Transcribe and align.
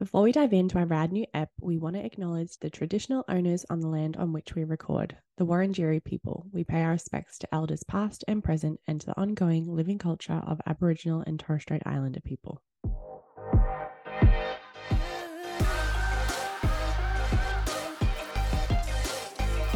Before 0.00 0.22
we 0.22 0.32
dive 0.32 0.54
into 0.54 0.78
our 0.78 0.86
rad 0.86 1.12
new 1.12 1.26
app, 1.34 1.50
we 1.60 1.76
want 1.76 1.94
to 1.94 2.02
acknowledge 2.02 2.56
the 2.56 2.70
traditional 2.70 3.22
owners 3.28 3.66
on 3.68 3.80
the 3.80 3.86
land 3.86 4.16
on 4.16 4.32
which 4.32 4.54
we 4.54 4.64
record, 4.64 5.14
the 5.36 5.44
Wurundjeri 5.44 6.02
people. 6.02 6.46
We 6.52 6.64
pay 6.64 6.84
our 6.84 6.92
respects 6.92 7.36
to 7.40 7.54
elders 7.54 7.84
past 7.84 8.24
and 8.26 8.42
present 8.42 8.80
and 8.86 8.98
to 9.02 9.08
the 9.08 9.20
ongoing 9.20 9.66
living 9.66 9.98
culture 9.98 10.42
of 10.46 10.58
Aboriginal 10.66 11.22
and 11.26 11.38
Torres 11.38 11.60
Strait 11.60 11.82
Islander 11.84 12.20
people. 12.20 12.62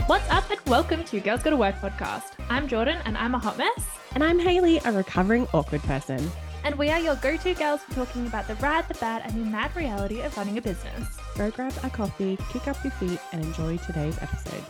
What's 0.06 0.30
up, 0.30 0.50
and 0.50 0.61
welcome 0.66 1.04
to 1.04 1.20
Girls 1.20 1.43
Gotta 1.43 1.59
Work 1.59 1.75
podcast. 1.82 2.32
I'm 2.48 2.66
Jordan, 2.66 2.96
and 3.04 3.18
I'm 3.18 3.34
a 3.34 3.38
hot 3.38 3.59
mess. 3.59 3.84
And 4.14 4.25
I'm 4.25 4.38
Hayleigh, 4.38 4.86
a 4.86 4.93
recovering 4.93 5.46
awkward 5.52 5.82
person. 5.82 6.30
And 6.65 6.77
we 6.77 6.89
are 6.89 6.99
your 6.99 7.17
go 7.17 7.37
to 7.37 7.53
girls 7.53 7.83
for 7.83 7.93
talking 7.93 8.27
about 8.27 8.49
the 8.49 8.55
rad, 8.55 8.89
the 8.89 8.95
bad, 8.95 9.21
and 9.27 9.35
the 9.35 9.51
mad 9.51 9.77
reality 9.77 10.23
of 10.23 10.35
running 10.35 10.57
a 10.57 10.62
business. 10.62 11.19
Go 11.37 11.51
grab 11.51 11.75
a 11.83 11.91
coffee, 11.91 12.38
kick 12.51 12.66
up 12.66 12.83
your 12.83 12.91
feet, 12.93 13.21
and 13.33 13.45
enjoy 13.45 13.77
today's 13.77 14.16
episode. 14.23 14.65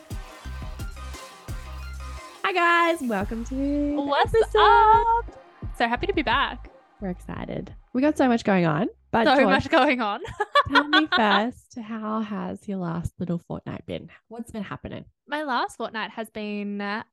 Hi, 2.42 2.52
guys. 2.52 3.08
Welcome 3.08 3.44
to. 3.44 3.94
What's 3.94 4.34
episode. 4.34 4.58
up? 4.58 5.40
So 5.78 5.86
happy 5.86 6.08
to 6.08 6.12
be 6.12 6.22
back. 6.22 6.68
We're 7.00 7.10
excited. 7.10 7.72
We 7.92 8.02
got 8.02 8.18
so 8.18 8.26
much 8.26 8.42
going 8.42 8.66
on. 8.66 8.88
But 9.12 9.28
So 9.28 9.36
George, 9.36 9.46
much 9.46 9.70
going 9.70 10.00
on. 10.00 10.20
tell 10.72 10.88
me 10.88 11.06
first, 11.16 11.78
how 11.80 12.22
has 12.22 12.66
your 12.66 12.78
last 12.78 13.12
little 13.20 13.40
fortnight 13.46 13.86
been? 13.86 14.10
What's 14.26 14.50
been 14.50 14.64
happening? 14.64 15.04
My 15.28 15.44
last 15.44 15.76
fortnight 15.76 16.10
has 16.10 16.28
been 16.28 16.80
a 16.80 17.04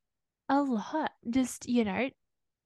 lot. 0.50 1.12
Just, 1.30 1.70
you 1.70 1.86
know, 1.86 2.10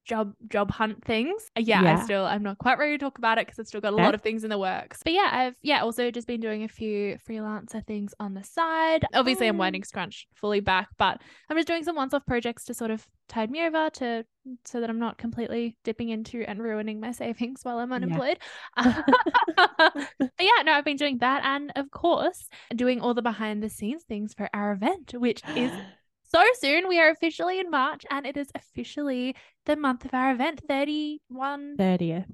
job 0.05 0.33
job 0.47 0.71
hunt 0.71 1.03
things. 1.03 1.49
Uh, 1.57 1.61
Yeah, 1.61 1.81
Yeah. 1.81 1.91
I 1.91 1.95
still 1.95 2.25
I'm 2.25 2.43
not 2.43 2.57
quite 2.57 2.77
ready 2.77 2.93
to 2.93 2.97
talk 2.97 3.17
about 3.17 3.37
it 3.37 3.47
because 3.47 3.59
I've 3.59 3.67
still 3.67 3.81
got 3.81 3.93
a 3.93 3.97
Okay. 3.97 4.03
lot 4.03 4.15
of 4.15 4.21
things 4.21 4.43
in 4.43 4.49
the 4.49 4.57
works. 4.59 4.99
But 5.03 5.13
yeah, 5.13 5.29
I've 5.31 5.55
yeah 5.61 5.81
also 5.81 6.11
just 6.11 6.27
been 6.27 6.39
doing 6.41 6.63
a 6.63 6.67
few 6.67 7.17
freelancer 7.27 7.85
things 7.85 8.13
on 8.19 8.33
the 8.33 8.43
side. 8.43 9.05
Obviously, 9.13 9.47
I'm 9.47 9.57
winding 9.57 9.83
Scrunch 9.83 10.27
fully 10.35 10.59
back, 10.59 10.89
but 10.97 11.21
I'm 11.49 11.57
just 11.57 11.67
doing 11.67 11.83
some 11.83 11.95
once-off 11.95 12.25
projects 12.25 12.65
to 12.65 12.73
sort 12.73 12.91
of 12.91 13.05
tide 13.27 13.49
me 13.49 13.65
over 13.65 13.89
to 13.89 14.25
so 14.63 14.79
that 14.79 14.89
I'm 14.89 14.99
not 14.99 15.17
completely 15.17 15.75
dipping 15.83 16.09
into 16.09 16.43
and 16.47 16.61
ruining 16.61 16.99
my 16.99 17.11
savings 17.11 17.61
while 17.63 17.79
I'm 17.79 17.91
unemployed. 17.91 18.37
but 19.55 20.07
yeah, 20.39 20.61
no, 20.63 20.73
I've 20.73 20.85
been 20.85 20.97
doing 20.97 21.19
that, 21.19 21.43
and 21.43 21.71
of 21.75 21.91
course, 21.91 22.47
doing 22.75 23.01
all 23.01 23.13
the 23.13 23.21
behind-the-scenes 23.21 24.03
things 24.03 24.33
for 24.33 24.49
our 24.53 24.71
event, 24.73 25.13
which 25.15 25.43
is 25.55 25.77
so 26.35 26.45
soon. 26.59 26.87
We 26.87 26.99
are 26.99 27.09
officially 27.09 27.59
in 27.59 27.69
March, 27.69 28.05
and 28.11 28.25
it 28.25 28.37
is 28.37 28.49
officially 28.55 29.35
the 29.65 29.75
month 29.75 30.05
of 30.05 30.13
our 30.13 30.31
event 30.31 30.61
31 30.67 31.77
30th. 31.77 32.25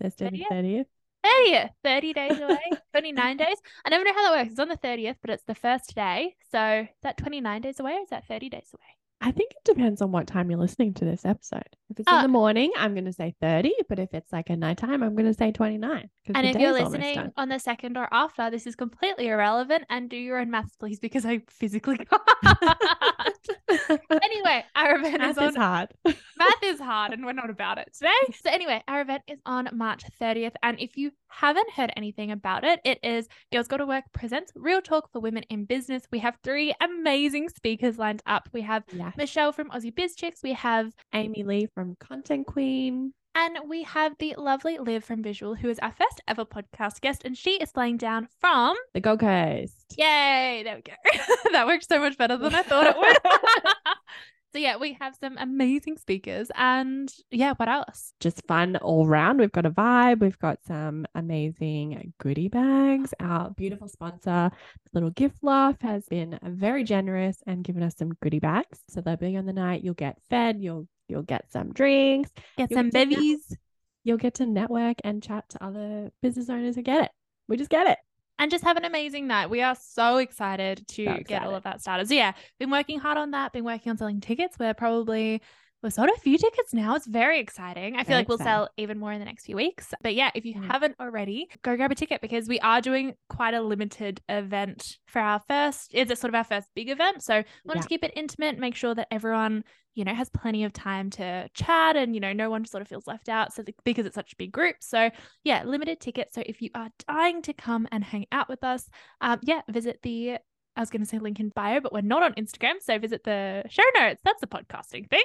Thursday 0.00 0.30
the 0.30 0.44
30th. 0.50 0.86
30th 1.24 1.70
30 1.84 2.12
days 2.14 2.40
away 2.40 2.58
29 2.92 3.36
days 3.36 3.56
i 3.84 3.90
never 3.90 4.02
know 4.02 4.12
how 4.12 4.22
that 4.28 4.38
works 4.40 4.50
it's 4.50 4.58
on 4.58 4.68
the 4.68 4.76
30th 4.76 5.14
but 5.22 5.30
it's 5.30 5.44
the 5.44 5.54
first 5.54 5.94
day 5.94 6.34
so 6.50 6.80
is 6.80 6.88
that 7.04 7.16
29 7.16 7.60
days 7.60 7.78
away 7.78 7.92
or 7.92 8.00
is 8.00 8.08
that 8.08 8.26
30 8.26 8.48
days 8.48 8.74
away 8.74 9.01
I 9.24 9.30
think 9.30 9.52
it 9.52 9.64
depends 9.64 10.02
on 10.02 10.10
what 10.10 10.26
time 10.26 10.50
you're 10.50 10.58
listening 10.58 10.94
to 10.94 11.04
this 11.04 11.24
episode. 11.24 11.62
If 11.90 12.00
it's 12.00 12.10
in 12.10 12.14
Oh. 12.18 12.22
the 12.22 12.28
morning, 12.28 12.72
I'm 12.76 12.92
going 12.94 13.04
to 13.04 13.12
say 13.12 13.34
30, 13.40 13.72
but 13.88 14.00
if 14.00 14.12
it's 14.12 14.32
like 14.32 14.50
a 14.50 14.56
nighttime, 14.56 15.02
I'm 15.02 15.14
going 15.14 15.26
to 15.26 15.34
say 15.34 15.52
29. 15.52 16.10
and 16.34 16.46
if 16.46 16.56
you're 16.56 16.72
listening 16.72 17.32
on 17.36 17.48
the 17.48 17.58
second 17.58 17.96
or 17.96 18.08
after 18.12 18.50
this 18.50 18.66
is 18.66 18.74
completely 18.74 19.28
irrelevant 19.28 19.84
and 19.90 20.10
do 20.10 20.16
your 20.16 20.38
own 20.38 20.48
maths 20.52 20.76
please 20.76 21.00
because 21.00 21.26
i 21.26 21.40
physically 21.48 21.98
can't 22.44 24.00
anyway 24.22 24.64
our 24.76 24.96
event 25.00 25.18
Math 25.18 25.30
is 25.32 25.38
on 25.38 25.48
is 25.48 25.56
hard. 25.56 25.88
math 26.04 26.62
is 26.62 26.80
hard 26.80 27.12
and 27.12 27.24
we're 27.24 27.32
not 27.32 27.50
about 27.50 27.78
it 27.78 27.88
today. 27.92 28.10
So 28.42 28.50
anyway, 28.50 28.82
our 28.88 29.00
event 29.00 29.22
is 29.28 29.38
on 29.46 29.68
March 29.72 30.04
30th. 30.20 30.52
And 30.62 30.78
if 30.80 30.96
you 30.96 31.10
haven't 31.28 31.70
heard 31.72 31.92
anything 31.96 32.30
about 32.30 32.64
it, 32.64 32.80
it 32.84 32.98
is 33.02 33.28
Girls 33.52 33.68
Gotta 33.68 33.86
Work 33.86 34.04
presents 34.12 34.52
Real 34.54 34.80
Talk 34.82 35.10
for 35.12 35.20
Women 35.20 35.44
in 35.50 35.64
Business. 35.64 36.02
We 36.10 36.18
have 36.20 36.38
three 36.44 36.74
amazing 36.80 37.48
speakers 37.48 37.98
lined 37.98 38.22
up. 38.26 38.48
We 38.52 38.62
have 38.62 38.84
yeah. 38.92 39.11
Michelle 39.16 39.52
from 39.52 39.70
Aussie 39.70 39.94
Biz 39.94 40.14
Chicks, 40.16 40.42
we 40.42 40.52
have 40.54 40.92
Amy 41.14 41.42
Lee 41.42 41.66
from 41.74 41.96
Content 42.00 42.46
Queen. 42.46 43.12
and 43.34 43.58
we 43.68 43.82
have 43.84 44.12
the 44.18 44.34
lovely 44.36 44.78
Liv 44.78 45.04
from 45.04 45.22
Visual, 45.22 45.54
who 45.54 45.68
is 45.68 45.78
our 45.78 45.92
first 45.92 46.20
ever 46.28 46.44
podcast 46.44 47.00
guest, 47.00 47.22
and 47.24 47.36
she 47.36 47.52
is 47.52 47.70
flying 47.70 47.96
down 47.96 48.28
from 48.40 48.76
The 48.94 49.00
Gold 49.00 49.20
Coast. 49.20 49.94
Yay! 49.96 50.62
There 50.64 50.76
we 50.76 50.82
go. 50.82 50.92
that 51.52 51.66
worked 51.66 51.88
so 51.88 51.98
much 51.98 52.16
better 52.18 52.36
than 52.36 52.54
I 52.54 52.62
thought 52.62 52.86
it 52.86 52.96
would. 52.96 53.16
so 54.52 54.58
yeah, 54.58 54.76
we 54.76 54.96
have 55.00 55.16
some 55.18 55.38
amazing 55.38 55.96
speakers, 55.96 56.50
and 56.54 57.12
yeah, 57.30 57.54
what 57.56 57.68
else? 57.68 58.12
Just 58.20 58.46
fun 58.46 58.76
all 58.76 59.06
round. 59.06 59.40
We've 59.40 59.50
got 59.50 59.64
a 59.64 59.70
vibe. 59.70 60.20
We've 60.20 60.38
got 60.38 60.58
some 60.66 61.06
amazing 61.14 62.12
goodie 62.18 62.48
bags. 62.48 63.14
Our 63.18 63.50
beautiful 63.50 63.88
sponsor, 63.88 64.50
Little 64.92 65.10
Gift 65.10 65.38
Loft, 65.42 65.82
has 65.82 66.06
been 66.06 66.38
very 66.42 66.84
generous 66.84 67.38
and 67.46 67.64
given 67.64 67.82
us 67.82 67.94
some 67.96 68.12
goodie 68.20 68.40
bags. 68.40 68.78
So 68.90 69.00
they'll 69.00 69.16
be 69.16 69.36
on 69.36 69.46
the 69.46 69.54
night. 69.54 69.82
You'll 69.84 69.94
get 69.94 70.18
fed. 70.28 70.60
You'll 70.60 70.86
you'll 71.08 71.22
get 71.22 71.50
some 71.50 71.72
drinks. 71.72 72.30
Get 72.58 72.72
some 72.72 72.90
get 72.90 72.92
to 72.92 72.98
net- 72.98 73.08
bevies. 73.08 73.56
You'll 74.04 74.18
get 74.18 74.34
to 74.34 74.46
network 74.46 74.98
and 75.04 75.22
chat 75.22 75.48
to 75.50 75.64
other 75.64 76.10
business 76.20 76.50
owners 76.50 76.74
who 76.74 76.82
get 76.82 77.04
it. 77.04 77.10
We 77.48 77.56
just 77.56 77.70
get 77.70 77.86
it. 77.86 77.98
And 78.38 78.50
just 78.50 78.64
have 78.64 78.76
an 78.76 78.84
amazing 78.84 79.26
night. 79.26 79.50
We 79.50 79.62
are 79.62 79.76
so 79.80 80.18
excited 80.18 80.86
to 80.88 81.04
So 81.04 81.18
get 81.26 81.42
all 81.42 81.54
of 81.54 81.62
that 81.64 81.80
started. 81.80 82.08
So 82.08 82.14
yeah, 82.14 82.32
been 82.58 82.70
working 82.70 82.98
hard 82.98 83.18
on 83.18 83.30
that, 83.32 83.52
been 83.52 83.64
working 83.64 83.90
on 83.90 83.98
selling 83.98 84.20
tickets. 84.20 84.58
We're 84.58 84.74
probably 84.74 85.42
we've 85.82 85.92
sold 85.92 86.08
a 86.14 86.20
few 86.20 86.38
tickets 86.38 86.72
now. 86.72 86.94
It's 86.94 87.06
very 87.06 87.40
exciting. 87.40 87.94
I 87.96 87.98
feel 87.98 88.04
Very 88.04 88.18
like 88.20 88.28
we'll 88.28 88.36
exciting. 88.36 88.52
sell 88.52 88.68
even 88.76 88.98
more 88.98 89.12
in 89.12 89.18
the 89.18 89.24
next 89.24 89.46
few 89.46 89.56
weeks. 89.56 89.92
But 90.02 90.14
yeah, 90.14 90.30
if 90.34 90.44
you 90.44 90.54
Mm. 90.54 90.66
haven't 90.66 90.96
already, 91.00 91.48
go 91.62 91.76
grab 91.76 91.90
a 91.90 91.94
ticket 91.94 92.20
because 92.20 92.48
we 92.48 92.60
are 92.60 92.80
doing 92.80 93.14
quite 93.28 93.54
a 93.54 93.60
limited 93.60 94.20
event 94.28 94.98
for 95.06 95.20
our 95.20 95.40
first 95.48 95.90
it's 95.92 96.20
sort 96.20 96.28
of 96.30 96.34
our 96.34 96.44
first 96.44 96.68
big 96.74 96.88
event. 96.88 97.22
So 97.22 97.42
wanted 97.64 97.78
Yeah. 97.78 97.82
to 97.82 97.88
keep 97.88 98.04
it 98.04 98.12
intimate, 98.14 98.58
make 98.58 98.74
sure 98.76 98.94
that 98.94 99.08
everyone, 99.10 99.64
you 99.94 100.04
know, 100.04 100.14
has 100.14 100.30
plenty 100.30 100.64
of 100.64 100.72
time 100.72 101.10
to 101.10 101.48
chat 101.54 101.96
and 101.96 102.14
you 102.14 102.20
know, 102.20 102.32
no 102.32 102.48
one 102.50 102.64
sort 102.64 102.82
of 102.82 102.88
feels 102.88 103.06
left 103.06 103.28
out. 103.28 103.52
So 103.52 103.62
the, 103.62 103.74
because 103.84 104.06
it's 104.06 104.14
such 104.14 104.32
a 104.32 104.36
big 104.36 104.52
group. 104.52 104.76
So 104.80 105.10
yeah, 105.44 105.64
limited 105.64 106.00
tickets. 106.00 106.34
So 106.34 106.42
if 106.46 106.62
you 106.62 106.70
are 106.74 106.90
dying 107.08 107.42
to 107.42 107.52
come 107.52 107.88
and 107.90 108.04
hang 108.04 108.26
out 108.30 108.48
with 108.48 108.62
us, 108.62 108.88
um, 109.20 109.40
yeah, 109.42 109.62
visit 109.68 109.98
the 110.02 110.38
I 110.76 110.80
was 110.80 110.90
going 110.90 111.02
to 111.02 111.06
say 111.06 111.18
link 111.18 111.38
in 111.40 111.50
bio, 111.54 111.80
but 111.80 111.92
we're 111.92 112.00
not 112.00 112.22
on 112.22 112.34
Instagram. 112.34 112.74
So 112.80 112.98
visit 112.98 113.24
the 113.24 113.64
show 113.68 113.82
notes. 113.94 114.20
That's 114.24 114.40
the 114.40 114.46
podcasting 114.46 115.08
thing. 115.10 115.24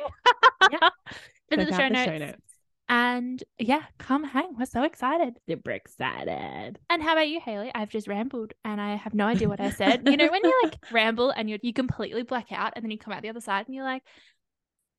Yeah. 0.72 0.90
visit 1.50 1.70
the 1.70 1.78
show, 1.78 1.88
notes, 1.88 2.06
show 2.06 2.18
notes. 2.18 2.42
And 2.90 3.44
yeah, 3.60 3.84
come 3.98 4.24
hang. 4.24 4.56
We're 4.58 4.66
so 4.66 4.84
excited. 4.84 5.36
Super 5.48 5.72
excited. 5.72 6.80
And 6.90 7.04
how 7.04 7.14
about 7.14 7.28
you, 7.28 7.40
Hayleigh? 7.40 7.72
I've 7.76 7.90
just 7.90 8.08
rambled 8.08 8.54
and 8.64 8.80
I 8.80 8.96
have 8.96 9.14
no 9.14 9.26
idea 9.26 9.50
what 9.50 9.60
I 9.60 9.72
said. 9.72 10.08
you 10.08 10.18
know, 10.18 10.28
when 10.28 10.44
you 10.44 10.62
like 10.64 10.78
ramble 10.92 11.32
and 11.32 11.50
you 11.50 11.60
you 11.62 11.74
completely 11.74 12.24
black 12.24 12.52
out 12.52 12.74
and 12.76 12.84
then 12.84 12.92
you 12.92 12.98
come 12.98 13.14
out 13.14 13.22
the 13.22 13.30
other 13.30 13.42
side 13.42 13.66
and 13.68 13.76
you're 13.76 13.84
like, 13.84 14.04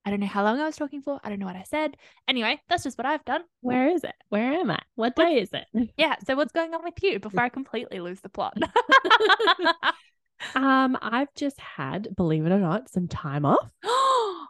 I 0.04 0.10
don't 0.10 0.20
know 0.20 0.26
how 0.26 0.42
long 0.42 0.60
I 0.60 0.64
was 0.64 0.76
talking 0.76 1.02
for. 1.02 1.20
I 1.22 1.28
don't 1.28 1.38
know 1.38 1.46
what 1.46 1.56
I 1.56 1.64
said. 1.64 1.96
Anyway, 2.26 2.60
that's 2.68 2.84
just 2.84 2.96
what 2.96 3.06
I've 3.06 3.24
done. 3.24 3.42
Where 3.60 3.88
is 3.88 4.04
it? 4.04 4.14
Where 4.28 4.52
am 4.52 4.70
I? 4.70 4.80
What 4.94 5.16
day 5.16 5.40
is 5.40 5.50
it? 5.52 5.90
Yeah. 5.98 6.16
So 6.26 6.34
what's 6.34 6.52
going 6.52 6.72
on 6.72 6.82
with 6.82 6.94
you 7.02 7.18
before 7.18 7.42
I 7.42 7.48
completely 7.48 8.00
lose 8.00 8.20
the 8.20 8.28
plot? 8.28 8.56
Um, 10.54 10.96
I've 11.02 11.32
just 11.34 11.58
had, 11.60 12.14
believe 12.16 12.46
it 12.46 12.52
or 12.52 12.58
not, 12.58 12.88
some 12.88 13.08
time 13.08 13.44
off. 13.44 13.72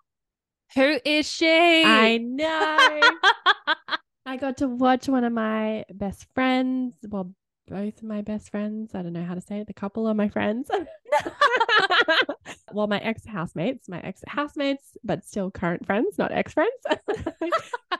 Who 0.74 0.98
is 1.04 1.30
she? 1.30 1.82
I 1.84 2.18
know. 2.18 3.00
I 4.26 4.36
got 4.36 4.58
to 4.58 4.68
watch 4.68 5.08
one 5.08 5.24
of 5.24 5.32
my 5.32 5.84
best 5.92 6.26
friends. 6.34 6.94
Well, 7.08 7.32
both 7.68 7.98
of 7.98 8.02
my 8.04 8.22
best 8.22 8.50
friends. 8.50 8.94
I 8.94 9.02
don't 9.02 9.12
know 9.12 9.24
how 9.24 9.34
to 9.34 9.40
say 9.40 9.60
it. 9.60 9.66
The 9.66 9.72
couple 9.72 10.06
of 10.08 10.16
my 10.16 10.28
friends. 10.28 10.70
well, 12.72 12.86
my 12.86 12.98
ex 12.98 13.24
housemates, 13.26 13.88
my 13.88 14.00
ex 14.00 14.22
housemates, 14.26 14.96
but 15.04 15.24
still 15.24 15.50
current 15.50 15.86
friends, 15.86 16.18
not 16.18 16.32
ex 16.32 16.52
friends. 16.52 16.72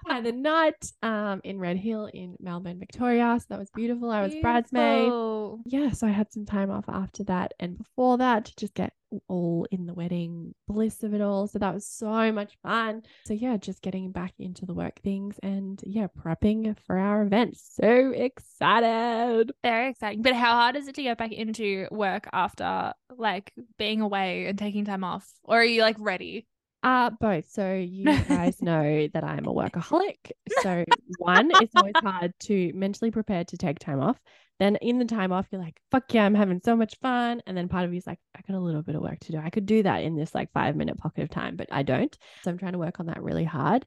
By 0.06 0.20
the 0.20 0.32
nut 0.32 0.92
um, 1.02 1.40
in 1.44 1.58
Red 1.58 1.76
Hill 1.76 2.10
in 2.12 2.36
Melbourne, 2.40 2.78
Victoria. 2.78 3.36
So 3.40 3.46
that 3.50 3.58
was 3.58 3.70
beautiful. 3.70 4.10
I 4.10 4.22
was 4.22 4.34
bridesmaid. 4.36 5.04
Beautiful. 5.04 5.60
yeah, 5.66 5.90
so 5.90 6.06
I 6.06 6.10
had 6.10 6.32
some 6.32 6.46
time 6.46 6.70
off 6.70 6.84
after 6.88 7.24
that 7.24 7.54
and 7.60 7.78
before 7.78 8.18
that 8.18 8.46
to 8.46 8.56
just 8.56 8.74
get 8.74 8.92
all 9.28 9.66
in 9.70 9.86
the 9.86 9.94
wedding 9.94 10.54
bliss 10.66 11.02
of 11.02 11.14
it 11.14 11.20
all. 11.20 11.46
So 11.46 11.58
that 11.58 11.74
was 11.74 11.86
so 11.86 12.32
much 12.32 12.56
fun. 12.62 13.02
So 13.26 13.34
yeah, 13.34 13.56
just 13.56 13.82
getting 13.82 14.12
back 14.12 14.32
into 14.38 14.66
the 14.66 14.74
work 14.74 15.00
things 15.02 15.38
and 15.42 15.80
yeah, 15.84 16.06
prepping 16.18 16.76
for 16.86 16.98
our 16.98 17.22
event. 17.22 17.56
So 17.56 18.12
excited. 18.14 19.52
Very 19.62 19.90
exciting. 19.90 20.22
But 20.22 20.34
how 20.34 20.52
hard 20.52 20.76
is 20.76 20.88
it 20.88 20.94
to 20.96 21.02
get 21.02 21.18
back 21.18 21.32
into 21.32 21.88
work 21.90 22.28
after 22.32 22.92
like 23.16 23.52
being 23.78 24.00
away 24.00 24.46
and 24.46 24.58
taking 24.58 24.84
time 24.84 25.04
off? 25.04 25.28
Or 25.44 25.60
are 25.60 25.64
you 25.64 25.82
like 25.82 25.96
ready? 25.98 26.46
Uh 26.82 27.10
both. 27.20 27.50
So 27.50 27.74
you 27.74 28.04
guys 28.28 28.62
know 28.62 29.08
that 29.12 29.24
I'm 29.24 29.46
a 29.46 29.52
workaholic. 29.52 30.32
So 30.62 30.84
one, 31.18 31.50
it's 31.60 31.74
always 31.76 31.94
hard 32.02 32.32
to 32.40 32.72
mentally 32.74 33.10
prepare 33.12 33.44
to 33.44 33.56
take 33.56 33.78
time 33.78 34.00
off. 34.00 34.18
Then 34.58 34.76
in 34.76 34.98
the 34.98 35.04
time 35.04 35.32
off, 35.32 35.46
you're 35.50 35.60
like, 35.60 35.80
fuck 35.90 36.12
yeah, 36.12 36.24
I'm 36.24 36.34
having 36.34 36.60
so 36.64 36.74
much 36.74 36.96
fun. 37.00 37.40
And 37.46 37.56
then 37.56 37.68
part 37.68 37.84
of 37.84 37.94
you's 37.94 38.06
like, 38.06 38.18
I 38.36 38.40
got 38.46 38.56
a 38.56 38.60
little 38.60 38.82
bit 38.82 38.96
of 38.96 39.02
work 39.02 39.20
to 39.20 39.32
do. 39.32 39.38
I 39.38 39.50
could 39.50 39.66
do 39.66 39.82
that 39.84 40.02
in 40.02 40.16
this 40.16 40.34
like 40.34 40.52
five 40.52 40.74
minute 40.74 40.98
pocket 40.98 41.22
of 41.22 41.30
time, 41.30 41.56
but 41.56 41.68
I 41.70 41.82
don't. 41.82 42.16
So 42.42 42.50
I'm 42.50 42.58
trying 42.58 42.72
to 42.72 42.78
work 42.78 42.98
on 42.98 43.06
that 43.06 43.22
really 43.22 43.44
hard. 43.44 43.86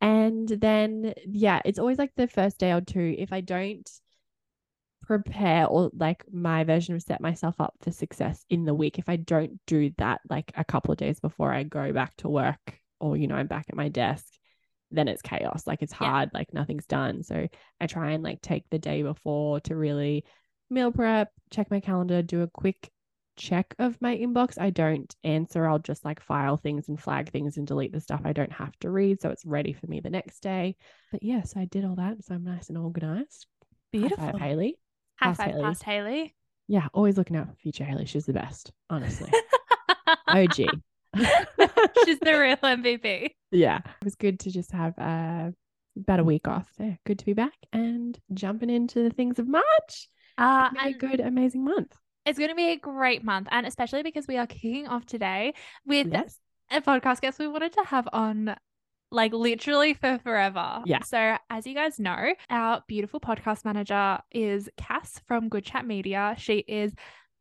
And 0.00 0.48
then, 0.48 1.14
yeah, 1.26 1.60
it's 1.64 1.78
always 1.78 1.98
like 1.98 2.12
the 2.16 2.28
first 2.28 2.58
day 2.58 2.72
or 2.72 2.80
two. 2.80 3.14
If 3.18 3.32
I 3.32 3.40
don't 3.40 3.88
prepare 5.08 5.66
or 5.66 5.90
like 5.94 6.22
my 6.30 6.64
version 6.64 6.94
of 6.94 7.02
set 7.02 7.20
myself 7.20 7.58
up 7.60 7.74
for 7.80 7.90
success 7.90 8.44
in 8.50 8.64
the 8.64 8.74
week. 8.74 8.98
If 8.98 9.08
I 9.08 9.16
don't 9.16 9.58
do 9.66 9.90
that 9.96 10.20
like 10.28 10.52
a 10.54 10.64
couple 10.64 10.92
of 10.92 10.98
days 10.98 11.18
before 11.18 11.50
I 11.50 11.62
go 11.62 11.92
back 11.94 12.14
to 12.18 12.28
work 12.28 12.78
or, 13.00 13.16
you 13.16 13.26
know, 13.26 13.36
I'm 13.36 13.46
back 13.46 13.66
at 13.70 13.74
my 13.74 13.88
desk, 13.88 14.26
then 14.90 15.08
it's 15.08 15.22
chaos. 15.22 15.66
Like 15.66 15.82
it's 15.82 15.92
Yeah. 16.00 16.08
hard, 16.08 16.30
like 16.32 16.52
nothing's 16.54 16.86
done. 16.86 17.22
So 17.22 17.46
I 17.80 17.86
try 17.86 18.12
and 18.12 18.22
like 18.22 18.40
take 18.42 18.64
the 18.70 18.78
day 18.78 19.02
before 19.02 19.60
to 19.60 19.76
really 19.76 20.24
meal 20.70 20.92
prep, 20.92 21.30
check 21.50 21.70
my 21.70 21.80
calendar, 21.80 22.22
do 22.22 22.42
a 22.42 22.46
quick 22.48 22.90
check 23.36 23.74
of 23.78 23.96
my 24.00 24.16
inbox. 24.16 24.60
I 24.60 24.70
don't 24.70 25.14
answer. 25.22 25.66
I'll 25.66 25.78
just 25.78 26.04
like 26.04 26.20
file 26.20 26.56
things 26.56 26.88
and 26.88 27.00
flag 27.00 27.30
things 27.30 27.56
and 27.56 27.66
delete 27.66 27.92
the 27.92 28.00
stuff 28.00 28.22
I 28.24 28.32
don't 28.32 28.52
have 28.52 28.76
to 28.80 28.90
read. 28.90 29.20
So 29.20 29.30
it's 29.30 29.44
ready 29.46 29.72
for 29.72 29.86
me 29.86 30.00
the 30.00 30.10
next 30.10 30.40
day. 30.40 30.76
But 31.12 31.22
yes, 31.22 31.54
I 31.56 31.66
did 31.66 31.84
all 31.84 31.94
that. 31.96 32.24
So 32.24 32.34
I'm 32.34 32.44
nice 32.44 32.68
and 32.68 32.78
organized. 32.78 33.46
High 33.94 34.00
five, 34.00 34.08
Beautiful. 34.08 34.38
Hayleigh. 34.40 34.72
High 35.20 35.34
five 35.34 35.52
Hayleigh. 35.52 35.62
past 35.62 35.82
Hayleigh. 35.84 36.32
Yeah, 36.66 36.88
always 36.92 37.16
looking 37.16 37.36
out 37.36 37.48
for 37.48 37.54
future 37.54 37.84
Hayleigh. 37.84 38.06
She's 38.08 38.26
the 38.26 38.32
best, 38.34 38.72
honestly. 38.90 39.30
OG. 40.28 40.54
She's 42.04 42.18
the 42.18 42.38
real 42.38 42.56
MVP. 42.56 43.30
Yeah, 43.50 43.78
it 43.78 44.04
was 44.04 44.14
good 44.14 44.40
to 44.40 44.50
just 44.50 44.72
have 44.72 44.98
uh, 44.98 45.50
about 45.98 46.20
a 46.20 46.24
week 46.24 46.46
off 46.48 46.68
there. 46.78 46.98
Good 47.06 47.18
to 47.20 47.24
be 47.24 47.32
back 47.32 47.54
and 47.72 48.18
jumping 48.34 48.70
into 48.70 49.02
the 49.02 49.10
things 49.10 49.38
of 49.38 49.48
March. 49.48 50.08
Uh, 50.36 50.70
Be 50.70 50.90
a 50.90 50.92
good, 50.92 51.20
amazing 51.20 51.64
month. 51.64 51.94
it's 52.24 52.38
going 52.38 52.50
to 52.50 52.54
be 52.56 52.70
a 52.72 52.76
great 52.76 53.24
month, 53.24 53.48
and 53.50 53.66
especially 53.66 54.02
because 54.02 54.26
we 54.28 54.36
are 54.36 54.46
kicking 54.46 54.86
off 54.86 55.04
today 55.06 55.54
with 55.86 56.08
Yes. 56.12 56.38
a 56.70 56.80
podcast 56.80 57.20
guest 57.20 57.38
we 57.38 57.48
wanted 57.48 57.72
to 57.72 57.82
have 57.84 58.08
on 58.12 58.54
like 59.10 59.32
literally 59.32 59.94
for 59.94 60.18
forever. 60.18 60.82
Yeah. 60.84 61.02
So, 61.02 61.36
as 61.48 61.66
you 61.66 61.74
guys 61.74 61.98
know, 61.98 62.34
our 62.50 62.84
beautiful 62.86 63.18
podcast 63.20 63.64
manager 63.64 64.18
is 64.30 64.68
Cass 64.76 65.20
from 65.26 65.48
Good 65.48 65.64
Chat 65.64 65.86
Media. 65.86 66.34
She 66.38 66.58
is 66.58 66.92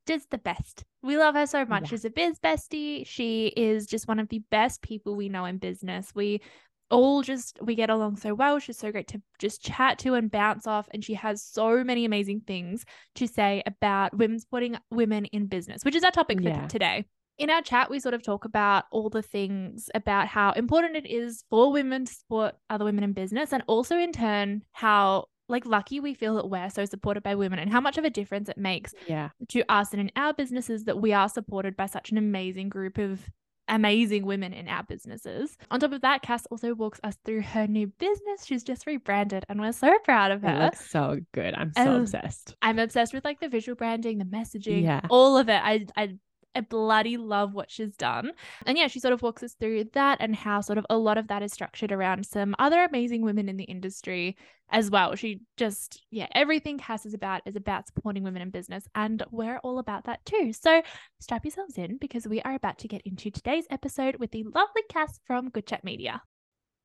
just 0.07 0.29
the 0.31 0.37
best. 0.37 0.83
We 1.03 1.17
love 1.17 1.35
her 1.35 1.45
so 1.45 1.65
much. 1.65 1.83
Yeah. 1.83 1.87
She's 1.89 2.05
a 2.05 2.09
biz 2.09 2.39
bestie. 2.39 3.05
She 3.05 3.47
is 3.55 3.85
just 3.85 4.07
one 4.07 4.19
of 4.19 4.29
the 4.29 4.41
best 4.49 4.81
people 4.81 5.15
we 5.15 5.29
know 5.29 5.45
in 5.45 5.57
business. 5.57 6.11
We 6.15 6.41
all 6.89 7.21
just 7.21 7.59
we 7.61 7.75
get 7.75 7.89
along 7.89 8.15
so 8.15 8.33
well. 8.33 8.59
She's 8.59 8.77
so 8.77 8.91
great 8.91 9.07
to 9.09 9.21
just 9.39 9.61
chat 9.61 9.99
to 9.99 10.13
and 10.13 10.31
bounce 10.31 10.65
off 10.65 10.87
and 10.93 11.03
she 11.03 11.15
has 11.15 11.43
so 11.43 11.83
many 11.83 12.05
amazing 12.05 12.41
things 12.47 12.85
to 13.15 13.27
say 13.27 13.61
about 13.65 14.17
women 14.17 14.39
supporting 14.39 14.77
women 14.89 15.25
in 15.25 15.47
business, 15.47 15.83
which 15.83 15.95
is 15.95 16.03
our 16.03 16.11
topic 16.11 16.41
for 16.41 16.47
Yeah. 16.49 16.67
today. 16.67 17.05
In 17.37 17.51
our 17.51 17.61
chat, 17.61 17.91
we 17.91 17.99
sort 17.99 18.15
of 18.15 18.23
talk 18.23 18.45
about 18.45 18.85
all 18.89 19.09
the 19.11 19.21
things 19.21 19.91
about 19.93 20.27
how 20.27 20.53
important 20.53 20.95
it 20.95 21.05
is 21.05 21.43
for 21.51 21.71
women 21.71 22.05
to 22.05 22.13
support 22.13 22.55
other 22.69 22.83
women 22.83 23.03
in 23.03 23.13
business, 23.13 23.53
and 23.53 23.61
also 23.67 23.95
in 23.95 24.11
turn, 24.11 24.63
how 24.71 25.25
like 25.49 25.65
lucky 25.65 25.99
we 25.99 26.13
feel 26.13 26.35
that 26.35 26.49
we're 26.49 26.69
so 26.69 26.85
supported 26.85 27.23
by 27.23 27.35
women 27.35 27.59
and 27.59 27.71
how 27.71 27.79
much 27.81 27.97
of 27.97 28.03
a 28.05 28.09
difference 28.09 28.49
it 28.49 28.57
makes 28.57 28.93
Yeah. 29.07 29.29
to 29.49 29.63
us 29.69 29.91
and 29.93 30.01
in 30.01 30.11
our 30.15 30.33
businesses 30.33 30.83
that 30.85 30.99
we 30.99 31.13
are 31.13 31.29
supported 31.29 31.75
by 31.77 31.85
such 31.85 32.11
an 32.11 32.17
amazing 32.17 32.69
group 32.69 32.97
of 32.97 33.29
amazing 33.69 34.25
women 34.25 34.53
in 34.53 34.69
our 34.69 34.83
businesses. 34.83 35.57
On 35.71 35.79
top 35.79 35.91
of 35.91 35.99
that, 35.99 36.21
Cass 36.21 36.45
also 36.45 36.73
walks 36.73 37.01
us 37.03 37.17
through 37.25 37.41
her 37.41 37.67
new 37.67 37.87
business. 37.87 38.45
She's 38.45 38.63
just 38.63 38.87
rebranded 38.87 39.43
and 39.49 39.59
we're 39.59 39.73
so 39.73 39.93
proud 40.05 40.31
of 40.31 40.41
It 40.43 40.49
her. 40.49 40.59
looks 40.65 40.89
so 40.89 41.17
good. 41.33 41.53
I'm 41.53 41.73
so 41.73 41.81
Oh, 41.85 41.95
obsessed. 42.01 42.55
I'm 42.61 42.79
obsessed 42.79 43.13
with 43.13 43.25
like 43.25 43.41
the 43.41 43.49
visual 43.49 43.75
branding, 43.75 44.19
the 44.19 44.25
messaging, 44.25 44.83
Yeah. 44.83 45.01
all 45.09 45.37
of 45.37 45.49
it. 45.49 45.61
I 45.61 45.85
I 45.97 46.17
I 46.57 46.61
bloody 46.61 47.17
love 47.17 47.53
what 47.53 47.69
she's 47.69 47.95
done. 47.95 48.31
And 48.65 48.77
yeah, 48.77 48.87
she 48.87 48.99
sort 48.99 49.13
of 49.13 49.21
walks 49.21 49.43
us 49.43 49.53
through 49.53 49.85
that 49.93 50.17
and 50.19 50.35
how 50.35 50.61
sort 50.61 50.77
of 50.77 50.85
a 50.89 50.97
lot 50.97 51.17
of 51.17 51.27
that 51.27 51.43
is 51.43 51.53
structured 51.53 51.91
around 51.91 52.25
some 52.25 52.55
other 52.57 52.83
amazing 52.83 53.21
women 53.21 53.47
in 53.47 53.57
the 53.57 53.63
industry 53.65 54.35
as 54.69 54.89
well. 54.89 55.15
She 55.15 55.41
just, 55.55 56.03
yeah, 56.09 56.27
everything 56.33 56.77
Cass 56.79 57.05
is 57.05 57.13
about 57.13 57.41
is 57.45 57.55
about 57.55 57.87
supporting 57.87 58.23
women 58.23 58.41
in 58.41 58.49
business. 58.49 58.87
And 58.95 59.23
we're 59.31 59.59
all 59.59 59.79
about 59.79 60.05
that 60.05 60.25
too. 60.25 60.51
So 60.51 60.81
strap 61.19 61.45
yourselves 61.45 61.77
in 61.77 61.97
because 61.97 62.27
we 62.27 62.41
are 62.41 62.55
about 62.55 62.79
to 62.79 62.87
get 62.87 63.03
into 63.03 63.29
today's 63.29 63.67
episode 63.69 64.15
with 64.17 64.31
the 64.31 64.43
lovely 64.43 64.83
Cass 64.89 65.19
from 65.25 65.49
Good 65.49 65.67
Chat 65.67 65.83
Media. 65.83 66.21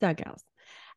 So, 0.01 0.13
girls, 0.13 0.45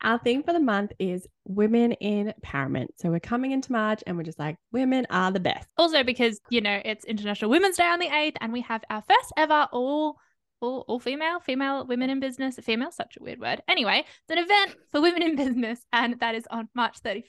our 0.01 0.19
theme 0.19 0.43
for 0.43 0.53
the 0.53 0.59
month 0.59 0.91
is 0.99 1.27
women 1.45 1.93
in 1.93 2.33
empowerment. 2.43 2.87
So, 2.97 3.09
we're 3.09 3.19
coming 3.19 3.51
into 3.51 3.71
March 3.71 4.03
and 4.05 4.17
we're 4.17 4.23
just 4.23 4.39
like, 4.39 4.57
women 4.71 5.07
are 5.09 5.31
the 5.31 5.39
best. 5.39 5.67
Also, 5.77 6.03
because, 6.03 6.39
you 6.49 6.61
know, 6.61 6.81
it's 6.83 7.05
International 7.05 7.49
Women's 7.51 7.77
Day 7.77 7.87
on 7.87 7.99
the 7.99 8.07
8th, 8.07 8.35
and 8.41 8.53
we 8.53 8.61
have 8.61 8.83
our 8.89 9.03
first 9.07 9.33
ever 9.37 9.67
all 9.71 10.17
all, 10.61 10.85
all 10.87 10.99
female, 10.99 11.39
female 11.39 11.85
women 11.85 12.09
in 12.09 12.19
business. 12.19 12.57
Female, 12.61 12.91
such 12.91 13.17
a 13.17 13.23
weird 13.23 13.39
word. 13.39 13.61
Anyway, 13.67 13.99
it's 13.99 14.29
an 14.29 14.37
event 14.37 14.75
for 14.91 15.01
women 15.01 15.23
in 15.23 15.35
business, 15.35 15.79
and 15.93 16.19
that 16.19 16.35
is 16.35 16.47
on 16.49 16.69
March 16.73 17.01
31st. 17.03 17.23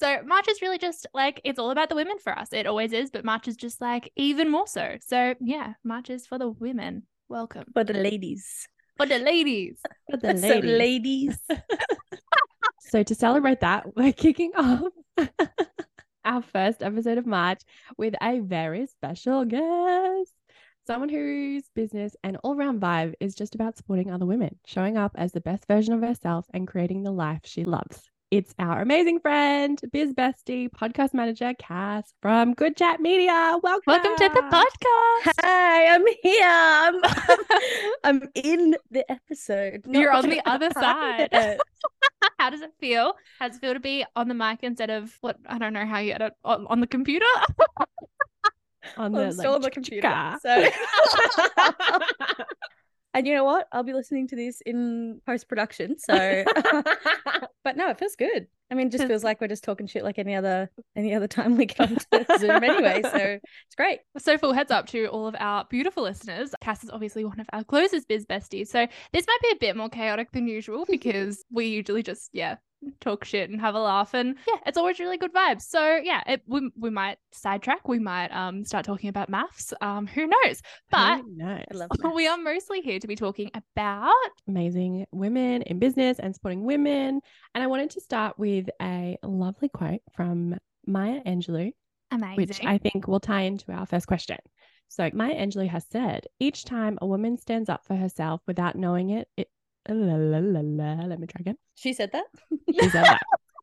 So 0.00 0.22
March 0.24 0.48
is 0.48 0.62
really 0.62 0.78
just 0.78 1.06
like 1.14 1.40
it's 1.44 1.58
all 1.58 1.70
about 1.70 1.88
the 1.88 1.94
women 1.94 2.18
for 2.18 2.36
us. 2.36 2.52
It 2.52 2.66
always 2.66 2.92
is, 2.92 3.10
but 3.10 3.24
March 3.24 3.48
is 3.48 3.56
just 3.56 3.80
like 3.80 4.10
even 4.16 4.50
more 4.50 4.66
so. 4.66 4.96
So 5.00 5.34
yeah, 5.40 5.74
March 5.84 6.10
is 6.10 6.26
for 6.26 6.38
the 6.38 6.48
women. 6.48 7.04
Welcome. 7.28 7.64
for 7.72 7.84
the 7.84 7.94
ladies. 7.94 8.68
For 9.02 9.08
the 9.08 9.18
ladies. 9.18 9.78
For 10.10 10.16
the 10.16 10.36
So 10.38 10.46
ladies. 10.48 10.78
ladies. 10.78 11.38
So 12.90 13.02
to 13.02 13.14
celebrate 13.14 13.60
that, 13.60 13.96
we're 13.96 14.12
kicking 14.12 14.52
off 14.54 14.92
our 16.26 16.42
first 16.42 16.82
episode 16.82 17.16
of 17.16 17.24
March 17.24 17.62
with 17.96 18.14
a 18.20 18.40
very 18.40 18.86
special 18.86 19.46
guest. 19.46 20.34
Someone 20.86 21.08
whose 21.08 21.64
business 21.74 22.14
and 22.22 22.36
all 22.44 22.54
round 22.54 22.82
vibe 22.82 23.14
is 23.18 23.34
just 23.34 23.54
about 23.54 23.78
supporting 23.78 24.10
other 24.10 24.26
women, 24.26 24.58
showing 24.66 24.98
up 24.98 25.12
as 25.14 25.32
the 25.32 25.40
best 25.40 25.66
version 25.66 25.94
of 25.94 26.02
herself 26.02 26.44
and 26.52 26.68
creating 26.68 27.02
the 27.02 27.10
life 27.12 27.40
she 27.44 27.64
loves. 27.64 28.11
It's 28.32 28.54
our 28.58 28.80
amazing 28.80 29.20
friend, 29.20 29.78
biz 29.92 30.14
bestie, 30.14 30.70
podcast 30.70 31.12
manager, 31.12 31.52
Cass 31.58 32.14
from 32.22 32.54
Good 32.54 32.78
Chat 32.78 32.98
Media. 32.98 33.58
Welcome. 33.62 33.82
Welcome 33.86 34.16
to 34.16 34.30
the 34.32 34.40
podcast. 34.40 35.34
Hi, 35.42 35.88
I'm 35.88 36.06
here. 36.22 36.40
I'm, 36.42 36.94
I'm 38.22 38.30
in 38.34 38.74
the 38.90 39.04
episode. 39.12 39.82
You're 39.86 40.12
on 40.12 40.30
the 40.30 40.40
other 40.46 40.70
side. 40.70 41.28
How 42.38 42.48
does 42.48 42.62
it 42.62 42.72
feel? 42.80 43.16
How 43.38 43.48
does 43.48 43.58
it 43.58 43.60
feel 43.60 43.74
to 43.74 43.80
be 43.80 44.06
on 44.16 44.28
the 44.28 44.34
mic 44.34 44.60
instead 44.62 44.88
of 44.88 45.14
what? 45.20 45.36
I 45.44 45.58
don't 45.58 45.74
know 45.74 45.84
how 45.84 45.98
you 45.98 46.14
edit 46.14 46.32
on, 46.42 46.66
on 46.68 46.80
the 46.80 46.86
computer. 46.86 47.26
On 48.96 49.14
I'm 49.14 49.26
the, 49.26 49.32
still 49.32 49.56
on 49.56 49.60
the 49.60 49.70
computer. 49.70 50.38
So, 50.40 50.70
and 53.14 53.26
you 53.26 53.34
know 53.34 53.44
what? 53.44 53.68
I'll 53.72 53.82
be 53.82 53.92
listening 53.92 54.28
to 54.28 54.36
this 54.36 54.60
in 54.64 55.20
post 55.26 55.48
production. 55.48 55.98
So, 55.98 56.44
but 57.64 57.76
no, 57.76 57.90
it 57.90 57.98
feels 57.98 58.16
good. 58.16 58.46
I 58.70 58.74
mean, 58.74 58.86
it 58.86 58.90
just 58.90 59.06
Feels 59.06 59.22
like 59.22 59.38
we're 59.38 59.48
just 59.48 59.64
talking 59.64 59.86
shit 59.86 60.02
like 60.02 60.18
any 60.18 60.34
other 60.34 60.70
any 60.96 61.14
other 61.14 61.28
time 61.28 61.58
we 61.58 61.66
get 61.66 61.80
onto 61.80 62.38
Zoom 62.38 62.64
anyway. 62.64 63.02
So 63.02 63.18
it's 63.18 63.74
great. 63.76 64.00
So, 64.16 64.38
full 64.38 64.54
heads 64.54 64.70
up 64.70 64.86
to 64.88 65.06
all 65.08 65.26
of 65.26 65.36
our 65.38 65.66
beautiful 65.68 66.02
listeners. 66.04 66.54
Cass 66.62 66.82
is 66.82 66.88
obviously 66.88 67.26
one 67.26 67.38
of 67.38 67.46
our 67.52 67.64
closest 67.64 68.08
biz 68.08 68.24
besties. 68.24 68.68
So, 68.68 68.86
this 69.12 69.26
might 69.26 69.40
be 69.42 69.50
a 69.50 69.56
bit 69.60 69.76
more 69.76 69.90
chaotic 69.90 70.32
than 70.32 70.48
usual 70.48 70.86
because 70.88 71.44
we 71.50 71.66
usually 71.66 72.02
just, 72.02 72.30
yeah, 72.32 72.56
talk 73.00 73.24
shit 73.24 73.50
and 73.50 73.60
have 73.60 73.74
a 73.74 73.80
laugh. 73.80 74.14
And 74.14 74.36
yeah, 74.46 74.58
it's 74.66 74.78
always 74.78 74.98
really 74.98 75.18
good 75.18 75.32
vibes. 75.32 75.62
So, 75.62 76.00
yeah, 76.02 76.22
it, 76.26 76.42
we, 76.46 76.70
we 76.78 76.90
might 76.90 77.18
sidetrack. 77.32 77.88
We 77.88 77.98
might 77.98 78.28
um 78.28 78.64
start 78.64 78.84
talking 78.84 79.08
about 79.08 79.28
maths. 79.28 79.72
Um, 79.80 80.06
who 80.06 80.26
knows? 80.26 80.62
But 80.90 81.18
Who 81.20 81.36
knows? 81.36 81.88
We 82.14 82.26
are 82.28 82.36
mostly 82.36 82.80
here 82.80 82.98
to 82.98 83.06
be 83.06 83.16
talking 83.16 83.50
about 83.54 84.12
amazing 84.46 85.06
women 85.12 85.62
in 85.62 85.78
business 85.78 86.18
and 86.18 86.34
supporting 86.34 86.64
women. 86.64 87.20
And 87.54 87.64
I 87.64 87.66
wanted 87.66 87.90
to 87.90 88.00
start 88.00 88.38
with 88.38 88.68
a 88.80 89.16
lovely 89.22 89.68
quote 89.68 90.02
from 90.14 90.56
Maya 90.86 91.20
Angelou, 91.24 91.72
amazing. 92.10 92.36
which 92.36 92.64
I 92.64 92.78
think 92.78 93.08
will 93.08 93.20
tie 93.20 93.42
into 93.42 93.72
our 93.72 93.86
first 93.86 94.06
question. 94.06 94.38
So 94.88 95.08
Maya 95.14 95.34
Angelou 95.34 95.68
has 95.68 95.86
said, 95.90 96.26
each 96.38 96.64
time 96.66 96.98
a 97.00 97.06
woman 97.06 97.38
stands 97.38 97.70
up 97.70 97.86
for 97.86 97.96
herself 97.96 98.42
without 98.46 98.76
knowing 98.76 99.10
it, 99.10 99.26
it 99.38 99.48
la, 99.88 100.16
la, 100.16 100.38
la, 100.38 100.60
la, 100.62 101.04
let 101.04 101.18
me 101.18 101.26
try 101.26 101.40
again. 101.40 101.56
She 101.74 101.92
said 101.92 102.12
that. 102.12 102.24
She 102.72 102.88
said 102.88 103.04
that. 103.04 103.22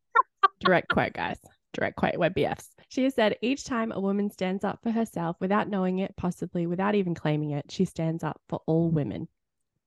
Direct 0.59 0.89
quote, 0.89 1.13
guys. 1.13 1.39
Direct 1.73 1.95
quote, 1.95 2.17
we're 2.17 2.29
BFs. 2.29 2.67
She 2.89 3.03
has 3.03 3.13
said, 3.13 3.38
each 3.41 3.65
time 3.65 3.91
a 3.91 3.99
woman 3.99 4.29
stands 4.31 4.63
up 4.63 4.79
for 4.81 4.91
herself 4.91 5.38
without 5.39 5.69
knowing 5.69 5.99
it, 5.99 6.15
possibly 6.17 6.65
without 6.65 6.95
even 6.95 7.13
claiming 7.13 7.51
it, 7.51 7.65
she 7.69 7.85
stands 7.85 8.23
up 8.23 8.41
for 8.49 8.61
all 8.65 8.89
women. 8.89 9.27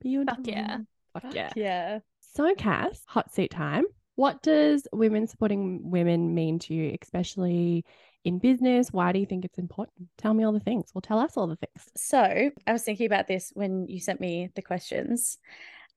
Beautiful. 0.00 0.44
yeah. 0.46 0.78
Fuck 1.12 1.34
yeah. 1.34 1.50
Yeah. 1.56 1.98
So, 2.20 2.54
Cass, 2.54 3.02
hot 3.06 3.32
seat 3.32 3.50
time. 3.50 3.84
What 4.14 4.42
does 4.42 4.86
women 4.92 5.26
supporting 5.26 5.90
women 5.90 6.34
mean 6.34 6.58
to 6.60 6.74
you, 6.74 6.96
especially 7.02 7.84
in 8.24 8.38
business? 8.38 8.92
Why 8.92 9.12
do 9.12 9.18
you 9.18 9.26
think 9.26 9.44
it's 9.44 9.58
important? 9.58 10.08
Tell 10.18 10.32
me 10.34 10.44
all 10.44 10.52
the 10.52 10.60
things. 10.60 10.90
Well, 10.94 11.02
tell 11.02 11.18
us 11.18 11.36
all 11.36 11.46
the 11.46 11.56
things. 11.56 11.88
So 11.96 12.20
I 12.66 12.72
was 12.72 12.82
thinking 12.82 13.06
about 13.06 13.26
this 13.26 13.52
when 13.54 13.86
you 13.88 14.00
sent 14.00 14.20
me 14.20 14.50
the 14.54 14.62
questions. 14.62 15.38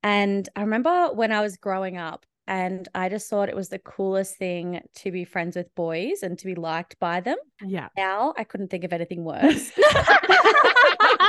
And 0.05 0.47
I 0.55 0.61
remember 0.61 1.11
when 1.13 1.31
I 1.31 1.41
was 1.41 1.57
growing 1.57 1.97
up, 1.97 2.27
and 2.47 2.87
I 2.93 3.09
just 3.09 3.27
thought 3.27 3.49
it 3.49 3.55
was 3.55 3.69
the 3.69 3.79
coolest 3.79 4.37
thing 4.37 4.81
to 4.97 5.11
be 5.11 5.25
friends 5.25 5.55
with 5.55 5.73
boys 5.73 6.21
and 6.21 6.37
to 6.37 6.45
be 6.45 6.53
liked 6.53 6.99
by 6.99 7.19
them. 7.21 7.37
Yeah. 7.65 7.87
Now 7.97 8.35
I 8.37 8.43
couldn't 8.43 8.69
think 8.69 8.83
of 8.83 8.93
anything 8.93 9.23
worse. 9.23 9.71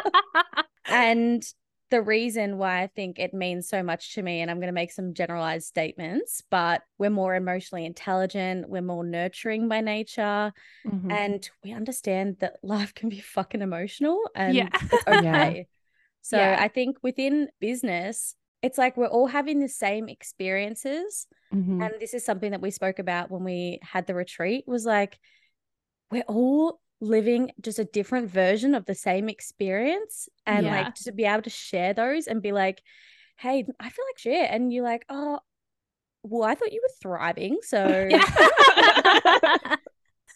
and 0.86 1.42
the 1.90 2.02
reason 2.02 2.58
why 2.58 2.82
I 2.82 2.88
think 2.88 3.18
it 3.18 3.32
means 3.32 3.68
so 3.68 3.82
much 3.82 4.14
to 4.14 4.22
me, 4.22 4.40
and 4.42 4.50
I'm 4.50 4.58
going 4.58 4.66
to 4.68 4.72
make 4.72 4.92
some 4.92 5.14
generalized 5.14 5.66
statements, 5.66 6.42
but 6.50 6.82
we're 6.98 7.08
more 7.10 7.34
emotionally 7.34 7.86
intelligent, 7.86 8.68
we're 8.68 8.82
more 8.82 9.04
nurturing 9.04 9.68
by 9.68 9.80
nature, 9.80 10.52
Mhm. 10.86 11.12
and 11.12 11.50
we 11.64 11.72
understand 11.72 12.36
that 12.40 12.56
life 12.62 12.92
can 12.92 13.08
be 13.08 13.20
fucking 13.20 13.62
emotional 13.62 14.20
and 14.34 14.54
Yeah. 14.54 14.68
it's 14.92 15.06
okay. 15.06 15.66
So 16.22 16.38
Yeah. 16.38 16.56
I 16.60 16.68
think 16.68 16.98
within 17.02 17.48
business, 17.60 18.34
it's 18.66 18.78
like 18.78 18.96
we're 18.96 19.06
all 19.06 19.28
having 19.28 19.60
the 19.60 19.68
same 19.68 20.08
experiences. 20.08 21.26
Mhm. 21.54 21.80
And 21.84 21.94
this 22.00 22.14
is 22.14 22.24
something 22.24 22.50
that 22.50 22.60
we 22.60 22.70
spoke 22.72 22.98
about 22.98 23.30
when 23.30 23.44
we 23.44 23.78
had 23.82 24.06
the 24.06 24.14
retreat 24.14 24.64
was 24.66 24.84
like, 24.84 25.18
we're 26.10 26.24
all 26.26 26.80
living 27.00 27.52
just 27.60 27.78
a 27.78 27.84
different 27.84 28.28
version 28.30 28.74
of 28.74 28.84
the 28.84 28.94
same 28.94 29.28
experience. 29.28 30.28
And 30.46 30.66
Yeah. 30.66 30.72
like 30.84 30.94
to 31.04 31.12
be 31.12 31.24
able 31.24 31.42
to 31.42 31.50
share 31.50 31.94
those 31.94 32.26
and 32.26 32.42
be 32.42 32.52
like, 32.52 32.82
hey, 33.38 33.64
I 33.78 33.88
feel 33.90 34.04
like 34.08 34.18
shit. 34.18 34.50
And 34.50 34.72
you're 34.72 34.82
like, 34.84 35.04
oh, 35.08 35.38
well, 36.24 36.42
I 36.42 36.54
thought 36.56 36.72
you 36.72 36.82
were 36.82 36.94
thriving. 37.00 37.58
So 37.62 38.08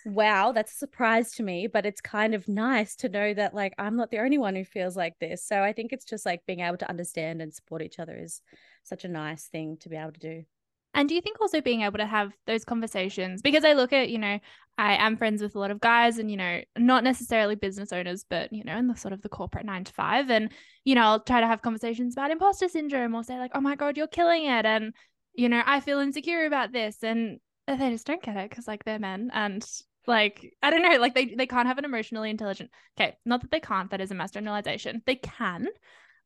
wow, 0.04 0.52
that's 0.52 0.72
a 0.72 0.76
surprise 0.76 1.32
to 1.32 1.42
me, 1.42 1.66
but 1.66 1.86
it's 1.86 2.00
kind 2.00 2.34
of 2.34 2.48
nice 2.48 2.96
to 2.96 3.08
know 3.08 3.34
that 3.34 3.54
like 3.54 3.74
I'm 3.78 3.96
not 3.96 4.10
the 4.10 4.20
only 4.20 4.38
one 4.38 4.54
who 4.54 4.64
feels 4.64 4.96
like 4.96 5.14
this. 5.20 5.44
So 5.44 5.62
I 5.62 5.72
think 5.72 5.92
it's 5.92 6.04
just 6.04 6.26
like 6.26 6.46
being 6.46 6.60
able 6.60 6.78
to 6.78 6.88
understand 6.88 7.42
and 7.42 7.52
support 7.52 7.82
each 7.82 7.98
other 7.98 8.16
is 8.16 8.42
such 8.82 9.04
a 9.04 9.08
nice 9.08 9.46
thing 9.46 9.76
to 9.80 9.88
be 9.88 9.96
able 9.96 10.12
to 10.12 10.20
do. 10.20 10.44
And 10.92 11.08
do 11.08 11.14
you 11.14 11.20
think 11.20 11.40
also 11.40 11.60
being 11.60 11.82
able 11.82 11.98
to 11.98 12.06
have 12.06 12.32
those 12.46 12.64
conversations? 12.64 13.42
Because 13.42 13.64
I 13.64 13.74
look 13.74 13.92
at, 13.92 14.10
you 14.10 14.18
know, 14.18 14.40
I 14.76 14.94
am 14.96 15.16
friends 15.16 15.40
with 15.40 15.54
a 15.54 15.58
lot 15.58 15.70
of 15.70 15.78
guys 15.78 16.18
and, 16.18 16.28
you 16.28 16.36
know, 16.36 16.62
not 16.76 17.04
necessarily 17.04 17.54
business 17.54 17.92
owners, 17.92 18.24
but, 18.28 18.52
you 18.52 18.64
know, 18.64 18.76
in 18.76 18.88
the 18.88 18.96
sort 18.96 19.12
of 19.12 19.22
the 19.22 19.28
corporate 19.28 19.66
nine 19.66 19.84
to 19.84 19.92
five. 19.92 20.30
And, 20.30 20.50
you 20.84 20.96
know, 20.96 21.02
I'll 21.02 21.20
try 21.20 21.40
to 21.40 21.46
have 21.46 21.62
conversations 21.62 22.14
about 22.14 22.32
imposter 22.32 22.68
syndrome 22.68 23.14
or 23.14 23.22
say, 23.22 23.38
like, 23.38 23.52
oh 23.54 23.60
my 23.60 23.76
God, 23.76 23.96
you're 23.96 24.08
killing 24.08 24.46
it. 24.46 24.66
And, 24.66 24.92
you 25.32 25.48
know, 25.48 25.62
I 25.64 25.78
feel 25.78 26.00
insecure 26.00 26.44
about 26.44 26.72
this. 26.72 27.04
And 27.04 27.38
they 27.68 27.90
just 27.90 28.06
don't 28.06 28.22
get 28.22 28.36
it 28.36 28.50
because, 28.50 28.66
like, 28.66 28.82
they're 28.82 28.98
men. 28.98 29.30
And, 29.32 29.64
like, 30.06 30.54
I 30.62 30.70
don't 30.70 30.82
know, 30.82 30.98
like, 30.98 31.14
they, 31.14 31.34
they 31.34 31.46
can't 31.46 31.68
have 31.68 31.78
an 31.78 31.84
emotionally 31.84 32.30
intelligent. 32.30 32.70
Okay. 32.98 33.16
Not 33.24 33.42
that 33.42 33.50
they 33.50 33.60
can't, 33.60 33.90
that 33.90 34.00
is 34.00 34.10
a 34.10 34.14
mass 34.14 34.30
generalization. 34.30 35.02
They 35.06 35.16
can, 35.16 35.68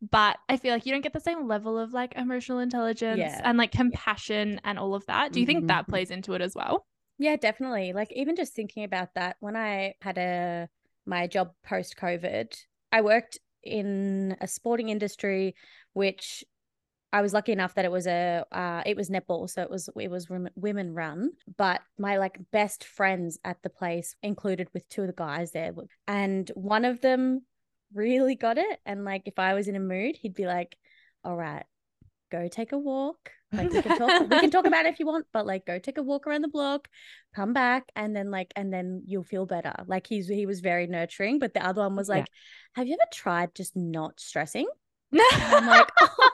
but 0.01 0.39
I 0.49 0.57
feel 0.57 0.73
like 0.73 0.87
you 0.87 0.93
don't 0.93 1.03
get 1.03 1.13
the 1.13 1.21
same 1.21 1.47
level 1.47 1.79
of 1.79 1.93
like 1.93 2.15
emotional 2.17 2.59
intelligence 2.59 3.19
Yeah. 3.19 3.41
and 3.45 3.59
like 3.59 3.73
compassion 3.73 4.61
and 4.65 4.79
all 4.79 4.95
of 4.95 5.07
that. 5.07 5.33
Do 5.33 5.41
you 5.41 5.47
think 5.47 5.67
that 5.69 5.85
Mhm. 5.85 5.89
plays 5.89 6.11
into 6.11 6.35
it 6.35 6.41
as 6.41 6.55
well? 6.55 6.87
Yeah, 7.19 7.37
definitely. 7.37 7.93
Like 7.93 8.13
even 8.13 8.37
just 8.37 8.55
thinking 8.55 8.85
about 8.85 9.15
that, 9.15 9.37
when 9.41 9.57
I 9.57 9.95
had 10.01 10.19
a 10.19 10.69
my 11.07 11.27
job 11.27 11.53
post 11.65 11.97
COVID, 11.97 12.57
I 12.91 13.01
worked 13.03 13.39
in 13.63 14.37
a 14.41 14.49
sporting 14.49 14.89
industry, 14.89 15.55
which 15.93 16.45
I 17.15 17.23
was 17.23 17.33
lucky 17.33 17.53
enough 17.53 17.75
that 17.75 17.85
it 17.85 17.93
was 17.93 18.07
a 18.09 18.45
uh, 18.51 18.83
it 18.85 18.97
was 18.97 19.09
netball, 19.09 19.49
so 19.49 19.63
it 19.63 19.71
was 19.71 19.89
it 19.99 20.11
was 20.11 20.27
women 20.57 20.95
run. 20.95 21.31
But 21.57 21.81
my 21.97 22.19
like 22.19 22.39
best 22.51 22.85
friends 22.85 23.39
at 23.45 23.63
the 23.63 23.71
place 23.71 24.17
included 24.23 24.69
with 24.75 24.89
two 24.89 25.03
of 25.03 25.07
the 25.07 25.13
guys 25.27 25.53
there, 25.53 25.73
and 26.09 26.51
one 26.55 26.85
of 26.85 27.01
them 27.01 27.43
really 27.95 28.35
got 28.35 28.59
it. 28.59 28.79
And 28.85 29.05
like 29.05 29.23
if 29.27 29.39
I 29.39 29.55
was 29.55 29.69
in 29.69 29.77
a 29.77 29.81
mood, 29.81 30.17
he'd 30.17 30.35
be 30.35 30.47
like, 30.47 30.77
"All 31.23 31.37
right, 31.37 31.65
go 32.33 32.49
take 32.49 32.73
a 32.73 32.79
walk. 32.79 33.31
Like 33.53 33.71
we 33.71 33.81
can 33.83 33.97
talk 33.97 34.29
we 34.29 34.41
can 34.41 34.51
talk 34.51 34.67
about 34.67 34.85
it 34.87 34.93
if 34.95 34.99
you 34.99 35.07
want, 35.07 35.27
but 35.33 35.47
like 35.47 35.65
go 35.65 35.79
take 35.79 35.99
a 35.99 36.03
walk 36.03 36.27
around 36.27 36.43
the 36.43 36.49
block, 36.49 36.89
come 37.37 37.53
back, 37.53 37.85
and 37.95 38.17
then 38.17 38.33
like 38.33 38.53
and 38.57 38.73
then 38.73 39.05
you'll 39.07 39.23
feel 39.23 39.47
better. 39.47 39.73
Like 39.87 40.09
he's 40.09 40.27
he 40.27 40.47
was 40.47 40.59
very 40.59 40.89
nurturing, 40.89 41.39
but 41.39 41.55
the 41.55 41.65
other 41.65 41.83
one 41.83 41.95
was 41.95 42.09
Yeah. 42.09 42.17
like, 42.17 42.27
Have 42.75 42.89
you 42.89 42.95
ever 42.95 43.09
tried 43.13 43.55
just 43.55 43.77
not 43.77 44.19
stressing? 44.19 44.67
And 45.13 45.23
I'm 45.55 45.67
like, 45.69 45.89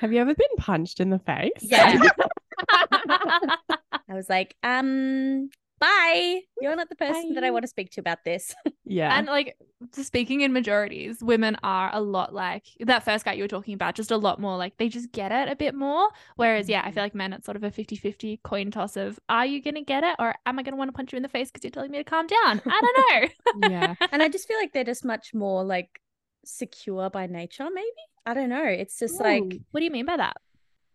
Have 0.00 0.14
you 0.14 0.18
ever 0.18 0.34
been 0.34 0.56
punched 0.56 0.98
in 0.98 1.10
the 1.10 1.18
face? 1.18 1.50
Yeah. 1.60 2.00
I 2.70 4.14
was 4.14 4.30
like, 4.30 4.56
um, 4.62 5.50
bye. 5.78 6.40
You're 6.58 6.74
not 6.74 6.88
the 6.88 6.96
person 6.96 7.34
that 7.34 7.44
I 7.44 7.50
want 7.50 7.64
to 7.64 7.68
speak 7.68 7.90
to 7.90 8.00
about 8.00 8.24
this. 8.24 8.54
yeah. 8.86 9.18
and 9.18 9.26
like 9.26 9.58
speaking 9.92 10.40
in 10.40 10.54
majorities, 10.54 11.22
women 11.22 11.58
are 11.62 11.90
a 11.92 12.00
lot 12.00 12.32
like 12.32 12.64
that 12.80 13.04
first 13.04 13.26
guy 13.26 13.34
you 13.34 13.44
were 13.44 13.48
talking 13.48 13.74
about, 13.74 13.94
just 13.94 14.10
a 14.10 14.16
lot 14.16 14.40
more 14.40 14.56
like 14.56 14.78
they 14.78 14.88
just 14.88 15.12
get 15.12 15.32
it 15.32 15.50
a 15.50 15.54
bit 15.56 15.74
more. 15.74 16.08
Whereas, 16.36 16.66
yeah, 16.66 16.80
I 16.82 16.92
feel 16.92 17.02
like 17.02 17.14
men, 17.14 17.34
it's 17.34 17.44
sort 17.44 17.58
of 17.58 17.62
a 17.62 17.70
50 17.70 17.96
50 17.96 18.40
coin 18.42 18.70
toss 18.70 18.96
of 18.96 19.20
are 19.28 19.44
you 19.44 19.60
going 19.60 19.74
to 19.74 19.84
get 19.84 20.02
it 20.02 20.16
or 20.18 20.34
am 20.46 20.58
I 20.58 20.62
going 20.62 20.72
to 20.72 20.78
want 20.78 20.88
to 20.88 20.96
punch 20.96 21.12
you 21.12 21.18
in 21.18 21.22
the 21.22 21.28
face 21.28 21.50
because 21.50 21.62
you're 21.62 21.72
telling 21.72 21.90
me 21.90 21.98
to 21.98 22.04
calm 22.04 22.26
down? 22.26 22.62
I 22.64 22.80
don't 22.80 23.60
know. 23.62 23.68
yeah. 23.70 23.94
and 24.12 24.22
I 24.22 24.30
just 24.30 24.48
feel 24.48 24.56
like 24.56 24.72
they're 24.72 24.82
just 24.82 25.04
much 25.04 25.34
more 25.34 25.62
like 25.62 26.00
secure 26.46 27.10
by 27.10 27.26
nature, 27.26 27.68
maybe. 27.70 27.90
I 28.26 28.34
don't 28.34 28.48
know. 28.50 28.64
It's 28.64 28.98
just 28.98 29.20
like 29.20 29.42
what 29.70 29.80
do 29.80 29.84
you 29.84 29.90
mean 29.90 30.06
by 30.06 30.16
that? 30.16 30.36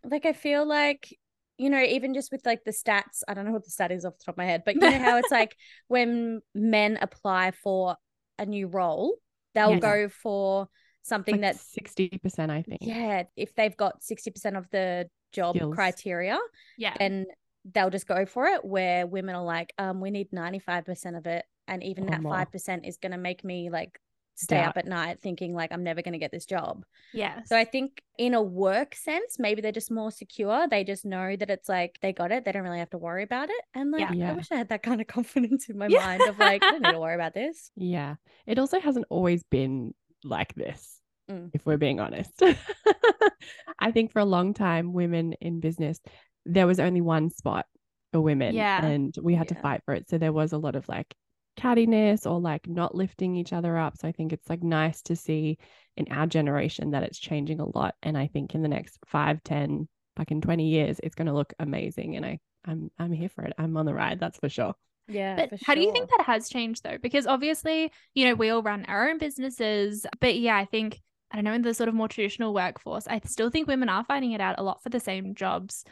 like 0.04 0.26
I 0.26 0.34
feel 0.34 0.66
like 0.68 1.18
you 1.58 1.70
know 1.70 1.82
even 1.82 2.14
just 2.14 2.32
with 2.32 2.46
like 2.46 2.64
the 2.64 2.72
stats 2.72 3.24
I 3.28 3.34
don't 3.34 3.46
know 3.46 3.52
what 3.52 3.64
the 3.66 3.72
stat 3.72 3.92
is 3.92 4.06
off 4.06 4.18
the 4.20 4.24
top 4.26 4.34
of 4.36 4.38
my 4.38 4.46
head 4.46 4.62
but 4.66 4.76
you 4.76 4.82
know 4.82 5.00
how 5.00 5.18
it's 5.18 5.32
like 5.32 5.56
when 5.88 6.42
men 6.54 7.00
apply 7.02 7.52
for 7.64 7.96
a 8.38 8.46
new 8.46 8.68
role 8.68 9.16
they'll 9.56 9.72
Yes. 9.72 9.82
go 9.82 10.10
for 10.10 10.68
something 11.02 11.36
Like 11.36 11.54
that's 11.56 11.66
sixty 11.72 12.10
percent, 12.22 12.52
I 12.52 12.62
think. 12.62 12.82
yeah 12.82 13.24
if 13.36 13.56
they've 13.56 13.76
got 13.76 14.02
60% 14.04 14.58
of 14.58 14.70
the 14.70 15.10
job 15.32 15.56
Skills. 15.56 15.74
criteria 15.74 16.38
Yeah. 16.78 16.94
then 17.00 17.26
they'll 17.74 17.90
just 17.90 18.06
go 18.08 18.26
for 18.28 18.46
it 18.46 18.64
where 18.64 19.08
women 19.08 19.34
are 19.36 19.44
like 19.44 19.74
um 19.80 20.02
we 20.02 20.12
need 20.12 20.30
95% 20.32 21.18
of 21.18 21.26
it 21.26 21.46
and 21.68 21.84
even 21.84 22.04
Or 22.04 22.12
that 22.12 22.22
more. 22.22 22.32
5% 22.34 22.88
is 22.88 22.98
going 22.98 23.12
to 23.14 23.18
make 23.18 23.44
me 23.44 23.70
like 23.72 24.00
stay 24.36 24.58
Doubt. 24.58 24.70
up 24.70 24.78
at 24.78 24.86
night 24.86 25.20
thinking 25.22 25.54
like 25.54 25.72
I'm 25.72 25.84
never 25.84 26.02
going 26.02 26.12
to 26.14 26.20
get 26.20 26.32
this 26.32 26.46
job 26.46 26.84
Yeah. 27.14 27.42
so 27.46 27.56
I 27.58 27.64
think 27.66 28.02
in 28.18 28.34
a 28.34 28.42
work 28.42 28.96
sense, 28.96 29.38
maybe 29.40 29.62
they're 29.62 29.72
just 29.72 29.92
more 29.92 30.12
secure. 30.12 30.68
They 30.70 30.84
just 30.84 31.06
know 31.06 31.36
that 31.36 31.50
it's 31.50 31.68
like 31.70 31.98
they 32.02 32.14
got 32.14 32.32
it. 32.32 32.46
They 32.46 32.52
don't 32.52 32.64
really 32.64 32.80
have 32.80 32.90
to 32.92 32.98
worry 32.98 33.24
about 33.24 33.50
it. 33.50 33.62
And 33.74 33.92
like 33.92 34.02
Yeah. 34.02 34.14
Yeah. 34.14 34.32
I 34.32 34.34
wish 34.34 34.52
I 34.52 34.56
had 34.56 34.70
that 34.70 34.84
kind 34.84 35.02
of 35.02 35.08
confidence 35.18 35.70
in 35.70 35.78
my 35.78 35.88
Yeah. 35.88 36.00
mind 36.06 36.22
of 36.24 36.38
like, 36.40 36.64
I 36.64 36.72
don't 36.72 36.82
need 36.84 36.92
to 36.94 37.00
worry 37.00 37.16
about 37.16 37.34
this. 37.34 37.72
Yeah. 37.76 38.16
It 38.46 38.60
also 38.60 38.80
hasn't 38.80 39.06
always 39.10 39.44
been 39.44 39.94
like 40.24 40.54
this, 40.56 41.00
Mm. 41.30 41.50
if 41.54 41.66
we're 41.66 41.78
being 41.78 42.00
honest. 42.00 42.40
I 43.80 43.92
think 43.92 44.12
for 44.12 44.20
a 44.20 44.26
long 44.26 44.54
time, 44.54 44.94
women 44.94 45.34
in 45.42 45.60
business, 45.60 46.00
there 46.46 46.68
was 46.68 46.80
only 46.80 47.02
one 47.02 47.30
spot 47.30 47.66
for 48.12 48.22
women. 48.22 48.56
Yeah. 48.56 48.86
And 48.86 49.16
we 49.22 49.36
had 49.36 49.48
to 49.50 49.56
fight 49.56 49.82
for 49.86 49.94
it. 49.94 50.10
So 50.10 50.18
there 50.18 50.34
was 50.34 50.54
a 50.54 50.58
lot 50.58 50.76
of 50.76 50.88
like 50.88 51.14
cattiness 51.56 52.30
or 52.30 52.40
like 52.40 52.68
not 52.68 52.96
lifting 52.96 53.36
each 53.36 53.54
other 53.54 53.78
up. 53.78 53.98
So 53.98 54.08
I 54.08 54.12
think 54.12 54.34
it's 54.34 54.50
like 54.50 54.64
nice 54.64 55.02
to 55.04 55.16
see 55.16 55.58
in 55.98 56.08
our 56.12 56.28
generation 56.28 56.92
that 56.92 57.04
it's 57.04 57.20
changing 57.20 57.60
a 57.60 57.78
lot. 57.78 57.96
And 58.04 58.18
I 58.18 58.28
think 58.28 58.56
in 58.56 58.62
the 58.62 58.68
next 58.68 58.98
five, 59.06 59.44
10, 59.44 59.88
fucking 60.18 60.42
20 60.42 60.68
years, 60.68 61.00
it's 61.02 61.16
going 61.16 61.28
to 61.28 61.34
look 61.34 61.54
amazing. 61.60 62.16
And 62.16 62.26
I, 62.26 62.40
I'm, 62.66 62.92
I'm 63.00 63.12
here 63.12 63.30
for 63.30 63.44
it. 63.44 63.54
I'm 63.58 63.78
on 63.78 63.86
the 63.86 63.94
ride. 63.94 64.20
That's 64.20 64.40
for 64.40 64.50
sure. 64.50 64.74
Yeah. 65.08 65.36
But 65.36 65.50
for 65.52 65.66
how 65.66 65.76
do 65.76 65.82
you 65.82 65.92
think 65.92 66.10
that 66.10 66.26
has 66.26 66.50
changed 66.50 66.84
though? 66.84 66.98
Because 67.02 67.28
obviously, 67.28 67.92
you 68.14 68.26
know, 68.26 68.36
we 68.36 68.50
all 68.50 68.64
run 68.64 68.86
our 68.86 69.10
own 69.10 69.18
businesses. 69.18 70.06
But 70.20 70.36
yeah, 70.36 70.58
I 70.58 70.66
think, 70.66 71.00
I 71.32 71.38
don't 71.38 71.46
know, 71.46 71.54
in 71.54 71.62
the 71.62 71.74
sort 71.74 71.90
of 71.90 71.96
more 71.96 72.08
traditional 72.08 72.54
workforce, 72.54 73.08
I 73.08 73.22
still 73.26 73.50
think 73.50 73.68
women 73.68 73.90
are 73.90 74.04
finding 74.04 74.32
it 74.32 74.42
out 74.42 74.56
a 74.58 74.64
lot 74.64 74.82
for 74.82 74.90
the 74.90 75.00
same 75.00 75.36
jobs. 75.36 75.84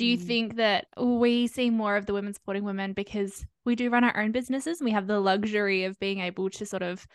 Do 0.00 0.06
you 0.06 0.16
Mm. 0.16 0.26
think 0.26 0.56
that 0.56 0.86
we 0.96 1.46
see 1.46 1.68
more 1.68 1.94
of 1.94 2.06
the 2.06 2.14
women 2.14 2.32
supporting 2.32 2.64
women 2.64 2.94
because 2.94 3.44
we 3.66 3.76
do 3.76 3.90
run 3.90 4.02
our 4.02 4.18
own 4.18 4.32
businesses 4.32 4.80
and 4.80 4.86
we 4.86 4.92
have 4.92 5.06
the 5.06 5.20
luxury 5.20 5.84
of 5.84 6.00
being 6.00 6.20
able 6.20 6.48
to 6.48 6.64
sort 6.64 6.82
of 6.82 7.06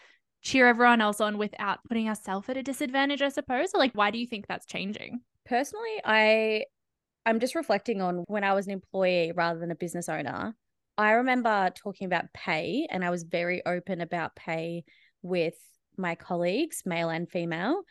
cheer 0.44 0.68
everyone 0.68 1.02
else 1.02 1.20
on 1.20 1.40
without 1.40 1.80
putting 1.88 2.08
ourselves 2.08 2.48
at 2.48 2.58
a 2.58 2.62
disadvantage, 2.62 3.24
I 3.24 3.30
suppose? 3.30 3.74
Or 3.74 3.80
like, 3.80 3.94
why 3.96 4.12
do 4.12 4.20
you 4.20 4.28
think 4.28 4.46
that's 4.46 4.68
changing? 4.68 5.22
Personally, 5.46 6.00
I 6.04 6.66
I'm 7.26 7.40
just 7.40 7.56
reflecting 7.56 8.04
on 8.04 8.24
when 8.28 8.44
I 8.44 8.54
was 8.54 8.68
an 8.68 8.74
employee 8.74 9.32
rather 9.36 9.60
than 9.60 9.72
a 9.72 9.76
business 9.76 10.08
owner. 10.08 10.56
I 10.96 11.12
remember 11.14 11.72
talking 11.76 12.06
about 12.06 12.32
pay 12.34 12.88
and 12.92 13.04
I 13.04 13.10
was 13.10 13.24
very 13.24 13.66
open 13.66 14.00
about 14.00 14.36
pay 14.36 14.84
with 15.24 15.56
my 15.98 16.14
colleagues, 16.14 16.84
male 16.86 17.10
and 17.10 17.28
female. 17.28 17.82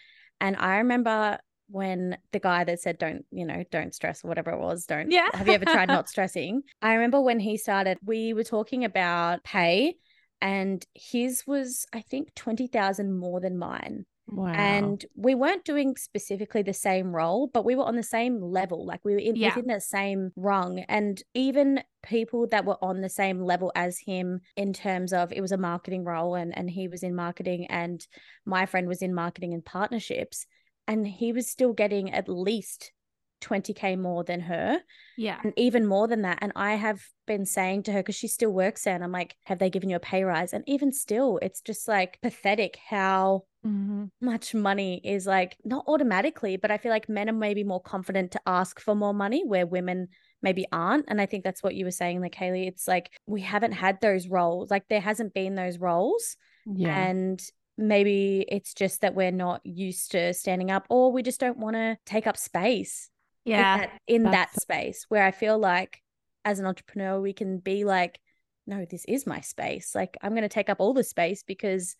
And 0.40 0.54
I 0.54 0.76
remember 0.76 1.40
when 1.68 2.16
the 2.32 2.38
guy 2.40 2.64
that 2.64 2.80
said 2.80 2.98
don't, 2.98 3.24
you 3.30 3.46
know, 3.46 3.64
don't 3.70 3.94
stress 3.94 4.24
or 4.24 4.28
whatever 4.28 4.50
it 4.50 4.58
was, 4.58 4.84
don't 4.86 5.10
Yeah. 5.10 5.28
have 5.34 5.48
you 5.48 5.54
ever 5.54 5.64
tried 5.64 5.88
not 5.88 6.08
stressing? 6.14 6.62
I 6.82 6.94
remember 6.94 7.20
when 7.20 7.40
he 7.40 7.56
started, 7.56 7.98
we 8.04 8.32
were 8.34 8.44
talking 8.44 8.84
about 8.84 9.42
pay 9.44 9.96
and 10.40 10.84
his 10.94 11.44
was 11.46 11.86
I 11.92 12.00
think 12.02 12.34
20,000 12.34 13.16
more 13.18 13.40
than 13.40 13.56
mine 13.58 14.04
Wow. 14.26 14.52
and 14.54 15.04
we 15.14 15.34
weren't 15.34 15.64
doing 15.66 15.96
specifically 15.96 16.62
the 16.62 16.72
same 16.72 17.14
role 17.14 17.46
but 17.52 17.64
we 17.64 17.76
were 17.76 17.84
on 17.84 17.94
the 17.94 18.02
same 18.02 18.40
level 18.40 18.84
like 18.86 19.04
we 19.04 19.12
were 19.12 19.18
in, 19.18 19.36
Yeah. 19.36 19.54
within 19.54 19.66
the 19.72 19.80
same 19.80 20.32
rung 20.34 20.78
and 20.88 21.22
even 21.34 21.82
people 22.02 22.46
that 22.48 22.64
were 22.64 22.82
on 22.82 23.00
the 23.02 23.08
same 23.10 23.40
level 23.42 23.70
as 23.76 23.98
him 23.98 24.40
in 24.56 24.72
terms 24.72 25.12
of 25.12 25.30
it 25.32 25.40
was 25.42 25.52
a 25.52 25.58
marketing 25.58 26.04
role 26.04 26.34
and 26.34 26.56
and 26.56 26.68
he 26.70 26.88
was 26.88 27.02
in 27.02 27.14
marketing 27.14 27.66
and 27.68 28.06
my 28.46 28.64
friend 28.66 28.88
was 28.88 29.02
in 29.02 29.14
marketing 29.14 29.52
and 29.54 29.64
partnerships 29.64 30.46
and 30.86 31.06
he 31.06 31.32
was 31.32 31.48
still 31.48 31.72
getting 31.72 32.12
at 32.12 32.28
least 32.28 32.92
20k 33.40 33.98
more 33.98 34.24
than 34.24 34.40
her 34.40 34.80
Yeah. 35.18 35.38
and 35.44 35.52
even 35.56 35.86
more 35.86 36.08
than 36.08 36.22
that. 36.22 36.38
And 36.40 36.52
I 36.56 36.74
have 36.76 37.02
been 37.26 37.44
saying 37.44 37.82
to 37.84 37.92
her, 37.92 37.98
because 38.00 38.14
she 38.14 38.28
still 38.28 38.50
works 38.50 38.84
there, 38.84 38.94
and 38.94 39.04
I'm 39.04 39.12
like, 39.12 39.36
have 39.44 39.58
they 39.58 39.68
given 39.68 39.90
you 39.90 39.96
a 39.96 40.00
pay 40.00 40.24
rise? 40.24 40.54
And 40.54 40.64
even 40.66 40.92
still, 40.92 41.38
it's 41.42 41.60
just 41.60 41.86
like 41.86 42.18
pathetic 42.22 42.78
how 42.88 43.42
Mhm. 43.66 44.10
much 44.20 44.54
money 44.54 45.00
is 45.04 45.26
like 45.26 45.56
not 45.64 45.84
automatically, 45.88 46.56
but 46.56 46.70
I 46.70 46.78
feel 46.78 46.90
like 46.90 47.08
men 47.08 47.28
are 47.28 47.34
maybe 47.34 47.64
more 47.64 47.80
confident 47.82 48.30
to 48.32 48.40
ask 48.46 48.78
for 48.80 48.94
more 48.94 49.14
money 49.14 49.42
where 49.44 49.66
women 49.66 50.08
maybe 50.42 50.66
aren't. 50.72 51.06
And 51.08 51.20
I 51.20 51.26
think 51.26 51.44
that's 51.44 51.62
what 51.62 51.74
you 51.74 51.84
were 51.86 51.90
saying, 51.90 52.20
like 52.20 52.34
Hayleigh, 52.34 52.66
it's 52.68 52.86
like 52.88 53.10
we 53.26 53.40
haven't 53.42 53.72
had 53.72 54.00
those 54.00 54.28
roles, 54.28 54.70
like 54.70 54.88
there 54.88 55.00
hasn't 55.00 55.34
been 55.34 55.54
those 55.54 55.78
roles. 55.78 56.36
Yeah. 56.66 56.96
And 56.96 57.42
maybe 57.76 58.44
it's 58.48 58.74
just 58.74 59.00
that 59.00 59.14
we're 59.14 59.32
not 59.32 59.60
used 59.64 60.12
to 60.12 60.32
standing 60.34 60.70
up 60.70 60.86
or 60.88 61.12
we 61.12 61.22
just 61.22 61.40
don't 61.40 61.58
want 61.58 61.74
to 61.76 61.96
take 62.06 62.26
up 62.26 62.36
space 62.36 63.10
in 63.44 63.52
Yeah. 63.52 63.78
that, 63.78 63.90
in 64.06 64.22
that 64.24 64.54
space 64.60 65.06
where 65.08 65.24
I 65.24 65.30
feel 65.30 65.58
like 65.58 66.00
as 66.44 66.58
an 66.58 66.66
entrepreneur, 66.66 67.20
we 67.20 67.32
can 67.32 67.58
be 67.58 67.84
like, 67.84 68.20
no, 68.66 68.84
this 68.90 69.04
is 69.06 69.26
my 69.26 69.40
space. 69.40 69.94
Like 69.94 70.16
I'm 70.22 70.32
going 70.32 70.42
to 70.42 70.48
take 70.48 70.68
up 70.70 70.78
all 70.80 70.94
the 70.94 71.04
space 71.04 71.42
because 71.42 71.96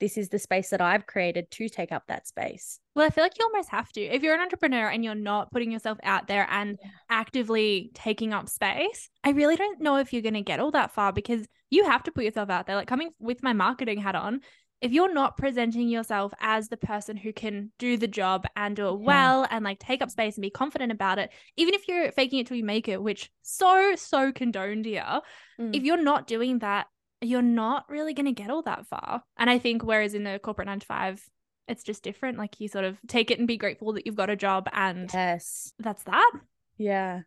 this 0.00 0.16
is 0.16 0.28
the 0.28 0.38
space 0.38 0.70
that 0.70 0.80
I've 0.80 1.06
created 1.06 1.50
to 1.50 1.68
take 1.68 1.90
up 1.90 2.04
that 2.06 2.26
space. 2.26 2.78
Well, 2.94 3.04
I 3.04 3.10
feel 3.10 3.24
like 3.24 3.36
you 3.36 3.44
almost 3.44 3.68
have 3.70 3.90
to. 3.92 4.00
If 4.00 4.22
you're 4.22 4.34
an 4.34 4.40
entrepreneur 4.40 4.88
and 4.88 5.04
you're 5.04 5.16
not 5.16 5.50
putting 5.50 5.72
yourself 5.72 5.98
out 6.04 6.28
there 6.28 6.46
and 6.50 6.78
actively 7.10 7.90
taking 7.94 8.32
up 8.32 8.48
space, 8.48 9.10
I 9.24 9.30
really 9.30 9.56
don't 9.56 9.80
know 9.80 9.96
if 9.96 10.12
you're 10.12 10.22
going 10.22 10.34
to 10.34 10.40
get 10.42 10.60
all 10.60 10.70
that 10.70 10.92
far 10.92 11.12
because 11.12 11.44
you 11.70 11.84
have 11.84 12.04
to 12.04 12.12
put 12.12 12.24
yourself 12.24 12.48
out 12.48 12.66
there. 12.66 12.76
Like 12.76 12.86
coming 12.86 13.10
with 13.18 13.42
my 13.42 13.52
marketing 13.52 13.98
hat 13.98 14.14
on, 14.14 14.40
if 14.80 14.92
you're 14.92 15.12
not 15.12 15.36
presenting 15.36 15.88
yourself 15.88 16.32
as 16.40 16.68
the 16.68 16.76
person 16.76 17.16
who 17.16 17.32
can 17.32 17.72
do 17.78 17.96
the 17.96 18.06
job 18.06 18.46
and 18.56 18.76
do 18.76 18.88
it 18.88 19.00
Yeah. 19.00 19.06
well 19.06 19.46
and 19.50 19.64
like 19.64 19.78
take 19.80 20.02
up 20.02 20.10
space 20.10 20.36
and 20.36 20.42
be 20.42 20.50
confident 20.50 20.92
about 20.92 21.18
it, 21.18 21.30
even 21.56 21.74
if 21.74 21.88
you're 21.88 22.12
faking 22.12 22.38
it 22.38 22.46
till 22.46 22.56
you 22.56 22.64
make 22.64 22.88
it, 22.88 23.02
which 23.02 23.30
so, 23.42 23.94
so 23.96 24.30
condoned 24.32 24.84
here, 24.86 25.20
Mm. 25.60 25.74
if 25.74 25.82
you're 25.82 26.02
not 26.02 26.26
doing 26.28 26.60
that, 26.60 26.86
you're 27.20 27.42
not 27.42 27.88
really 27.90 28.14
going 28.14 28.26
to 28.26 28.32
get 28.32 28.50
all 28.50 28.62
that 28.62 28.86
far. 28.86 29.24
And 29.36 29.50
I 29.50 29.58
think 29.58 29.82
whereas 29.82 30.14
in 30.14 30.22
the 30.22 30.38
corporate 30.38 30.66
nine 30.66 30.78
to 30.78 30.86
five, 30.86 31.20
it's 31.66 31.82
just 31.82 32.04
different. 32.04 32.38
Like 32.38 32.60
you 32.60 32.68
sort 32.68 32.84
of 32.84 32.96
take 33.08 33.32
it 33.32 33.38
and 33.40 33.48
be 33.48 33.56
grateful 33.56 33.94
that 33.94 34.06
you've 34.06 34.14
got 34.14 34.30
a 34.30 34.36
job 34.36 34.68
and 34.72 35.10
Yes. 35.12 35.72
that's 35.80 36.04
that. 36.04 36.30
Yeah. 36.76 37.22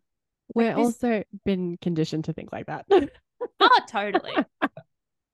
We're 0.55 0.75
this- 0.75 0.77
also 0.77 1.23
been 1.43 1.77
conditioned 1.81 2.25
to 2.25 2.33
think 2.33 2.51
like 2.53 2.67
that. 2.67 2.85
Oh, 3.59 3.79
totally. 3.89 4.31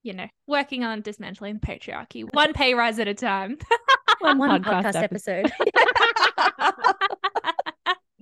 you 0.08 0.14
know, 0.14 0.28
working 0.48 0.86
on 0.86 1.02
dismantling 1.02 1.60
patriarchy, 1.60 2.24
one 2.34 2.54
pay 2.54 2.74
rise 2.74 2.98
at 2.98 3.08
a 3.08 3.14
time. 3.14 3.58
One, 4.20 4.40
One 4.40 4.64
podcast, 4.64 4.96
episode. 4.96 5.52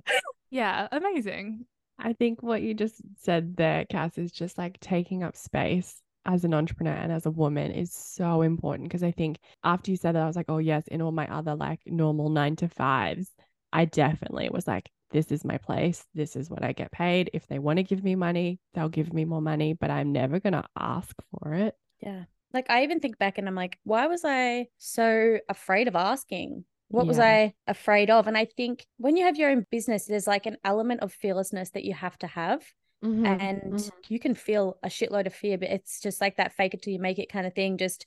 yeah, 0.50 0.90
amazing. 0.92 1.66
I 1.98 2.12
think 2.12 2.44
what 2.44 2.62
you 2.62 2.74
just 2.74 3.02
said 3.18 3.56
there, 3.56 3.86
Cass, 3.86 4.18
is 4.18 4.34
just 4.34 4.58
like 4.58 4.78
taking 4.82 5.24
up 5.24 5.38
space 5.38 6.02
as 6.26 6.44
an 6.44 6.54
entrepreneur 6.54 6.92
and 6.92 7.14
as 7.14 7.26
a 7.26 7.32
woman 7.32 7.72
is 7.72 7.94
so 7.94 8.42
important 8.42 8.90
because 8.90 9.04
I 9.04 9.12
think 9.12 9.38
after 9.64 9.90
you 9.90 9.96
said 9.96 10.16
that, 10.16 10.24
I 10.24 10.28
was 10.28 10.36
like, 10.36 10.50
oh, 10.50 10.58
yes, 10.58 10.84
in 10.88 11.02
all 11.02 11.14
my 11.14 11.34
other 11.34 11.56
like 11.56 11.80
normal 11.86 12.30
nine 12.30 12.58
to 12.58 12.68
fives, 12.68 13.30
I 13.72 13.86
definitely 13.86 14.50
was 14.50 14.68
like, 14.68 14.90
this 15.12 15.32
is 15.32 15.46
my 15.46 15.58
place. 15.58 16.06
This 16.14 16.36
is 16.36 16.50
what 16.50 16.64
I 16.64 16.74
get 16.74 16.92
paid. 16.92 17.30
If 17.34 17.48
they 17.48 17.60
want 17.60 17.78
to 17.78 17.84
give 17.84 18.04
me 18.04 18.16
money, 18.16 18.60
they'll 18.74 18.90
give 18.90 19.14
me 19.14 19.26
more 19.26 19.42
money, 19.42 19.74
but 19.74 19.92
I'm 19.92 20.12
never 20.12 20.40
going 20.40 20.54
to 20.54 20.66
ask 20.78 21.16
for 21.32 21.54
it. 21.54 21.76
yeah. 22.02 22.24
Like 22.54 22.70
I 22.70 22.84
even 22.84 23.00
think 23.00 23.18
back 23.18 23.38
and 23.38 23.48
I'm 23.48 23.56
like, 23.56 23.78
why 23.84 24.08
was 24.08 24.22
I 24.24 24.68
so 24.78 25.38
afraid 25.50 25.88
of 25.88 25.96
asking? 25.96 26.64
What 26.88 27.08
was 27.08 27.20
I 27.20 27.54
afraid 27.68 28.10
of? 28.10 28.28
And 28.28 28.38
I 28.38 28.46
think 28.46 28.86
when 28.98 29.18
you 29.18 29.26
have 29.26 29.36
your 29.38 29.50
own 29.50 29.66
business, 29.72 30.06
there's 30.06 30.28
like 30.28 30.46
an 30.46 30.58
element 30.64 31.02
of 31.02 31.12
fearlessness 31.12 31.72
that 31.72 31.84
you 31.84 31.94
have 31.94 32.18
to 32.20 32.28
have. 32.28 32.64
Mhm, 33.04 33.24
and 33.26 33.74
mhm. 33.74 33.92
you 34.10 34.20
can 34.20 34.36
feel 34.36 34.78
a 34.84 34.88
shitload 34.90 35.28
of 35.28 35.34
fear 35.34 35.58
but 35.58 35.70
it's 35.70 36.02
just 36.02 36.22
like 36.22 36.38
that 36.38 36.54
fake 36.54 36.74
it 36.76 36.82
till 36.84 36.94
you 36.94 37.00
make 37.00 37.20
it 37.20 37.32
kind 37.32 37.48
of 37.48 37.54
thing 37.56 37.78
just 37.78 38.06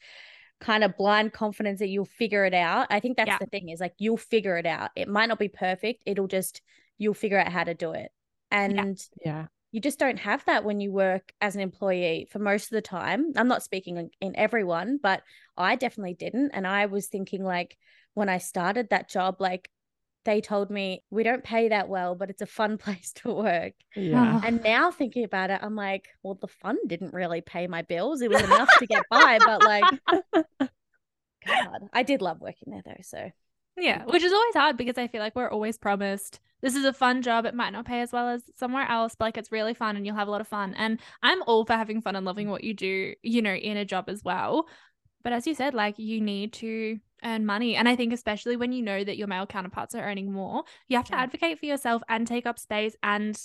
kind 0.61 0.85
of 0.85 0.97
blind 0.97 1.33
confidence 1.33 1.79
that 1.81 1.89
you'll 1.89 2.05
figure 2.05 2.45
it 2.45 2.55
out 2.55 2.87
i 2.91 3.01
think 3.01 3.17
that's 3.17 3.31
Yeah. 3.31 3.39
the 3.39 3.47
thing 3.47 3.69
is 3.69 3.81
like 3.81 3.95
you'll 3.99 4.17
figure 4.17 4.57
it 4.57 4.67
out 4.67 4.91
it 4.97 5.09
might 5.09 5.27
not 5.27 5.39
be 5.39 5.49
perfect 5.49 6.03
it'll 6.07 6.27
just 6.29 6.63
you'll 6.99 7.15
figure 7.15 7.39
out 7.39 7.53
how 7.53 7.65
to 7.65 7.75
do 7.75 7.93
it 7.93 8.11
and 8.51 8.99
Yeah. 9.25 9.47
you 9.73 9.81
just 9.81 9.99
don't 9.99 10.19
have 10.19 10.45
that 10.47 10.65
when 10.65 10.81
you 10.81 10.91
work 10.93 11.33
as 11.41 11.55
an 11.55 11.61
employee 11.61 12.27
for 12.31 12.39
most 12.39 12.65
of 12.65 12.71
the 12.71 12.83
time 12.83 13.33
i'm 13.37 13.49
not 13.49 13.63
speaking 13.63 13.97
in- 13.97 14.11
in 14.21 14.37
everyone 14.37 14.99
but 15.03 15.23
i 15.57 15.77
definitely 15.77 16.15
didn't 16.15 16.51
and 16.55 16.67
i 16.67 16.87
was 16.87 17.07
thinking 17.09 17.45
like 17.45 17.77
when 18.15 18.29
i 18.29 18.39
started 18.39 18.89
that 18.91 19.09
job 19.09 19.37
like 19.41 19.71
they 20.25 20.41
told 20.43 20.69
me 20.71 21.03
we 21.11 21.23
don't 21.23 21.45
pay 21.45 21.69
that 21.69 21.89
well 21.89 22.15
but 22.15 22.29
it's 22.29 22.43
a 22.43 22.47
fun 22.47 22.77
place 22.85 23.13
to 23.13 23.33
work 23.33 23.73
Yeah. 23.97 24.41
Oh. 24.43 24.47
and 24.47 24.63
now 24.63 24.91
thinking 24.91 25.25
about 25.25 25.51
it, 25.51 25.61
I'm 25.63 25.75
like, 25.77 26.07
well, 26.23 26.35
the 26.35 26.49
fun 26.49 26.77
didn't 26.87 27.15
really 27.15 27.41
pay 27.41 27.67
my 27.67 27.81
bills. 27.83 28.21
It 28.21 28.29
was 28.31 28.43
enough 28.43 28.69
to 28.79 28.87
get 28.87 29.05
by, 29.11 29.39
but 29.39 29.63
like, 29.65 29.85
God, 31.47 31.89
I 31.93 32.03
did 32.03 32.21
love 32.21 32.41
working 32.41 32.73
there 32.73 32.83
though. 32.85 33.03
So 33.03 33.31
Yeah, 33.81 34.05
which 34.05 34.23
is 34.23 34.33
always 34.33 34.55
hard 34.55 34.77
because 34.77 34.99
I 34.99 35.07
feel 35.09 35.21
like 35.21 35.37
we're 35.37 35.51
always 35.51 35.79
promised 35.79 36.41
this 36.61 36.75
is 36.75 36.85
a 36.85 36.93
fun 36.93 37.23
job. 37.23 37.47
It 37.47 37.55
might 37.55 37.71
not 37.73 37.85
pay 37.85 38.01
as 38.01 38.13
well 38.13 38.29
as 38.29 38.43
somewhere 38.57 38.87
else, 38.89 39.15
but 39.17 39.27
like 39.27 39.39
it's 39.39 39.53
really 39.53 39.75
fun 39.75 39.97
and 39.97 40.05
you'll 40.05 40.17
have 40.17 40.29
a 40.29 40.31
lot 40.31 40.41
of 40.41 40.49
fun. 40.49 40.75
And 40.75 41.01
I'm 41.23 41.43
all 41.43 41.65
for 41.65 41.75
having 41.75 42.01
fun 42.01 42.17
and 42.17 42.27
loving 42.27 42.51
what 42.51 42.65
you 42.65 42.75
do, 42.75 43.15
you 43.23 43.43
know, 43.43 43.55
in 43.55 43.77
a 43.77 43.85
job 43.85 44.09
as 44.09 44.25
well. 44.25 44.67
But 45.23 45.33
as 45.33 45.47
you 45.47 45.55
said, 45.55 45.75
like 45.75 45.99
you 45.99 46.21
need 46.21 46.53
to 46.55 46.99
earn 47.25 47.47
money. 47.47 47.77
And 47.77 47.89
I 47.89 47.95
think 47.97 48.13
especially 48.13 48.57
when 48.57 48.73
you 48.73 48.83
know 48.83 49.05
that 49.05 49.17
your 49.17 49.27
male 49.29 49.47
counterparts 49.47 49.95
are 49.95 50.03
earning 50.03 50.33
more, 50.33 50.65
you 50.89 50.97
have 50.97 51.07
to 51.07 51.15
Yeah. 51.15 51.23
advocate 51.23 51.59
for 51.59 51.67
yourself 51.67 52.03
and 52.09 52.27
take 52.27 52.47
up 52.47 52.59
space 52.59 52.97
and 53.03 53.41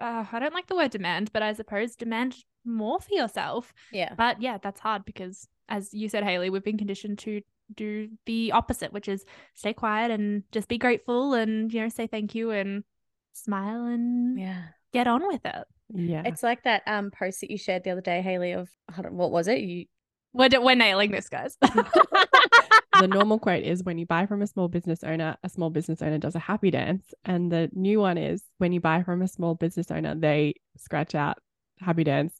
uh, 0.00 0.24
I 0.30 0.38
don't 0.38 0.54
like 0.54 0.68
the 0.68 0.76
word 0.76 0.90
demand, 0.92 1.32
but 1.32 1.42
I 1.42 1.52
suppose 1.52 1.96
demand 1.96 2.36
more 2.64 3.00
for 3.00 3.12
yourself. 3.14 3.72
yeah, 3.92 4.14
But 4.16 4.40
yeah, 4.40 4.58
that's 4.62 4.80
hard 4.80 5.04
because, 5.04 5.48
as 5.68 5.92
you 5.92 6.08
said, 6.08 6.24
Hayleigh, 6.24 6.50
we've 6.50 6.64
been 6.64 6.78
conditioned 6.78 7.18
to 7.20 7.40
do 7.74 8.08
the 8.26 8.52
opposite, 8.52 8.92
which 8.92 9.08
is 9.08 9.24
stay 9.54 9.72
quiet 9.72 10.10
and 10.10 10.42
just 10.52 10.68
be 10.68 10.78
grateful 10.78 11.34
and, 11.34 11.72
you 11.72 11.80
know, 11.80 11.88
say 11.88 12.06
thank 12.06 12.34
you 12.34 12.50
and 12.50 12.84
smile 13.32 13.86
and 13.86 14.38
yeah. 14.38 14.62
get 14.92 15.06
on 15.06 15.26
with 15.26 15.44
it. 15.44 15.64
Yeah. 15.94 16.22
It's 16.24 16.42
like 16.42 16.64
that 16.64 16.82
um 16.86 17.10
post 17.10 17.40
that 17.40 17.50
you 17.50 17.58
shared 17.58 17.84
the 17.84 17.90
other 17.90 18.00
day, 18.00 18.22
Hayleigh. 18.24 18.60
Of 18.60 18.68
what 19.10 19.30
was 19.30 19.48
it? 19.48 19.60
You 19.60 19.86
We're, 20.32 20.48
d- 20.48 20.58
we're 20.58 20.74
nailing 20.74 21.10
this, 21.10 21.28
guys. 21.28 21.56
the 21.60 23.08
normal 23.08 23.38
quote 23.38 23.62
is 23.62 23.84
when 23.84 23.98
you 23.98 24.06
buy 24.06 24.26
from 24.26 24.42
a 24.42 24.46
small 24.46 24.68
business 24.68 25.04
owner, 25.04 25.36
a 25.42 25.48
small 25.48 25.70
business 25.70 26.02
owner 26.02 26.18
does 26.18 26.34
a 26.34 26.40
happy 26.40 26.70
dance. 26.70 27.14
And 27.24 27.52
the 27.52 27.70
new 27.72 28.00
one 28.00 28.18
is 28.18 28.42
when 28.58 28.72
you 28.72 28.80
buy 28.80 29.02
from 29.02 29.22
a 29.22 29.28
small 29.28 29.54
business 29.54 29.90
owner, 29.90 30.14
they 30.14 30.54
scratch 30.76 31.14
out 31.14 31.38
happy 31.78 32.04
dance, 32.04 32.34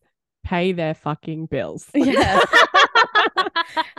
pay 0.45 0.73
their 0.73 0.95
fucking 0.95 1.47
bills. 1.47 1.87
yeah. 1.95 2.41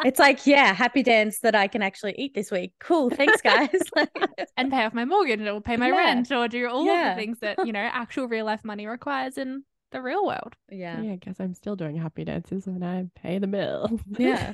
it's 0.06 0.20
like 0.20 0.46
yeah, 0.48 0.74
happy 0.74 1.04
dance 1.04 1.40
that 1.40 1.56
I 1.56 1.68
can 1.68 1.82
actually 1.82 2.16
eat 2.18 2.34
this 2.34 2.52
week. 2.52 2.74
Cool, 2.80 3.10
thanks 3.10 3.42
guys. 3.44 3.70
Like, 3.96 4.10
and 4.58 4.72
pay 4.72 4.84
off 4.86 4.94
my 4.94 5.06
mortgage 5.06 5.42
or 5.42 5.62
pay 5.62 5.78
my 5.78 5.88
Yeah. 5.90 5.98
rent 5.98 6.32
or 6.32 6.48
do 6.48 6.68
all 6.68 6.90
of 6.90 7.10
the 7.10 7.16
things 7.16 7.40
that, 7.40 7.66
you 7.66 7.74
know, 7.74 7.80
actual 7.92 8.28
real 8.28 8.46
life 8.46 8.63
money 8.63 8.88
requires 8.88 9.38
in 9.38 9.63
the 9.92 10.02
real 10.02 10.26
world. 10.26 10.54
yeah. 10.70 11.00
yeah, 11.02 11.13
I 11.13 11.16
guess 11.16 11.40
I'm 11.40 11.54
still 11.54 11.76
doing 11.78 11.96
happy 11.96 12.26
dances 12.26 12.68
when 12.68 12.84
I 12.84 13.06
pay 13.22 13.40
the 13.40 13.48
bill. 13.48 14.00
Yeah. 14.18 14.52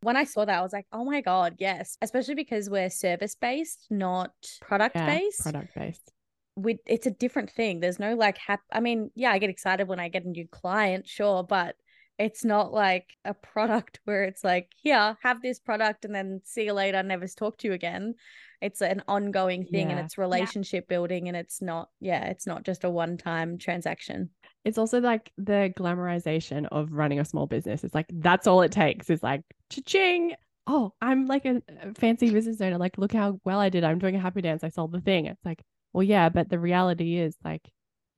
when 0.00 0.16
I 0.16 0.24
saw 0.24 0.44
that, 0.44 0.58
I 0.58 0.62
was 0.62 0.72
like, 0.72 0.86
oh 0.92 1.04
my 1.04 1.20
God, 1.20 1.56
yes. 1.58 1.96
Especially 2.02 2.34
because 2.34 2.68
we're 2.68 2.90
service 2.90 3.34
based, 3.34 3.86
not 3.90 4.32
product 4.60 4.96
Yeah, 4.96 5.06
based. 5.06 5.40
product 5.42 5.74
based. 5.74 6.12
We, 6.56 6.78
it's 6.86 7.06
a 7.06 7.10
different 7.10 7.50
thing. 7.50 7.80
There's 7.80 7.98
no 7.98 8.14
like, 8.14 8.38
hap- 8.38 8.60
I 8.72 8.80
mean, 8.80 9.10
yeah, 9.14 9.30
I 9.30 9.38
get 9.38 9.50
excited 9.50 9.86
when 9.88 10.00
I 10.00 10.08
get 10.08 10.24
a 10.24 10.28
new 10.28 10.48
client, 10.48 11.06
sure, 11.06 11.42
but 11.44 11.76
it's 12.18 12.44
not 12.44 12.72
like 12.72 13.10
a 13.24 13.34
product 13.34 14.00
where 14.04 14.24
it's 14.24 14.42
like, 14.42 14.70
yeah, 14.82 15.14
have 15.22 15.42
this 15.42 15.58
product 15.58 16.04
and 16.04 16.14
then 16.14 16.40
see 16.44 16.64
you 16.64 16.72
later, 16.72 17.02
never 17.02 17.26
talk 17.26 17.58
to 17.58 17.68
you 17.68 17.74
again. 17.74 18.14
It's 18.62 18.80
an 18.80 19.02
ongoing 19.06 19.66
thing 19.66 19.90
and 19.90 20.00
it's 20.00 20.16
relationship 20.16 20.88
building 20.88 21.28
and 21.28 21.36
it's 21.36 21.60
not, 21.60 21.90
yeah, 22.00 22.24
it's 22.24 22.46
not 22.46 22.64
just 22.64 22.84
a 22.84 22.90
one 22.90 23.18
time 23.18 23.58
transaction. 23.58 24.30
It's 24.64 24.78
also 24.78 25.00
like 25.00 25.30
the 25.36 25.72
glamorization 25.78 26.66
of 26.72 26.90
running 26.92 27.20
a 27.20 27.24
small 27.24 27.46
business. 27.46 27.84
It's 27.84 27.94
like 27.94 28.06
that's 28.10 28.46
all 28.46 28.62
it 28.62 28.72
takes. 28.72 29.10
It's 29.10 29.22
like 29.22 29.42
cha-ching. 29.70 30.34
Oh, 30.66 30.94
I'm 31.00 31.26
like 31.26 31.44
a 31.44 31.62
fancy 31.96 32.30
business 32.30 32.60
owner. 32.60 32.78
Like, 32.78 32.98
look 32.98 33.12
how 33.12 33.38
well 33.44 33.60
I 33.60 33.68
did. 33.68 33.84
I'm 33.84 33.98
doing 33.98 34.16
a 34.16 34.20
happy 34.20 34.40
dance. 34.40 34.64
I 34.64 34.70
sold 34.70 34.92
the 34.92 35.00
thing. 35.00 35.26
It's 35.26 35.44
like, 35.44 35.62
well, 35.92 36.02
yeah, 36.02 36.30
but 36.30 36.48
the 36.48 36.58
reality 36.58 37.18
is 37.18 37.36
like, 37.44 37.62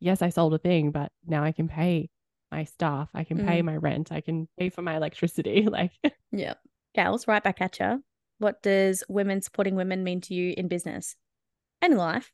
yes, 0.00 0.22
I 0.22 0.30
sold 0.30 0.54
a 0.54 0.58
thing, 0.58 0.90
but 0.92 1.12
now 1.26 1.42
I 1.44 1.52
can 1.52 1.68
pay 1.68 2.08
my 2.50 2.64
staff. 2.64 3.10
I 3.14 3.24
can 3.24 3.38
pay 3.46 3.60
Mm. 3.60 3.64
my 3.66 3.76
rent. 3.76 4.10
I 4.12 4.20
can 4.20 4.48
pay 4.58 4.68
for 4.70 4.82
my 4.82 4.96
electricity. 4.96 5.66
Like, 5.70 5.92
Yeah. 6.32 6.54
Gals, 6.94 7.28
right 7.28 7.42
back 7.42 7.60
at 7.60 7.78
you. 7.78 8.02
What 8.38 8.62
does 8.62 9.04
women 9.08 9.42
supporting 9.42 9.74
women 9.74 10.04
mean 10.04 10.20
to 10.22 10.34
you 10.34 10.54
in 10.56 10.68
business 10.68 11.16
and 11.82 11.92
in 11.92 11.98
life? 11.98 12.32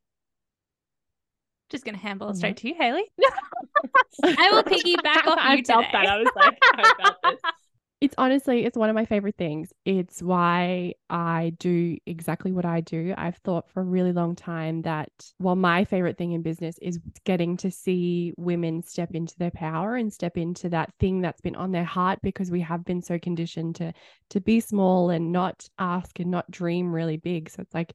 Just 1.71 1.85
going 1.85 1.95
to 1.97 2.01
handball 2.01 2.29
it 2.29 2.33
Mhm. 2.35 2.37
straight 2.37 2.57
to 2.59 2.69
you, 2.69 2.75
Hayleigh. 2.75 3.09
I 4.25 4.51
will 4.53 4.63
piggyback 4.63 5.27
off 5.27 5.39
I 5.41 5.55
you 5.57 5.65
felt 5.65 5.87
today. 5.87 5.93
that. 6.05 6.07
I 6.07 6.17
was 6.19 6.29
like, 6.37 6.59
I 6.63 6.95
felt 7.03 7.17
this. 7.23 7.41
It's 8.01 8.15
honestly, 8.19 8.67
it's 8.67 8.77
one 8.77 8.91
of 8.91 8.95
my 8.95 9.07
favorite 9.07 9.37
things. 9.39 9.73
It's 9.87 10.23
why 10.23 10.95
I 11.09 11.55
do 11.59 11.97
exactly 12.05 12.53
what 12.53 12.67
I 12.67 12.83
do. 12.83 13.15
I've 13.17 13.39
thought 13.39 13.71
for 13.71 13.81
a 13.81 13.85
really 13.85 14.13
long 14.13 14.37
time 14.37 14.83
that 14.83 15.09
while 15.39 15.57
my 15.57 15.87
favorite 15.87 16.19
thing 16.19 16.33
in 16.33 16.43
business 16.43 16.77
is 16.83 16.99
getting 17.25 17.57
to 17.59 17.71
see 17.71 18.35
women 18.37 18.83
step 18.83 19.15
into 19.15 19.39
their 19.39 19.53
power 19.53 19.97
and 19.97 20.13
step 20.13 20.37
into 20.37 20.69
that 20.71 20.93
thing 21.01 21.23
that's 21.23 21.41
been 21.41 21.57
on 21.57 21.73
their 21.73 21.85
heart 21.85 22.19
because 22.23 22.51
we 22.51 22.61
have 22.61 22.85
been 22.85 23.01
so 23.01 23.19
conditioned 23.19 23.77
to 23.77 23.95
to 24.31 24.41
be 24.41 24.61
small 24.61 25.09
and 25.09 25.33
not 25.33 25.67
ask 25.79 26.21
and 26.21 26.31
not 26.31 26.51
dream 26.51 26.93
really 26.93 27.17
big. 27.17 27.49
So 27.49 27.63
it's 27.63 27.73
like 27.73 27.95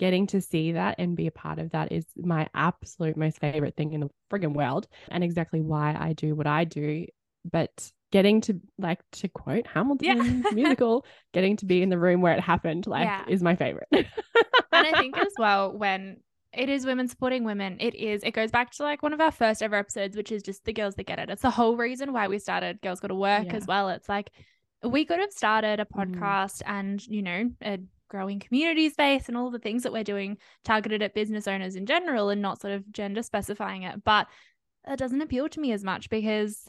getting 0.00 0.26
to 0.28 0.40
see 0.40 0.72
that 0.72 0.96
and 0.98 1.16
be 1.16 1.28
a 1.28 1.30
part 1.30 1.60
of 1.60 1.70
that 1.70 1.92
is 1.92 2.06
my 2.16 2.48
absolute 2.54 3.16
most 3.16 3.38
favorite 3.38 3.76
thing 3.76 3.92
in 3.92 4.00
the 4.00 4.10
friggin' 4.30 4.54
world 4.54 4.88
and 5.10 5.22
exactly 5.22 5.60
why 5.60 5.96
I 5.96 6.12
do 6.14 6.34
what 6.34 6.48
I 6.48 6.64
do. 6.64 7.06
But 7.48 7.92
getting 8.14 8.40
to 8.40 8.60
like 8.78 9.00
to 9.10 9.26
quote 9.26 9.66
Hamilton 9.66 10.44
yeah. 10.44 10.50
musical, 10.52 11.04
getting 11.32 11.56
to 11.56 11.66
be 11.66 11.82
in 11.82 11.88
the 11.88 11.98
room 11.98 12.20
where 12.20 12.32
it 12.32 12.38
happened, 12.40 12.86
like 12.86 13.06
yeah. 13.06 13.24
is 13.26 13.42
my 13.42 13.56
favorite. 13.56 13.88
and 13.90 14.06
I 14.70 14.92
think 15.00 15.18
as 15.18 15.32
well 15.36 15.76
when 15.76 16.18
it 16.52 16.68
is 16.68 16.86
women 16.86 17.08
supporting 17.08 17.42
women, 17.42 17.76
it 17.80 17.96
is 17.96 18.22
it 18.22 18.30
goes 18.30 18.52
back 18.52 18.70
to 18.74 18.84
like 18.84 19.02
one 19.02 19.12
of 19.12 19.20
our 19.20 19.32
first 19.32 19.64
ever 19.64 19.74
episodes, 19.74 20.16
which 20.16 20.30
is 20.30 20.44
just 20.44 20.64
the 20.64 20.72
girls 20.72 20.94
that 20.94 21.08
get 21.08 21.18
it. 21.18 21.28
It's 21.28 21.42
the 21.42 21.50
whole 21.50 21.76
reason 21.76 22.12
why 22.12 22.28
we 22.28 22.38
started 22.38 22.80
Girls 22.82 23.00
Gotta 23.00 23.16
Work 23.16 23.46
yeah. 23.46 23.54
as 23.54 23.66
well. 23.66 23.88
It's 23.88 24.08
like 24.08 24.30
we 24.84 25.04
could 25.04 25.18
have 25.18 25.32
started 25.32 25.80
a 25.80 25.84
mm. 25.84 26.14
podcast 26.14 26.62
mm. 26.62 26.68
and 26.70 27.04
you 27.08 27.22
know 27.22 27.50
a 27.62 27.80
growing 28.08 28.38
community 28.38 28.90
space 28.90 29.26
and 29.26 29.36
all 29.36 29.50
the 29.50 29.58
things 29.58 29.82
that 29.82 29.92
we're 29.92 30.04
doing 30.04 30.38
targeted 30.64 31.02
at 31.02 31.14
business 31.14 31.48
owners 31.48 31.74
in 31.74 31.84
general 31.84 32.28
and 32.28 32.40
not 32.40 32.60
sort 32.60 32.74
of 32.74 32.92
gender 32.92 33.24
specifying 33.24 33.82
it 33.82 34.04
but 34.04 34.28
it 34.86 34.98
doesn't 34.98 35.22
appeal 35.22 35.48
to 35.48 35.58
me 35.58 35.72
as 35.72 35.82
much 35.82 36.08
because 36.10 36.68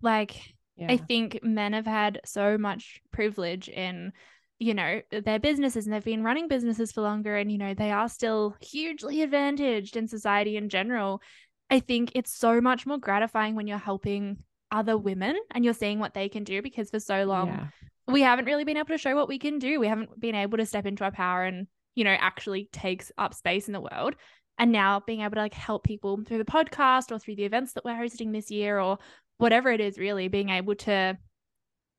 like 0.00 0.54
yeah. 0.76 0.88
I 0.90 0.96
think 0.96 1.40
men 1.42 1.72
have 1.72 1.86
had 1.86 2.20
so 2.24 2.58
much 2.58 3.00
privilege 3.10 3.68
in, 3.68 4.12
you 4.58 4.74
know, 4.74 5.00
their 5.10 5.38
businesses 5.38 5.86
and 5.86 5.94
they've 5.94 6.04
been 6.04 6.24
running 6.24 6.48
businesses 6.48 6.92
for 6.92 7.00
longer 7.00 7.36
and, 7.36 7.50
you 7.50 7.58
know, 7.58 7.74
they 7.74 7.90
are 7.90 8.08
still 8.08 8.56
hugely 8.60 9.22
advantaged 9.22 9.96
in 9.96 10.06
society 10.06 10.56
in 10.56 10.68
general. 10.68 11.22
I 11.70 11.80
think 11.80 12.12
it's 12.14 12.36
so 12.36 12.60
much 12.60 12.86
more 12.86 12.98
gratifying 12.98 13.54
when 13.54 13.66
you're 13.66 13.78
helping 13.78 14.38
other 14.70 14.98
women 14.98 15.36
and 15.52 15.64
you're 15.64 15.74
seeing 15.74 15.98
what 15.98 16.14
they 16.14 16.28
can 16.28 16.44
do 16.44 16.60
because 16.60 16.90
for 16.90 17.00
so 17.00 17.24
long 17.24 17.48
yeah. 17.48 17.66
we 18.08 18.20
haven't 18.20 18.44
really 18.44 18.64
been 18.64 18.76
able 18.76 18.88
to 18.88 18.98
show 18.98 19.14
what 19.14 19.28
we 19.28 19.38
can 19.38 19.58
do. 19.58 19.80
We 19.80 19.88
haven't 19.88 20.18
been 20.20 20.34
able 20.34 20.58
to 20.58 20.66
step 20.66 20.86
into 20.86 21.04
our 21.04 21.12
power 21.12 21.44
and, 21.44 21.66
you 21.94 22.04
know, 22.04 22.16
actually 22.18 22.68
takes 22.72 23.10
up 23.16 23.32
space 23.34 23.66
in 23.68 23.72
the 23.72 23.80
world 23.80 24.14
and 24.58 24.72
now 24.72 25.00
being 25.06 25.20
able 25.20 25.34
to 25.34 25.40
like 25.40 25.54
help 25.54 25.84
people 25.84 26.20
through 26.26 26.38
the 26.38 26.44
podcast 26.44 27.10
or 27.10 27.18
through 27.18 27.36
the 27.36 27.44
events 27.44 27.72
that 27.72 27.84
we're 27.84 27.96
hosting 27.96 28.32
this 28.32 28.50
year 28.50 28.80
or 28.80 28.98
whatever 29.38 29.70
it 29.70 29.80
is, 29.80 29.98
really 29.98 30.28
being 30.28 30.50
able 30.50 30.74
to 30.74 31.18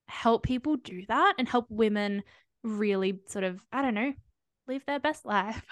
help 0.08 0.44
people 0.44 0.78
do 0.78 1.04
that 1.08 1.36
and 1.38 1.48
help 1.48 1.66
women 1.70 2.24
really 2.64 3.20
sort 3.28 3.44
of, 3.44 3.62
I 3.72 3.82
don't 3.82 3.94
know, 3.94 4.14
live 4.68 4.86
their 4.86 5.00
best 5.00 5.26
life. 5.26 5.64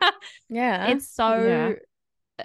yeah. 0.48 0.88
It's 0.88 1.08
so. 1.08 1.42
Yeah 1.42 1.72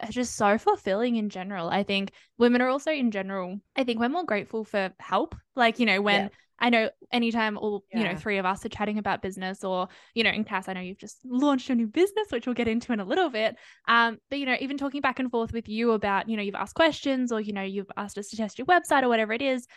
just 0.10 0.36
so 0.36 0.58
fulfilling 0.58 1.16
in 1.16 1.30
general. 1.30 1.70
I 1.70 1.84
think 1.84 2.12
women 2.38 2.62
are 2.62 2.70
also 2.70 2.92
in 2.92 3.12
general, 3.12 3.60
I 3.76 3.84
think 3.84 4.00
we're 4.00 4.10
more 4.10 4.26
grateful 4.26 4.64
for 4.64 4.92
help. 5.00 5.36
Like, 5.56 5.80
you 5.80 5.86
know, 5.86 6.02
when 6.02 6.24
yeah. 6.24 6.30
I 6.60 6.70
know 6.70 6.90
anytime 7.12 7.58
all, 7.58 7.84
yeah. 7.92 8.00
you 8.00 8.04
know, 8.06 8.16
three 8.16 8.38
of 8.38 8.46
us 8.46 8.66
are 8.66 8.70
chatting 8.70 8.98
about 8.98 9.22
business 9.22 9.64
or, 9.64 9.88
you 10.16 10.24
know, 10.24 10.32
in 10.32 10.44
Cass, 10.44 10.68
I 10.68 10.74
know 10.74 10.82
you've 10.82 10.98
just 10.98 11.20
launched 11.26 11.70
a 11.70 11.76
new 11.76 11.88
business, 11.88 12.28
which 12.32 12.48
we'll 12.48 12.56
get 12.56 12.68
into 12.68 12.94
in 12.94 13.00
a 13.00 13.06
little 13.06 13.30
bit. 13.30 13.56
Um, 13.88 14.18
but 14.30 14.40
you 14.40 14.46
know, 14.46 14.56
even 14.60 14.78
talking 14.78 15.02
back 15.02 15.20
and 15.20 15.30
forth 15.30 15.54
with 15.54 15.70
you 15.70 15.92
about, 15.92 16.30
you 16.30 16.36
know, 16.36 16.44
you've 16.44 16.56
asked 16.56 16.76
questions 16.76 17.32
or, 17.32 17.40
you 17.40 17.54
know, 17.54 17.62
you've 17.62 17.92
asked 17.96 18.18
us 18.18 18.30
to 18.30 18.38
test 18.38 18.58
your 18.58 18.66
website 18.68 19.04
or 19.04 19.10
whatever 19.10 19.34
it 19.34 19.42
is, 19.42 19.68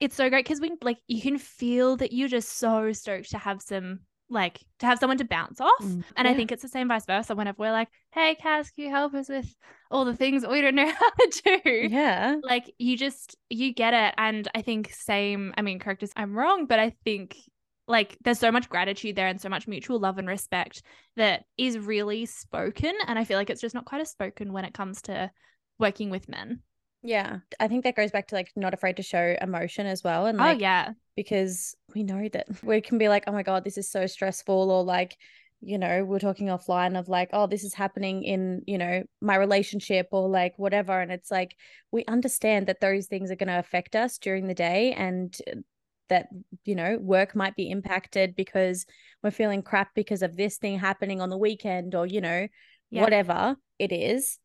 it's 0.00 0.16
so 0.16 0.28
great 0.30 0.44
because 0.44 0.60
we 0.60 0.70
like 0.82 0.98
you 1.08 1.20
can 1.20 1.38
feel 1.38 1.96
that 1.96 2.12
you're 2.12 2.28
just 2.28 2.58
so 2.58 2.92
stoked 2.92 3.30
to 3.30 3.38
have 3.38 3.60
some 3.60 4.00
like 4.30 4.60
to 4.78 4.86
have 4.86 4.98
someone 4.98 5.18
to 5.18 5.24
bounce 5.24 5.60
off. 5.60 5.80
Mm, 5.80 6.04
and 6.16 6.26
yeah. 6.26 6.30
I 6.30 6.34
think 6.34 6.52
it's 6.52 6.62
the 6.62 6.68
same 6.68 6.88
vice 6.88 7.06
versa 7.06 7.34
whenever 7.34 7.56
we're 7.58 7.72
like, 7.72 7.88
hey, 8.12 8.34
Cass, 8.34 8.70
can 8.70 8.84
you 8.84 8.90
help 8.90 9.14
us 9.14 9.28
with 9.28 9.54
all 9.90 10.04
the 10.04 10.16
things 10.16 10.46
we 10.46 10.60
don't 10.60 10.74
know 10.74 10.90
how 10.90 11.10
to 11.10 11.60
do? 11.64 11.88
Yeah. 11.90 12.36
Like 12.42 12.72
you 12.78 12.96
just, 12.96 13.36
you 13.48 13.72
get 13.72 13.94
it. 13.94 14.14
And 14.18 14.48
I 14.54 14.62
think 14.62 14.92
same, 14.92 15.54
I 15.56 15.62
mean, 15.62 15.78
correct 15.78 16.02
us 16.02 16.12
I'm 16.16 16.36
wrong, 16.36 16.66
but 16.66 16.78
I 16.78 16.94
think 17.04 17.36
like 17.86 18.18
there's 18.22 18.38
so 18.38 18.52
much 18.52 18.68
gratitude 18.68 19.16
there 19.16 19.28
and 19.28 19.40
so 19.40 19.48
much 19.48 19.66
mutual 19.66 19.98
love 19.98 20.18
and 20.18 20.28
respect 20.28 20.82
that 21.16 21.44
is 21.56 21.78
really 21.78 22.26
spoken. 22.26 22.92
And 23.06 23.18
I 23.18 23.24
feel 23.24 23.38
like 23.38 23.50
it's 23.50 23.62
just 23.62 23.74
not 23.74 23.86
quite 23.86 24.02
as 24.02 24.10
spoken 24.10 24.52
when 24.52 24.66
it 24.66 24.74
comes 24.74 25.02
to 25.02 25.30
working 25.78 26.10
with 26.10 26.28
men. 26.28 26.60
Yeah. 27.02 27.38
I 27.60 27.68
think 27.68 27.84
that 27.84 27.96
goes 27.96 28.10
back 28.10 28.28
to 28.28 28.34
like 28.34 28.50
not 28.56 28.74
afraid 28.74 28.96
to 28.96 29.02
show 29.02 29.36
emotion 29.40 29.86
as 29.86 30.02
well. 30.02 30.26
And 30.26 30.40
oh, 30.40 30.44
like, 30.44 30.56
oh, 30.56 30.60
yeah. 30.60 30.92
Because 31.16 31.74
we 31.94 32.02
know 32.02 32.28
that 32.32 32.46
we 32.62 32.80
can 32.80 32.98
be 32.98 33.08
like, 33.08 33.24
oh 33.26 33.32
my 33.32 33.42
God, 33.42 33.64
this 33.64 33.78
is 33.78 33.90
so 33.90 34.06
stressful. 34.06 34.70
Or 34.70 34.82
like, 34.84 35.16
you 35.60 35.78
know, 35.78 36.04
we're 36.04 36.18
talking 36.18 36.48
offline 36.48 36.98
of 36.98 37.08
like, 37.08 37.30
oh, 37.32 37.46
this 37.46 37.64
is 37.64 37.74
happening 37.74 38.22
in, 38.22 38.62
you 38.66 38.78
know, 38.78 39.02
my 39.20 39.36
relationship 39.36 40.08
or 40.12 40.28
like 40.28 40.54
whatever. 40.56 41.00
And 41.00 41.10
it's 41.10 41.30
like, 41.30 41.56
we 41.90 42.04
understand 42.06 42.66
that 42.66 42.80
those 42.80 43.06
things 43.06 43.30
are 43.30 43.36
going 43.36 43.48
to 43.48 43.58
affect 43.58 43.96
us 43.96 44.18
during 44.18 44.46
the 44.46 44.54
day 44.54 44.92
and 44.92 45.36
that, 46.08 46.28
you 46.64 46.74
know, 46.74 46.96
work 47.00 47.34
might 47.34 47.54
be 47.54 47.70
impacted 47.70 48.34
because 48.34 48.86
we're 49.22 49.30
feeling 49.30 49.62
crap 49.62 49.94
because 49.94 50.22
of 50.22 50.36
this 50.36 50.56
thing 50.56 50.78
happening 50.78 51.20
on 51.20 51.28
the 51.28 51.36
weekend 51.36 51.94
or, 51.94 52.06
you 52.06 52.20
know, 52.20 52.46
yeah. 52.90 53.02
whatever 53.02 53.56
it 53.78 53.92
is 53.92 54.38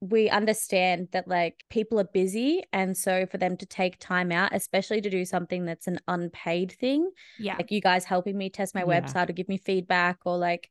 we 0.00 0.28
understand 0.28 1.08
that 1.12 1.26
like 1.26 1.64
people 1.70 1.98
are 1.98 2.08
busy 2.12 2.62
and 2.72 2.96
so 2.96 3.26
for 3.26 3.38
them 3.38 3.56
to 3.56 3.64
take 3.64 3.98
time 3.98 4.30
out 4.30 4.50
especially 4.52 5.00
to 5.00 5.08
do 5.08 5.24
something 5.24 5.64
that's 5.64 5.86
an 5.86 5.98
unpaid 6.08 6.72
thing 6.72 7.10
yeah 7.38 7.56
like 7.56 7.70
you 7.70 7.80
guys 7.80 8.04
helping 8.04 8.36
me 8.36 8.50
test 8.50 8.74
my 8.74 8.82
yeah. 8.82 9.00
website 9.00 9.30
or 9.30 9.32
give 9.32 9.48
me 9.48 9.56
feedback 9.56 10.18
or 10.24 10.36
like 10.36 10.68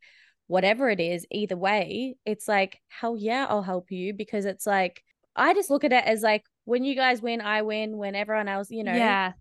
whatever 0.47 0.89
it 0.89 0.99
is 0.99 1.25
either 1.31 1.57
way 1.57 2.15
it's 2.25 2.47
like 2.47 2.79
hell 2.89 3.17
yeah 3.17 3.45
i'll 3.49 3.63
help 3.63 3.91
you 3.91 4.13
because 4.13 4.45
it's 4.45 4.67
like 4.67 5.01
i 5.35 5.53
just 5.53 5.69
look 5.69 5.83
at 5.83 5.93
it 5.93 6.03
as 6.05 6.21
like 6.21 6.43
when 6.65 6.83
you 6.83 6.95
guys 6.95 7.21
win 7.21 7.41
i 7.41 7.61
win 7.61 7.97
when 7.97 8.15
everyone 8.15 8.47
else 8.47 8.69
you 8.69 8.83
know 8.83 8.93
yeah 8.93 9.31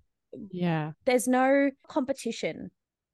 yeah 0.51 0.93
there's 1.05 1.29
no 1.29 1.71
competition 1.89 2.71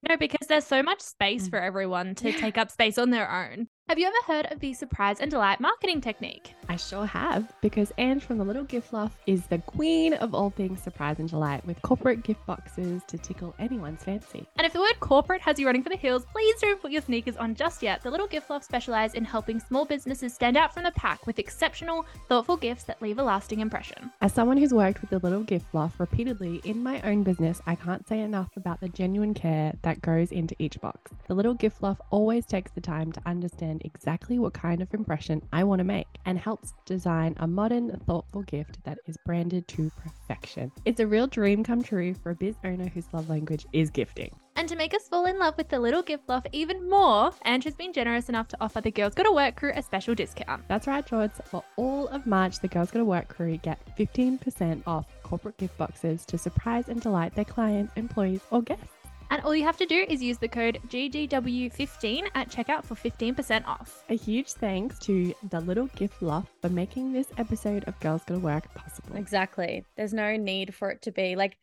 no, 0.09 0.17
because 0.17 0.47
there's 0.47 0.67
so 0.67 0.83
much 0.83 1.01
space 1.01 1.49
mm. 1.49 1.51
for 1.51 1.59
everyone 1.59 2.15
to 2.17 2.31
yeah. 2.31 2.39
take 2.39 2.57
up 2.57 2.71
space 2.71 2.99
on 2.99 3.11
their 3.11 3.31
own. 3.31 3.69
Have 3.89 3.99
you 3.99 4.07
ever 4.07 4.17
heard 4.27 4.53
of 4.53 4.61
the 4.61 4.75
surprise 4.75 5.21
and 5.21 5.31
delight 5.31 5.61
marketing 5.61 6.03
technique? 6.03 6.53
I 6.69 6.77
sure 6.77 7.07
have, 7.07 7.51
because 7.63 7.91
Anne 7.97 8.21
from 8.21 8.37
the 8.37 8.45
Little 8.45 8.65
Gift 8.65 8.93
Loft 8.93 9.17
is 9.27 9.47
the 9.47 9.57
queen 9.61 10.13
of 10.13 10.35
all 10.35 10.51
things 10.51 10.83
surprise 10.83 11.19
and 11.19 11.27
delight 11.27 11.65
with 11.65 11.81
corporate 11.81 12.23
gift 12.23 12.45
boxes 12.45 13.01
to 13.07 13.17
tickle 13.17 13.55
anyone's 13.59 14.05
fancy. 14.05 14.47
And 14.57 14.67
if 14.67 14.75
the 14.75 14.81
word 14.81 15.01
corporate 15.01 15.41
has 15.41 15.59
you 15.59 15.65
running 15.65 15.83
for 15.83 15.89
the 15.89 15.97
hills, 15.97 16.27
please 16.31 16.61
don't 16.61 16.79
put 16.83 16.91
your 16.91 17.01
sneakers 17.01 17.39
on 17.39 17.55
just 17.55 17.83
yet. 17.83 18.03
The 18.03 18.11
Little 18.11 18.27
Gift 18.27 18.51
Loft 18.51 18.67
specialize 18.67 19.15
in 19.15 19.25
helping 19.25 19.59
small 19.59 19.87
businesses 19.87 20.35
stand 20.35 20.59
out 20.59 20.75
from 20.75 20.83
the 20.83 20.93
pack 20.93 21.27
with 21.27 21.39
exceptional, 21.39 22.05
thoughtful 22.29 22.59
gifts 22.59 22.85
that 22.85 23.01
leave 23.01 23.19
a 23.19 23.23
lasting 23.23 23.61
impression. 23.61 24.13
As 24.21 24.35
someone 24.35 24.59
who's 24.59 24.75
worked 24.75 25.01
with 25.01 25.09
the 25.09 25.19
Little 25.21 25.45
Gift 25.45 25.73
Loft 25.73 25.99
repeatedly 25.99 26.61
in 26.65 26.83
my 26.83 27.01
own 27.01 27.23
business, 27.23 27.63
I 27.67 27.75
can't 27.75 28.07
say 28.07 28.21
enough 28.21 28.51
about 28.55 28.83
the 28.83 28.91
genuine 28.91 29.33
care 29.33 29.73
that 29.81 30.03
goes 30.03 30.31
into 30.31 30.55
each 30.59 30.79
box. 30.83 31.11
The 31.27 31.35
Little 31.35 31.55
Gift 31.55 31.83
Loft 31.83 32.03
always 32.11 32.45
takes 32.45 32.73
the 32.73 32.83
time 32.83 33.13
to 33.13 33.23
understand 33.25 33.78
exactly 33.85 34.39
what 34.39 34.55
kind 34.55 34.81
of 34.83 34.93
impression 34.95 35.43
I 35.53 35.65
want 35.65 35.81
to 35.81 35.85
make 35.85 36.07
and 36.27 36.39
helps 36.39 36.75
design 36.87 37.35
a 37.39 37.47
modern, 37.47 37.99
thoughtful 38.07 38.43
gift 38.43 38.83
that 38.85 38.99
is 39.07 39.17
branded 39.25 39.67
to 39.69 39.91
perfection. 39.91 40.71
It's 40.85 41.01
a 41.01 41.07
real 41.07 41.27
dream 41.27 41.65
come 41.65 41.83
true 41.83 42.15
for 42.15 42.31
a 42.31 42.35
biz 42.35 42.57
owner 42.65 42.89
whose 42.89 43.07
love 43.13 43.29
language 43.29 43.67
is 43.73 43.91
gifting. 43.91 44.35
And 44.57 44.69
to 44.69 44.75
make 44.75 44.93
us 44.93 45.09
fall 45.09 45.27
in 45.27 45.39
love 45.39 45.57
with 45.57 45.69
the 45.69 45.79
little 45.79 46.03
gift 46.03 46.29
loft 46.29 46.49
even 46.51 46.91
more, 46.91 47.31
Ange 47.45 47.63
has 47.63 47.77
been 47.77 47.93
generous 47.93 48.29
enough 48.29 48.49
to 48.49 48.57
offer 48.61 48.81
the 48.81 48.91
Girls 48.91 49.15
Gotta 49.15 49.31
Work 49.31 49.55
crew 49.55 49.71
a 49.75 49.83
special 49.83 50.17
discount. 50.17 50.67
That's 50.67 50.89
right, 50.89 51.07
George. 51.07 51.31
For 51.45 51.63
all 51.77 52.09
of 52.09 52.27
March, 52.27 52.59
the 52.59 52.67
Girls 52.67 52.91
Gotta 52.91 53.05
Work 53.05 53.29
crew 53.29 53.57
get 53.59 53.79
15% 53.97 54.83
off 54.85 55.07
corporate 55.23 55.59
gift 55.59 55.79
boxes 55.79 56.25
to 56.27 56.39
surprise 56.39 56.89
and 56.89 57.01
delight 57.01 57.37
their 57.37 57.45
clients, 57.45 57.93
employees, 57.95 58.41
or 58.51 58.63
guests. 58.63 58.98
And 59.31 59.43
all 59.43 59.55
you 59.55 59.65
have 59.65 59.77
to 59.77 59.87
do 59.87 60.07
is 60.09 60.23
use 60.23 60.39
the 60.39 60.49
code 60.49 60.81
GGW15 60.89 62.29
at 62.35 62.51
checkout 62.51 62.85
for 62.85 62.95
15% 62.95 63.67
off. 63.67 64.05
A 64.09 64.15
huge 64.15 64.53
thanks 64.53 64.99
to 65.01 65.35
the 65.51 65.61
Little 65.61 65.87
Gift 65.97 66.23
Loft 66.23 66.51
for 66.63 66.69
making 66.71 67.13
this 67.13 67.29
episode 67.37 67.85
of 67.85 67.99
Girls 68.01 68.23
Gotta 68.27 68.41
Work 68.41 68.73
possible. 68.75 69.17
Exactly. 69.17 69.85
There's 69.97 70.15
no 70.15 70.37
need 70.37 70.75
for 70.75 70.91
it 70.91 71.03
to 71.03 71.13
be 71.13 71.37
like 71.37 71.59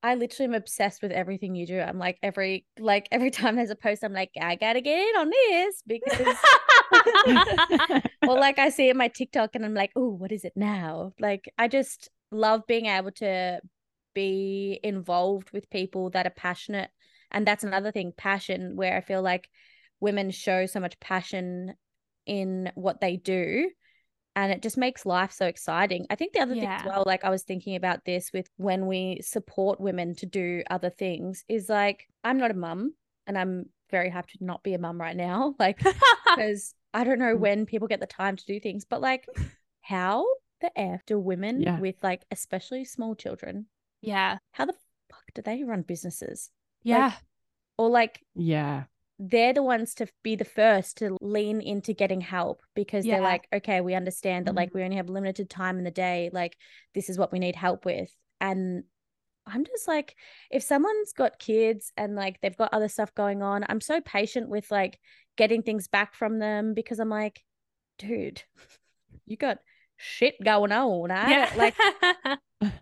I 0.00 0.14
literally 0.14 0.50
am 0.50 0.54
obsessed 0.54 1.02
with 1.02 1.10
everything 1.10 1.56
you 1.56 1.66
do. 1.66 1.80
I'm 1.80 1.98
like 1.98 2.18
every 2.22 2.64
like 2.78 3.08
every 3.10 3.30
time 3.32 3.56
there's 3.56 3.70
a 3.70 3.76
post, 3.76 4.04
I'm 4.04 4.12
like, 4.12 4.30
I 4.40 4.54
gotta 4.54 4.80
get 4.80 4.98
in 4.98 5.20
on 5.20 5.30
this 5.30 5.82
because 5.86 6.36
well, 8.22 8.38
like 8.38 8.60
I 8.60 8.68
see 8.70 8.88
it 8.88 8.96
my 8.96 9.08
TikTok 9.08 9.50
and 9.54 9.64
I'm 9.64 9.74
like, 9.74 9.90
oh, 9.96 10.08
what 10.08 10.30
is 10.30 10.44
it 10.44 10.52
now? 10.54 11.14
Like 11.18 11.52
I 11.58 11.66
just 11.66 12.10
love 12.30 12.62
being 12.68 12.86
able 12.86 13.10
to 13.12 13.60
be 14.14 14.78
involved 14.82 15.50
with 15.52 15.70
people 15.70 16.10
that 16.10 16.26
are 16.26 16.30
passionate 16.30 16.90
and 17.30 17.46
that's 17.46 17.64
another 17.64 17.92
thing 17.92 18.12
passion 18.16 18.76
where 18.76 18.96
i 18.96 19.00
feel 19.00 19.22
like 19.22 19.48
women 20.00 20.30
show 20.30 20.66
so 20.66 20.80
much 20.80 20.98
passion 21.00 21.74
in 22.26 22.70
what 22.74 23.00
they 23.00 23.16
do 23.16 23.68
and 24.36 24.52
it 24.52 24.62
just 24.62 24.76
makes 24.76 25.04
life 25.04 25.32
so 25.32 25.46
exciting. 25.46 26.06
I 26.10 26.14
think 26.14 26.32
the 26.32 26.38
other 26.40 26.54
thing 26.54 26.64
as 26.66 26.84
well, 26.84 27.02
like 27.04 27.24
I 27.24 27.30
was 27.30 27.42
thinking 27.42 27.74
about 27.74 28.04
this 28.04 28.30
with 28.32 28.48
when 28.56 28.86
we 28.86 29.18
support 29.20 29.80
women 29.80 30.14
to 30.16 30.26
do 30.26 30.62
other 30.70 30.90
things, 30.90 31.44
is 31.48 31.68
like 31.68 32.06
I'm 32.22 32.38
not 32.38 32.52
a 32.52 32.54
mum 32.54 32.94
and 33.26 33.36
I'm 33.36 33.64
very 33.90 34.10
happy 34.10 34.38
to 34.38 34.44
not 34.44 34.62
be 34.62 34.74
a 34.74 34.78
mum 34.78 35.00
right 35.00 35.16
now. 35.16 35.56
Like 35.58 35.78
because 36.36 36.72
I 36.94 37.02
don't 37.02 37.18
know 37.18 37.34
Mm. 37.36 37.40
when 37.40 37.66
people 37.66 37.88
get 37.88 37.98
the 37.98 38.06
time 38.06 38.36
to 38.36 38.46
do 38.46 38.60
things, 38.60 38.84
but 38.84 39.00
like 39.00 39.26
how 39.80 40.24
the 40.60 40.70
F 40.78 41.04
do 41.04 41.18
women 41.18 41.60
Yeah. 41.60 41.80
with 41.80 41.96
like 42.04 42.22
especially 42.30 42.84
small 42.84 43.16
children, 43.16 43.66
yeah. 44.02 44.38
how 44.52 44.66
the 44.66 44.74
fuck 45.10 45.24
do 45.34 45.42
they 45.42 45.64
run 45.64 45.82
businesses? 45.82 46.50
Yeah. 46.88 47.12
Or 47.76 47.90
like 47.90 48.20
Yeah. 48.34 48.84
they're 49.18 49.52
the 49.52 49.62
ones 49.62 49.94
to 49.94 50.06
be 50.22 50.36
the 50.36 50.44
first 50.44 50.98
to 50.98 51.16
lean 51.20 51.60
into 51.60 51.92
getting 51.92 52.20
help 52.20 52.62
because 52.74 53.04
they're 53.04 53.20
like, 53.20 53.48
okay, 53.52 53.80
we 53.80 53.94
understand 53.94 54.46
that 54.46 54.54
like 54.54 54.70
Mhm. 54.70 54.74
we 54.74 54.82
only 54.84 54.96
have 54.96 55.08
limited 55.08 55.50
time 55.50 55.78
in 55.78 55.84
the 55.84 55.90
day. 55.90 56.30
Like 56.32 56.56
this 56.94 57.08
is 57.08 57.18
what 57.18 57.32
we 57.32 57.38
need 57.38 57.56
help 57.56 57.84
with. 57.84 58.14
And 58.40 58.84
I'm 59.46 59.64
just 59.64 59.88
like, 59.88 60.14
if 60.50 60.62
someone's 60.62 61.12
got 61.14 61.38
kids 61.38 61.92
and 61.96 62.14
like 62.14 62.40
they've 62.40 62.56
got 62.56 62.72
other 62.72 62.88
stuff 62.88 63.14
going 63.14 63.42
on, 63.42 63.64
I'm 63.68 63.80
so 63.80 64.00
patient 64.00 64.48
with 64.48 64.70
like 64.70 65.00
getting 65.36 65.62
things 65.62 65.88
back 65.88 66.14
from 66.14 66.38
them 66.38 66.74
because 66.74 66.98
I'm 67.00 67.08
like, 67.08 67.42
dude, 67.98 68.42
you 69.26 69.36
got 69.36 69.58
shit 69.98 70.42
going 70.42 70.72
on. 70.72 71.10
I 71.10 71.30
yeah. 71.30 71.52
like 71.56 71.74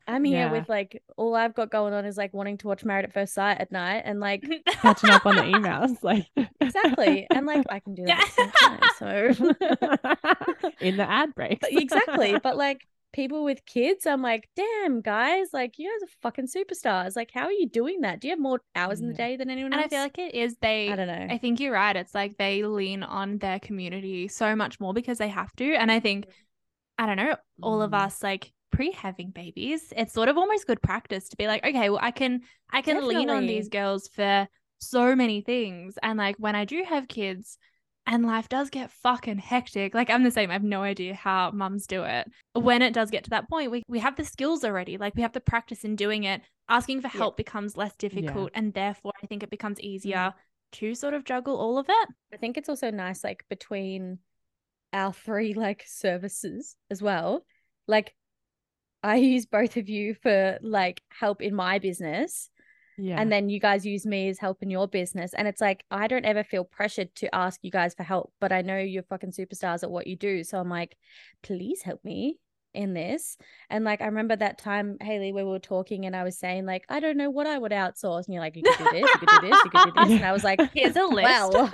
I'm 0.06 0.24
here 0.24 0.46
Yeah. 0.46 0.52
with 0.52 0.68
like 0.68 1.02
all 1.16 1.34
I've 1.34 1.54
got 1.54 1.70
going 1.70 1.92
on 1.92 2.04
is 2.04 2.16
like 2.16 2.32
wanting 2.32 2.56
to 2.58 2.68
watch 2.68 2.84
Married 2.84 3.04
at 3.04 3.12
First 3.12 3.34
Sight 3.34 3.60
at 3.60 3.72
night 3.72 4.02
and 4.04 4.20
like 4.20 4.44
Catching 4.66 5.10
up 5.10 5.26
on 5.26 5.36
the 5.36 5.42
emails. 5.42 5.96
Like 6.02 6.26
exactly. 6.60 7.26
And 7.34 7.46
like 7.46 7.66
I 7.68 7.80
can 7.80 7.94
do 7.94 8.04
that 8.04 8.20
at 8.38 8.52
the 8.52 8.92
same 9.00 9.38
time. 9.40 9.96
So 10.60 10.74
in 10.80 10.96
the 10.96 11.08
ad 11.08 11.34
break. 11.34 11.60
Exactly. 11.64 12.38
But 12.42 12.56
like 12.56 12.86
people 13.12 13.44
with 13.44 13.64
kids, 13.64 14.06
I'm 14.06 14.20
like, 14.22 14.48
damn, 14.56 15.00
guys, 15.00 15.48
like 15.52 15.78
you 15.78 15.90
guys 15.90 16.08
are 16.08 16.12
fucking 16.22 16.46
superstars. 16.48 17.16
Like, 17.16 17.30
how 17.32 17.44
are 17.44 17.52
you 17.52 17.66
doing 17.68 18.02
that? 18.02 18.20
Do 18.20 18.28
you 18.28 18.32
have 18.32 18.40
more 18.40 18.60
hours 18.74 19.00
in 19.00 19.08
the 19.08 19.14
day 19.14 19.36
than 19.36 19.48
anyone 19.50 19.72
and 19.72 19.82
else? 19.82 19.86
I 19.86 19.88
feel 19.88 20.00
like 20.02 20.18
it 20.18 20.34
is 20.34 20.56
they 20.60 20.92
I 20.92 20.96
don't 20.96 21.06
know. 21.08 21.26
I 21.30 21.38
think 21.38 21.58
you're 21.58 21.72
right. 21.72 21.96
It's 21.96 22.14
like 22.14 22.36
they 22.38 22.62
lean 22.62 23.02
on 23.02 23.38
their 23.38 23.58
community 23.58 24.28
so 24.28 24.54
much 24.54 24.78
more 24.80 24.92
because 24.94 25.18
they 25.18 25.28
have 25.28 25.54
to. 25.56 25.74
And 25.74 25.90
I 25.90 25.98
think, 26.00 26.26
I 26.98 27.06
don't 27.06 27.16
know, 27.16 27.36
all 27.62 27.82
of 27.82 27.90
Mm. 27.92 28.04
us 28.06 28.22
like 28.22 28.52
pre 28.72 28.92
having 28.92 29.30
babies, 29.30 29.92
it's 29.96 30.12
sort 30.12 30.28
of 30.28 30.36
almost 30.36 30.66
good 30.66 30.82
practice 30.82 31.28
to 31.30 31.36
be 31.36 31.46
like, 31.46 31.64
okay, 31.64 31.88
well, 31.90 32.00
I 32.02 32.10
can 32.10 32.42
I 32.70 32.82
can 32.82 33.06
lean 33.06 33.30
on 33.30 33.46
these 33.46 33.68
girls 33.68 34.08
for 34.08 34.48
so 34.78 35.16
many 35.16 35.40
things. 35.40 35.98
And 36.02 36.18
like 36.18 36.36
when 36.38 36.54
I 36.54 36.64
do 36.64 36.84
have 36.86 37.08
kids 37.08 37.58
and 38.06 38.24
life 38.24 38.48
does 38.48 38.70
get 38.70 38.90
fucking 38.90 39.38
hectic, 39.38 39.94
like 39.94 40.10
I'm 40.10 40.22
the 40.22 40.30
same. 40.30 40.50
I 40.50 40.54
have 40.54 40.62
no 40.62 40.82
idea 40.82 41.14
how 41.14 41.50
mums 41.52 41.86
do 41.86 42.04
it. 42.04 42.28
When 42.54 42.82
it 42.82 42.92
does 42.94 43.10
get 43.10 43.24
to 43.24 43.30
that 43.30 43.48
point, 43.48 43.70
we, 43.70 43.82
we 43.88 43.98
have 43.98 44.16
the 44.16 44.24
skills 44.24 44.64
already. 44.64 44.96
Like 44.96 45.14
we 45.16 45.22
have 45.22 45.32
the 45.32 45.40
practice 45.40 45.84
in 45.84 45.96
doing 45.96 46.24
it. 46.24 46.42
Asking 46.68 47.00
for 47.00 47.08
Yeah. 47.08 47.18
help 47.18 47.36
becomes 47.36 47.76
less 47.76 47.94
difficult. 47.96 48.50
And 48.54 48.72
therefore 48.74 49.12
I 49.22 49.26
think 49.26 49.42
it 49.42 49.50
becomes 49.50 49.80
easier 49.80 50.34
to 50.72 50.94
sort 50.94 51.14
of 51.14 51.24
juggle 51.24 51.56
all 51.56 51.78
of 51.78 51.86
it. 51.88 52.08
I 52.32 52.36
think 52.36 52.56
it's 52.56 52.68
also 52.68 52.90
nice, 52.90 53.22
like 53.24 53.44
between 53.48 54.18
our 54.96 55.12
three 55.12 55.54
like 55.54 55.84
services 55.86 56.74
as 56.90 57.02
well. 57.02 57.44
Like, 57.86 58.14
I 59.02 59.16
use 59.16 59.46
both 59.46 59.76
of 59.76 59.88
you 59.88 60.14
for 60.14 60.58
like 60.62 61.02
help 61.10 61.42
in 61.42 61.54
my 61.54 61.78
business, 61.78 62.50
yeah. 62.98 63.20
and 63.20 63.30
then 63.30 63.48
you 63.48 63.60
guys 63.60 63.86
use 63.86 64.06
me 64.06 64.28
as 64.28 64.38
help 64.38 64.62
in 64.62 64.70
your 64.70 64.88
business. 64.88 65.34
And 65.34 65.46
it's 65.46 65.60
like 65.60 65.84
I 65.90 66.08
don't 66.08 66.24
ever 66.24 66.42
feel 66.42 66.64
pressured 66.64 67.14
to 67.16 67.32
ask 67.34 67.60
you 67.62 67.70
guys 67.70 67.94
for 67.94 68.02
help, 68.02 68.32
but 68.40 68.52
I 68.52 68.62
know 68.62 68.78
you're 68.78 69.04
fucking 69.04 69.32
superstars 69.32 69.82
at 69.82 69.90
what 69.90 70.06
you 70.06 70.16
do. 70.16 70.42
So 70.42 70.58
I'm 70.58 70.70
like, 70.70 70.96
please 71.42 71.82
help 71.82 72.02
me 72.04 72.38
in 72.74 72.94
this. 72.94 73.36
And 73.70 73.84
like 73.84 74.00
I 74.00 74.06
remember 74.06 74.34
that 74.36 74.58
time, 74.58 74.96
Hayleigh, 75.00 75.32
where 75.32 75.44
we 75.44 75.52
were 75.52 75.58
talking 75.58 76.06
and 76.06 76.16
I 76.16 76.24
was 76.24 76.38
saying, 76.38 76.66
like, 76.66 76.84
I 76.88 77.00
don't 77.00 77.16
know 77.16 77.30
what 77.30 77.46
I 77.46 77.58
would 77.58 77.72
outsource. 77.72 78.26
And 78.26 78.34
you're 78.34 78.42
like, 78.42 78.56
you 78.56 78.62
could 78.62 78.78
do 78.78 78.90
this, 78.92 79.02
you 79.02 79.18
could 79.20 79.40
do 79.40 79.48
this, 79.48 79.64
you 79.64 79.70
could 79.70 79.84
do 79.84 80.00
this. 80.00 80.10
And 80.12 80.24
I 80.24 80.32
was 80.32 80.44
like, 80.44 80.60
Here's 80.74 80.96
a 80.96 81.04
list. 81.04 81.24
well, 81.24 81.70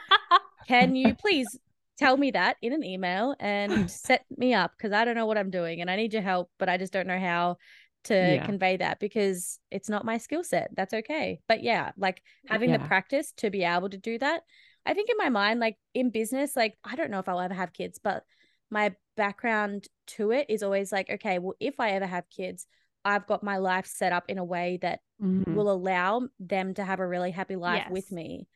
can 0.68 0.96
you 0.96 1.14
please 1.14 1.58
tell 1.98 2.16
me 2.16 2.30
that 2.32 2.56
in 2.62 2.72
an 2.72 2.84
email 2.84 3.34
and 3.40 3.90
set 3.90 4.24
me 4.36 4.54
up 4.54 4.72
because 4.76 4.92
I 4.92 5.04
don't 5.04 5.14
know 5.14 5.26
what 5.26 5.38
I'm 5.38 5.50
doing 5.50 5.80
and 5.80 5.90
I 5.90 5.96
need 5.96 6.12
your 6.12 6.22
help, 6.22 6.50
but 6.58 6.68
I 6.68 6.76
just 6.76 6.92
don't 6.92 7.06
know 7.06 7.18
how 7.18 7.56
to 8.04 8.38
Yeah. 8.38 8.44
convey 8.44 8.76
that 8.76 9.00
because 9.00 9.58
it's 9.70 9.88
not 9.88 10.04
my 10.04 10.18
skill 10.18 10.44
set. 10.44 10.70
That's 10.76 10.94
okay. 10.94 11.40
But 11.48 11.62
yeah, 11.62 11.92
like 11.96 12.22
having 12.46 12.72
the 12.72 12.78
practice 12.78 13.32
to 13.38 13.50
be 13.50 13.64
able 13.64 13.90
to 13.90 13.98
do 13.98 14.18
that. 14.18 14.42
I 14.84 14.94
think 14.94 15.10
in 15.10 15.16
my 15.18 15.28
mind, 15.28 15.58
like 15.60 15.76
in 15.94 16.10
business, 16.10 16.54
like 16.54 16.78
I 16.84 16.96
don't 16.96 17.10
know 17.10 17.18
if 17.18 17.28
I'll 17.28 17.40
ever 17.40 17.54
have 17.54 17.72
kids, 17.72 17.98
but 18.02 18.24
my 18.70 18.94
background 19.16 19.88
to 20.06 20.30
it 20.32 20.46
is 20.48 20.62
always 20.62 20.92
like, 20.92 21.10
okay, 21.10 21.38
well, 21.38 21.54
if 21.60 21.80
I 21.80 21.90
ever 21.90 22.06
have 22.06 22.28
kids, 22.30 22.66
I've 23.04 23.26
got 23.26 23.42
my 23.42 23.58
life 23.58 23.86
set 23.86 24.12
up 24.12 24.24
in 24.28 24.38
a 24.38 24.44
way 24.44 24.78
that 24.82 25.00
Mhm. 25.18 25.44
will 25.52 25.70
allow 25.70 26.28
them 26.38 26.74
to 26.74 26.84
have 26.84 27.00
a 27.00 27.06
really 27.06 27.30
happy 27.30 27.56
life 27.56 27.84
with 27.88 28.10
me 28.10 28.46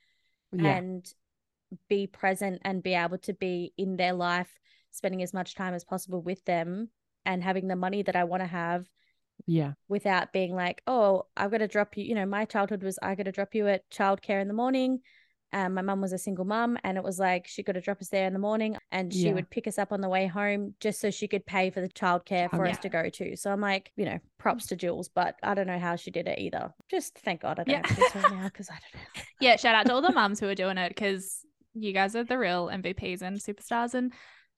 yeah. 0.52 0.82
and 0.82 1.12
be 1.88 2.06
present 2.06 2.60
and 2.64 2.82
be 2.82 2.94
able 2.94 3.18
to 3.18 3.32
be 3.32 3.72
in 3.76 3.96
their 3.96 4.12
life, 4.12 4.50
spending 4.90 5.22
as 5.22 5.32
much 5.34 5.54
time 5.54 5.74
as 5.74 5.84
possible 5.84 6.20
with 6.22 6.44
them 6.44 6.88
and 7.24 7.42
having 7.42 7.68
the 7.68 7.76
money 7.76 8.02
that 8.02 8.16
I 8.16 8.24
want 8.24 8.42
to 8.42 8.46
have 8.48 8.86
yeah. 9.46 9.72
without 9.88 10.32
being 10.32 10.54
like, 10.54 10.82
oh, 10.86 11.26
I've 11.36 11.50
got 11.50 11.58
to 11.58 11.68
drop 11.68 11.96
you. 11.96 12.04
You 12.04 12.14
know, 12.14 12.26
my 12.26 12.44
childhood 12.44 12.82
was 12.82 12.98
I 13.02 13.14
got 13.14 13.24
to 13.24 13.32
drop 13.32 13.54
you 13.54 13.68
at 13.68 13.88
childcare 13.90 14.40
in 14.40 14.48
the 14.48 14.54
morning. 14.54 15.00
Um, 15.52 15.74
my 15.74 15.82
mum 15.82 16.00
was 16.00 16.12
a 16.12 16.18
single 16.18 16.44
mum, 16.44 16.78
and 16.84 16.96
it 16.96 17.02
was 17.02 17.18
like 17.18 17.48
she 17.48 17.64
got 17.64 17.72
to 17.72 17.80
drop 17.80 18.00
us 18.00 18.08
there 18.08 18.26
in 18.28 18.32
the 18.32 18.38
morning, 18.38 18.76
and 18.92 19.12
she 19.12 19.26
Yeah. 19.28 19.32
would 19.34 19.50
pick 19.50 19.66
us 19.66 19.78
up 19.78 19.90
on 19.90 20.00
the 20.00 20.08
way 20.08 20.28
home 20.28 20.74
just 20.78 21.00
so 21.00 21.10
she 21.10 21.26
could 21.26 21.44
pay 21.44 21.70
for 21.70 21.80
the 21.80 21.88
childcare 21.88 22.48
for 22.50 22.66
us 22.66 22.76
Childcare. 22.76 22.80
to 22.82 22.88
go 22.88 23.08
to. 23.10 23.36
So 23.36 23.50
I'm 23.50 23.60
like, 23.60 23.90
you 23.96 24.04
know, 24.04 24.18
props 24.38 24.66
to 24.66 24.76
Jules, 24.76 25.08
but 25.08 25.34
I 25.42 25.54
don't 25.54 25.66
know 25.66 25.78
how 25.80 25.96
she 25.96 26.12
did 26.12 26.28
it 26.28 26.38
either. 26.38 26.72
Just 26.88 27.18
thank 27.18 27.40
God 27.42 27.58
I 27.58 27.64
don't 27.64 27.70
Yeah. 27.72 27.86
have 27.88 27.96
kids 27.96 28.14
right 28.14 28.30
now 28.30 28.44
because 28.44 28.70
I 28.70 28.74
don't 28.74 29.02
know. 29.02 29.22
yeah, 29.40 29.56
shout 29.56 29.74
out 29.74 29.86
to 29.86 29.92
all 29.92 30.02
the 30.02 30.12
mums 30.12 30.38
who 30.38 30.48
are 30.48 30.54
doing 30.54 30.78
it 30.78 30.90
because 30.90 31.44
you 31.74 31.92
guys 31.92 32.16
are 32.16 32.24
the 32.24 32.38
real 32.38 32.66
MVPs 32.68 33.22
and 33.22 33.38
superstars. 33.38 33.94
And 33.94 34.12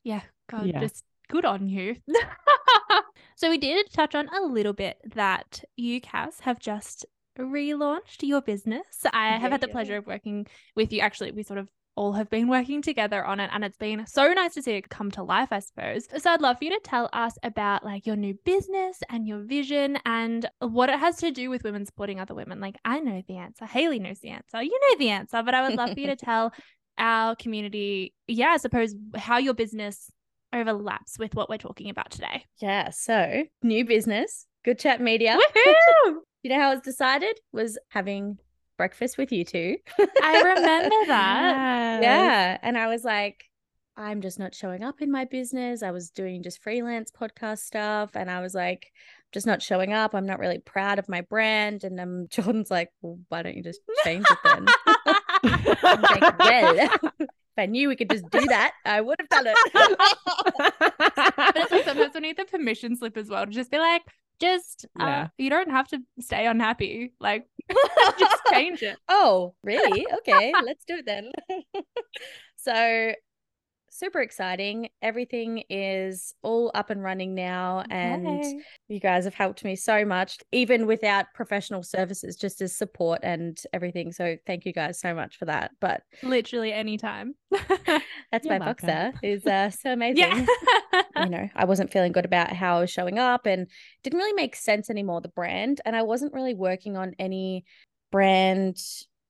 yeah, 0.05 0.22
God, 0.51 0.66
Yeah. 0.66 0.81
just 0.81 1.05
good 1.29 1.44
on 1.44 1.68
you. 1.68 1.96
so 3.37 3.51
we 3.51 3.59
did 3.59 3.92
touch 3.92 4.14
on 4.14 4.29
a 4.29 4.42
little 4.42 4.72
bit 4.72 4.98
that 5.14 5.64
you, 5.77 6.01
Cass, 6.01 6.40
have 6.40 6.59
just 6.59 7.07
relaunched 7.38 8.22
your 8.22 8.42
business. 8.42 9.05
I 9.12 9.38
have 9.38 9.53
had 9.53 9.61
the 9.61 9.68
yeah. 9.68 9.72
pleasure 9.72 9.96
of 9.96 10.07
working 10.07 10.46
with 10.77 10.92
you. 10.92 11.01
Actually, 11.01 11.33
we 11.33 11.42
sort 11.42 11.59
of 11.59 11.68
all 11.94 12.12
have 12.12 12.31
been 12.31 12.48
working 12.48 12.83
together 12.83 13.25
on 13.25 13.40
it 13.40 13.51
and 13.53 13.64
it's 13.64 13.77
been 13.77 14.07
so 14.07 14.33
nice 14.33 14.55
to 14.55 14.62
see 14.62 14.72
it 14.72 14.88
come 14.88 15.11
to 15.11 15.22
life 15.22 15.48
i 15.51 15.59
suppose 15.59 16.07
so 16.16 16.31
i'd 16.31 16.40
love 16.40 16.59
for 16.59 16.64
you 16.64 16.70
to 16.70 16.81
tell 16.83 17.09
us 17.12 17.37
about 17.42 17.85
like 17.85 18.07
your 18.07 18.16
new 18.16 18.35
business 18.44 18.98
and 19.11 19.27
your 19.27 19.40
vision 19.40 19.98
and 20.05 20.48
what 20.61 20.88
it 20.88 20.98
has 20.98 21.16
to 21.16 21.31
do 21.31 21.51
with 21.51 21.64
women 21.64 21.85
supporting 21.85 22.18
other 22.18 22.35
women 22.35 22.61
like 22.61 22.77
i 22.85 22.98
know 22.98 23.22
the 23.29 23.37
answer 23.37 23.66
hayleigh 23.66 24.01
knows 24.01 24.20
the 24.20 24.31
answer 24.31 24.62
you 24.62 24.79
know 24.81 24.98
the 24.98 25.11
answer 25.11 25.42
but 25.42 25.55
i 25.55 25.68
would 25.68 25.77
love 25.77 25.92
for 25.92 26.01
you 26.01 26.07
to 26.07 26.16
tell 26.25 26.53
our 26.98 27.35
community 27.37 28.14
yeah 28.26 28.48
i 28.50 28.57
suppose 28.57 28.94
how 29.16 29.38
your 29.38 29.55
business 29.55 30.11
overlaps 30.52 31.18
with 31.18 31.35
what 31.35 31.48
we're 31.48 31.57
talking 31.59 31.88
about 31.88 32.11
today 32.11 32.44
Yeah. 32.61 32.90
So 32.90 33.44
new 33.62 33.85
business, 33.87 34.46
Good 34.64 34.78
Chat 34.78 35.00
Media. 35.00 35.38
You 36.44 36.50
know 36.50 36.59
how 36.59 36.72
it 36.72 36.74
was 36.74 36.81
decided? 36.83 37.38
Was 37.52 37.78
having 37.88 38.37
breakfast 38.76 39.16
with 39.16 39.31
you 39.31 39.44
two. 39.44 39.76
i 40.22 40.42
remember 40.42 40.94
that 41.07 42.02
Yes. 42.02 42.02
Yeah. 42.02 42.59
And 42.62 42.76
I 42.76 42.88
was 42.88 43.05
like, 43.05 43.44
I'm 43.96 44.20
just 44.20 44.38
not 44.40 44.52
showing 44.55 44.83
up 44.83 45.00
in 45.00 45.11
my 45.11 45.24
business. 45.24 45.83
I 45.85 45.92
was 45.92 46.11
doing 46.11 46.42
just 46.42 46.61
freelance 46.62 47.12
podcast 47.12 47.59
stuff. 47.59 48.11
And 48.14 48.28
I 48.31 48.40
was 48.40 48.55
like, 48.55 48.90
just 49.31 49.46
not 49.46 49.62
showing 49.62 49.92
up. 49.92 50.14
I'm 50.14 50.26
not 50.26 50.40
really 50.40 50.59
proud 50.59 50.98
of 50.98 51.09
my 51.09 51.20
brand. 51.20 51.85
And 51.85 52.00
um, 52.00 52.26
Jordan's 52.31 52.70
like, 52.70 52.90
well, 53.02 53.18
why 53.28 53.42
don't 53.42 53.57
you 53.57 53.62
just 53.62 53.81
change 54.02 54.26
it 54.28 54.38
then? 54.44 54.66
Like, 55.42 56.38
well, 56.38 56.78
if 57.20 57.59
I 57.59 57.66
knew 57.66 57.88
we 57.88 57.96
could 57.96 58.11
just 58.11 58.28
do 58.31 58.40
that, 58.46 58.72
I 58.85 59.00
would 59.00 59.16
have 59.20 59.28
done 59.28 59.46
it. 59.48 59.57
but 61.37 61.70
like 61.70 61.85
sometimes 61.85 62.14
we 62.14 62.20
need 62.20 62.37
the 62.37 62.44
permission 62.44 62.96
slip 62.96 63.16
as 63.16 63.28
well 63.28 63.44
to 63.46 63.52
just 63.52 63.70
be 63.70 63.78
like, 63.78 64.02
just 64.40 64.87
uh, 64.98 65.28
you 65.38 65.50
don't 65.50 65.70
have 65.70 65.87
to 65.88 66.00
stay 66.18 66.46
unhappy. 66.46 67.12
Like, 67.20 67.46
just 68.18 68.42
change 68.50 68.83
it. 68.83 68.98
oh, 69.09 69.55
really? 69.62 70.05
Okay, 70.18 70.52
let's 70.64 70.85
do 70.85 70.96
it 70.96 71.07
then. 71.07 71.31
so, 72.57 73.12
super 73.92 74.20
exciting. 74.20 74.88
Everything 75.02 75.62
is 75.68 76.35
all 76.42 76.70
up 76.74 76.88
and 76.88 77.02
running 77.02 77.35
now. 77.35 77.85
And 77.90 78.44
you 78.88 78.98
guys 78.98 79.24
have 79.24 79.35
helped 79.35 79.64
me 79.64 79.76
so 79.76 80.05
much, 80.05 80.38
even 80.50 80.87
without 80.87 81.26
professional 81.35 81.83
services, 81.83 82.37
just 82.37 82.61
as 82.62 82.74
support 82.74 83.20
and 83.22 83.61
everything. 83.72 84.11
So, 84.12 84.37
thank 84.46 84.64
you 84.64 84.72
guys 84.72 84.98
so 84.98 85.14
much 85.14 85.37
for 85.37 85.44
that. 85.44 85.72
But 85.81 86.02
literally 86.22 86.72
anytime. 86.72 87.35
that's 87.50 88.46
You're 88.46 88.59
my 88.59 88.64
welcome. 88.64 88.88
boxer 88.88 89.12
is 89.22 89.46
uh, 89.46 89.70
so 89.70 89.92
amazing. 89.92 90.16
yeah. 90.16 91.02
you 91.24 91.28
know, 91.28 91.48
I 91.55 91.66
wasn't 91.66 91.92
feeling 91.92 92.12
good 92.12 92.24
about 92.24 92.52
how 92.52 92.78
I 92.78 92.81
was 92.81 92.90
showing 92.90 93.18
up 93.18 93.46
and 93.46 93.68
didn't 94.02 94.18
really 94.18 94.33
make 94.33 94.57
sense 94.57 94.88
anymore, 94.88 95.20
the 95.20 95.28
brand. 95.28 95.81
And 95.85 95.94
I 95.94 96.02
wasn't 96.02 96.33
really 96.33 96.55
working 96.55 96.96
on 96.96 97.14
any 97.18 97.64
brand 98.11 98.78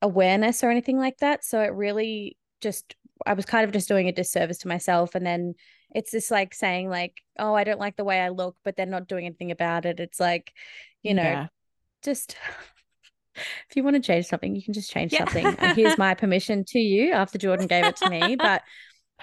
awareness 0.01 0.63
or 0.63 0.71
anything 0.71 0.99
like 0.99 1.19
that. 1.19 1.45
So 1.45 1.61
it 1.61 1.73
really 1.73 2.37
just, 2.61 2.95
I 3.27 3.35
was 3.35 3.45
kind 3.45 3.65
of 3.65 3.73
just 3.73 3.89
doing 3.89 4.09
a 4.09 4.13
disservice 4.13 4.59
to 4.59 4.69
myself. 4.69 5.15
And 5.15 5.25
then 5.27 5.55
it's 5.91 6.11
this 6.11 6.31
like 6.31 6.55
saying 6.55 6.89
like, 6.89 7.21
oh, 7.39 7.55
I 7.55 7.65
don't 7.65 7.81
like 7.81 7.97
the 7.97 8.05
way 8.05 8.21
I 8.21 8.31
look, 8.31 8.57
but 8.65 8.77
they're 8.77 8.87
not 8.87 9.09
doing 9.09 9.27
anything 9.27 9.51
about 9.51 9.85
it. 9.85 10.01
It's 10.01 10.21
like, 10.21 10.53
you 11.03 11.15
know, 11.15 11.23
Yeah. 11.23 11.49
just 12.03 12.37
if 13.35 13.77
you 13.77 13.85
want 13.85 13.97
to 13.97 14.03
change 14.03 14.27
something, 14.27 14.55
you 14.55 14.63
can 14.63 14.75
just 14.75 14.91
change 14.91 15.13
Yeah. 15.13 15.21
something. 15.21 15.57
And 15.59 15.75
here's 15.75 15.99
my 15.99 16.15
permission 16.15 16.65
to 16.69 16.79
you 16.79 17.13
after 17.13 17.39
Jordan 17.39 17.67
gave 17.67 17.87
it 17.87 17.97
to 17.97 18.09
me. 18.09 18.37
But 18.37 18.63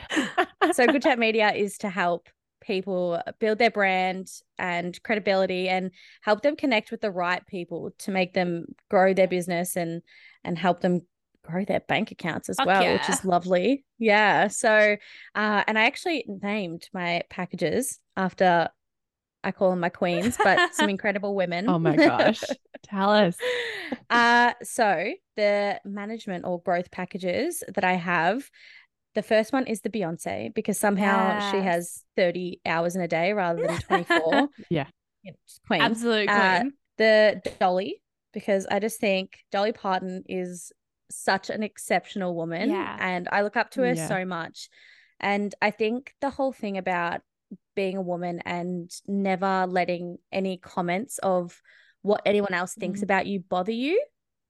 so 0.74 0.88
Good 0.88 1.04
Chat 1.04 1.20
Media 1.20 1.52
is 1.52 1.78
to 1.80 1.90
help 1.90 2.30
people 2.62 3.22
build 3.40 3.58
their 3.58 3.72
brand 3.72 4.30
and 4.58 5.02
credibility 5.04 5.70
and 5.70 5.92
help 6.22 6.42
them 6.42 6.56
connect 6.56 6.92
with 6.92 7.02
the 7.02 7.12
right 7.12 7.46
people 7.48 7.92
to 8.00 8.12
make 8.12 8.34
them 8.34 8.66
grow 8.90 9.14
their 9.14 9.28
business 9.28 9.76
and 9.76 10.02
and 10.44 10.58
help 10.58 10.82
them 10.82 11.02
grow 11.50 11.66
their 11.66 11.80
bank 11.82 12.12
accounts 12.12 12.50
as 12.50 12.58
Fuck 12.58 12.68
well, 12.68 12.94
which 12.94 13.10
is 13.10 13.24
lovely. 13.26 13.86
Yeah. 13.98 14.48
So 14.48 14.96
uh 15.36 15.64
and 15.68 15.78
I 15.78 15.86
actually 15.86 16.26
named 16.28 16.90
my 16.94 17.24
packages 17.30 18.00
after 18.16 18.70
I 19.44 19.52
call 19.52 19.70
them 19.70 19.80
my 19.80 19.90
queens, 19.90 20.38
but 20.44 20.76
some 20.76 20.90
incredible 20.96 21.34
women. 21.36 21.70
oh 21.70 21.80
my 21.80 21.96
gosh. 21.96 22.44
Tell 22.84 23.10
us. 23.10 23.38
uh, 24.10 24.54
so 24.64 25.14
the 25.38 25.80
management 25.86 26.46
or 26.46 26.62
growth 26.62 26.92
packages 26.92 27.64
that 27.74 27.84
I 27.84 27.94
have, 27.94 28.50
the 29.16 29.22
first 29.22 29.54
one 29.54 29.66
is 29.68 29.82
the 29.82 29.90
Beyonce 29.90 30.54
because 30.54 30.78
somehow 30.78 31.52
she 31.52 31.58
has 31.58 32.04
30 32.18 32.62
hours 32.66 32.96
in 32.96 33.02
a 33.02 33.08
day 33.08 33.34
rather 33.34 33.66
than 33.66 33.80
24. 33.80 34.50
Yeah. 34.70 34.88
Queen. 35.68 35.82
Absolute 35.82 36.28
queen. 36.28 36.38
Uh, 36.38 36.64
The 36.98 37.42
Dolly, 37.60 38.02
because 38.34 38.66
I 38.66 38.80
just 38.80 39.00
think 39.00 39.38
Dolly 39.52 39.72
Parton 39.72 40.24
is 40.28 40.72
such 41.12 41.50
an 41.50 41.64
exceptional 41.64 42.36
woman. 42.36 42.70
Yeah. 42.70 42.98
And 43.00 43.28
I 43.32 43.42
look 43.42 43.58
up 43.58 43.72
to 43.72 43.82
her 43.82 43.94
Yeah. 43.94 44.08
so 44.08 44.26
much. 44.26 44.70
And 45.20 45.54
I 45.62 45.72
think 45.72 46.14
the 46.22 46.30
whole 46.30 46.52
thing 46.54 46.78
about 46.78 47.22
being 47.76 47.98
a 47.98 48.02
woman 48.02 48.42
and 48.46 48.92
never 49.08 49.66
letting 49.68 50.18
any 50.32 50.58
comments 50.58 51.18
of 51.20 51.62
what 52.02 52.22
anyone 52.26 52.54
else 52.54 52.74
thinks 52.76 53.00
Mhm. 53.00 53.04
about 53.04 53.26
you 53.28 53.40
bother 53.40 53.72
you 53.72 54.02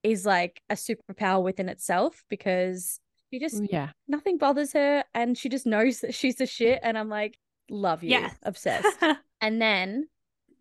is 0.04 0.26
like 0.26 0.62
a 0.70 0.76
superpower 0.76 1.42
within 1.44 1.70
itself 1.70 2.24
because 2.30 3.00
she 3.32 3.40
just 3.40 3.62
Yeah. 3.70 3.92
nothing 4.08 4.38
bothers 4.38 4.74
her 4.74 5.04
and 5.14 5.38
she 5.38 5.50
just 5.50 5.66
knows 5.66 6.02
that 6.02 6.14
she's 6.14 6.36
the 6.36 6.46
shit 6.46 6.80
and 6.84 6.98
I'm 6.98 7.10
like 7.10 7.38
love 7.70 8.04
you 8.04 8.10
Yes. 8.12 8.36
obsessed 8.44 8.98
and 9.42 9.62
then 9.62 10.08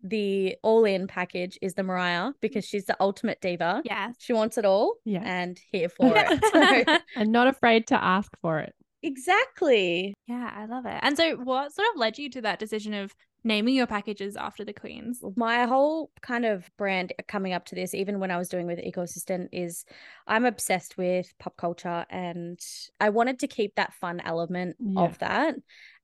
the 0.01 0.55
all 0.63 0.85
in 0.85 1.07
package 1.07 1.57
is 1.61 1.73
the 1.73 1.83
Mariah 1.83 2.31
because 2.41 2.65
mm. 2.65 2.69
she's 2.69 2.85
the 2.85 2.95
ultimate 2.99 3.41
diva 3.41 3.81
yes. 3.85 4.15
she 4.19 4.33
wants 4.33 4.57
it 4.57 4.65
all 4.65 4.95
Yeah. 5.05 5.21
and 5.23 5.59
here 5.71 5.89
for 5.97 6.13
it 6.15 6.85
so 6.85 6.97
And 7.15 7.31
not 7.31 7.47
afraid 7.47 7.87
to 7.87 8.01
ask 8.03 8.31
for 8.41 8.59
it. 8.59 8.73
exactly 9.03 10.13
yeah, 10.27 10.51
I 10.55 10.65
love 10.65 10.85
it. 10.85 10.99
And 11.01 11.17
so, 11.17 11.35
what 11.37 11.73
sort 11.73 11.87
of 11.93 11.99
led 11.99 12.17
you 12.19 12.29
to 12.31 12.41
that 12.41 12.59
decision 12.59 12.93
of 12.93 13.13
naming 13.43 13.73
your 13.73 13.87
packages 13.87 14.35
after 14.35 14.63
the 14.63 14.73
queens? 14.73 15.21
my 15.35 15.63
whole 15.65 16.11
kind 16.21 16.45
of 16.45 16.69
brand 16.77 17.13
coming 17.27 17.53
up 17.53 17.65
to 17.65 17.75
this, 17.75 17.93
even 17.95 18.19
when 18.19 18.29
I 18.31 18.37
was 18.37 18.47
doing 18.49 18.67
with 18.67 18.79
Ecosystem, 18.79 19.47
is 19.51 19.85
I'm 20.27 20.45
obsessed 20.45 20.97
with 20.97 21.33
pop 21.39 21.57
culture 21.57 22.05
and 22.09 22.59
I 22.99 23.09
wanted 23.09 23.39
to 23.39 23.47
keep 23.47 23.75
that 23.75 23.93
fun 23.93 24.19
element 24.23 24.75
Yeah. 24.79 25.01
of 25.01 25.17
that 25.19 25.55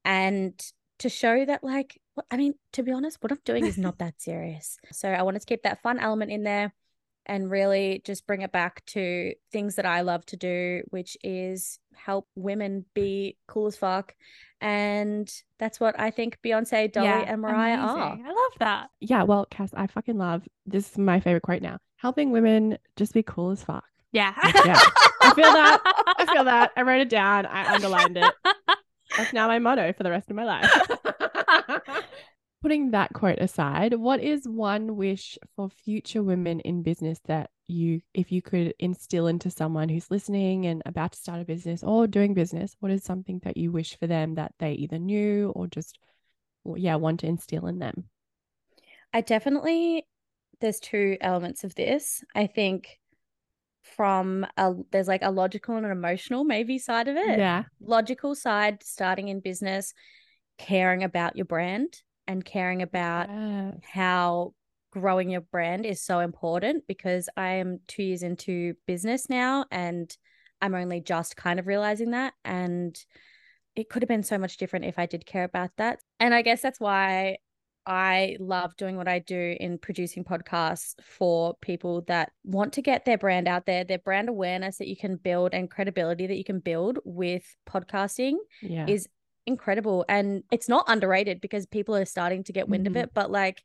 and 0.03 0.53
to 0.99 1.10
show 1.10 1.45
that, 1.45 1.63
like, 1.63 1.99
I 2.31 2.38
mean, 2.38 2.53
to 2.73 2.84
be 2.84 2.91
honest, 2.91 3.17
what 3.21 3.31
I'm 3.31 3.39
doing 3.45 3.65
is 3.65 3.77
not 3.77 3.97
that 3.99 4.21
serious. 4.21 4.77
So 4.91 5.10
I 5.10 5.23
wanted 5.23 5.39
to 5.39 5.45
keep 5.45 5.63
that 5.63 5.81
fun 5.81 5.99
element 5.99 6.31
in 6.31 6.43
there 6.43 6.73
and 7.25 7.49
really 7.49 8.01
just 8.05 8.27
bring 8.27 8.41
it 8.41 8.51
back 8.51 8.86
to 8.86 9.34
things 9.51 9.75
that 9.75 9.86
I 9.86 10.01
love 10.01 10.25
to 10.27 10.38
do, 10.38 10.84
which 10.89 11.17
is 11.23 11.79
help 11.95 12.27
women 12.36 12.86
be 12.93 13.38
cool 13.47 13.67
as 13.67 13.75
fuck. 13.75 14.13
And 14.62 15.31
that's 15.60 15.79
what 15.79 15.99
I 15.99 16.12
think 16.12 16.38
Beyonce, 16.43 16.91
Dolly, 16.91 17.08
Yeah, 17.08 17.23
and 17.27 17.41
Mariah 17.41 17.77
are. 17.77 17.99
I 17.99 18.27
love 18.27 18.51
that. 18.60 18.89
Yeah. 18.99 19.23
Well, 19.23 19.47
Cass, 19.49 19.71
I 19.75 19.88
fucking 19.88 20.17
love 20.17 20.47
this 20.65 20.91
is 20.91 20.97
my 20.97 21.19
favorite 21.19 21.43
quote 21.43 21.62
now. 21.62 21.79
Helping 21.97 22.31
women 22.31 22.77
just 22.95 23.13
be 23.13 23.23
cool 23.23 23.51
as 23.51 23.63
fuck. 23.63 23.86
Yeah. 24.12 24.34
Yeah. 24.65 24.79
I 25.21 25.34
feel 25.34 25.51
that. 25.51 25.81
I 26.19 26.25
feel 26.34 26.43
that. 26.45 26.71
I 26.77 26.81
wrote 26.84 27.01
it 27.01 27.10
down. 27.10 27.45
I 27.47 27.73
underlined 27.73 28.17
it. 28.17 28.34
That's 29.17 29.34
now 29.34 29.47
my 29.47 29.60
motto 29.60 29.93
for 29.93 30.04
the 30.04 30.12
rest 30.12 30.30
of 30.30 30.36
my 30.36 30.45
life. 30.45 30.71
Putting 32.62 32.91
that 32.91 33.13
quote 33.13 33.39
aside, 33.39 33.93
what 33.93 34.21
is 34.21 34.47
one 34.47 34.95
wish 34.95 35.38
for 35.56 35.69
future 35.69 36.23
women 36.23 36.60
in 36.62 36.82
business 36.82 37.19
that 37.25 37.51
you, 37.67 38.01
if 38.13 38.32
you 38.32 38.41
could 38.41 38.73
instill 38.80 39.28
into 39.28 39.51
someone 39.51 39.89
who's 39.89 40.10
listening 40.10 40.65
and 40.65 40.82
about 40.86 41.12
to 41.12 41.19
start 41.19 41.41
a 41.41 41.45
business 41.45 41.84
or 41.84 42.08
doing 42.08 42.34
business, 42.34 42.75
what 42.80 42.91
is 42.91 43.04
something 43.04 43.39
that 43.43 43.58
you 43.58 43.71
wish 43.71 43.97
for 43.97 44.08
them 44.08 44.36
that 44.36 44.54
they 44.58 44.73
either 44.73 44.97
knew 44.97 45.51
or 45.56 45.67
just, 45.67 45.99
yeah, 46.75 46.95
want 46.95 47.19
to 47.19 47.28
instill 47.28 47.67
in 47.67 47.80
them? 47.80 48.06
I 49.13 49.21
definitely 49.21 50.08
there's 50.60 50.80
two 50.80 51.17
elements 51.21 51.63
of 51.63 51.75
this. 51.75 52.23
I 52.34 52.47
think 52.47 52.99
from 53.95 54.45
a 54.57 54.73
there's 54.91 55.07
like 55.07 55.23
a 55.23 55.31
logical 55.31 55.75
and 55.75 55.85
an 55.85 55.91
emotional 55.91 56.43
maybe 56.43 56.79
side 56.79 57.07
of 57.07 57.15
it. 57.15 57.39
Yeah. 57.39 57.63
Logical 57.79 58.35
side, 58.35 58.83
starting 58.83 59.27
in 59.27 59.39
business, 59.39 59.93
caring 60.57 61.03
about 61.03 61.35
your 61.35 61.45
brand 61.45 62.01
and 62.27 62.43
caring 62.43 62.81
about 62.81 63.29
Yes. 63.29 63.75
how 63.83 64.53
growing 64.91 65.29
your 65.29 65.41
brand 65.41 65.85
is 65.85 66.01
so 66.01 66.19
important 66.19 66.87
because 66.87 67.29
I 67.35 67.55
am 67.55 67.79
two 67.87 68.03
years 68.03 68.23
into 68.23 68.73
business 68.87 69.29
now 69.29 69.65
and 69.69 70.15
I'm 70.61 70.73
only 70.73 71.01
just 71.01 71.35
kind 71.35 71.59
of 71.59 71.67
realizing 71.67 72.11
that. 72.11 72.33
And 72.43 72.97
it 73.75 73.89
could 73.89 74.01
have 74.01 74.07
been 74.07 74.23
so 74.23 74.37
much 74.37 74.57
different 74.57 74.85
if 74.85 74.97
I 74.97 75.05
did 75.05 75.25
care 75.25 75.43
about 75.43 75.71
that. 75.77 75.99
And 76.19 76.33
I 76.33 76.41
guess 76.41 76.61
that's 76.61 76.79
why 76.79 77.37
I 77.85 78.37
love 78.39 78.75
doing 78.77 78.97
what 78.97 79.07
I 79.07 79.19
do 79.19 79.55
in 79.59 79.77
producing 79.77 80.23
podcasts 80.23 80.95
for 81.01 81.55
people 81.61 82.01
that 82.07 82.31
want 82.43 82.73
to 82.73 82.81
get 82.81 83.05
their 83.05 83.17
brand 83.17 83.47
out 83.47 83.65
there, 83.65 83.83
their 83.83 83.99
brand 83.99 84.29
awareness 84.29 84.77
that 84.77 84.87
you 84.87 84.97
can 84.97 85.17
build 85.17 85.53
and 85.53 85.69
credibility 85.69 86.27
that 86.27 86.37
you 86.37 86.43
can 86.43 86.59
build 86.59 86.99
with 87.05 87.43
podcasting 87.69 88.37
Yeah. 88.61 88.87
is 88.87 89.07
incredible 89.45 90.03
and 90.09 90.43
it's 90.51 90.67
not 90.67 90.85
underrated 90.87 91.39
because 91.39 91.67
people 91.67 91.95
are 91.95 92.05
starting 92.05 92.43
to 92.43 92.51
get 92.53 92.67
wind 92.67 92.85
Mhm. 92.87 92.89
of 92.89 92.95
it 92.95 93.13
but 93.13 93.29
like 93.29 93.63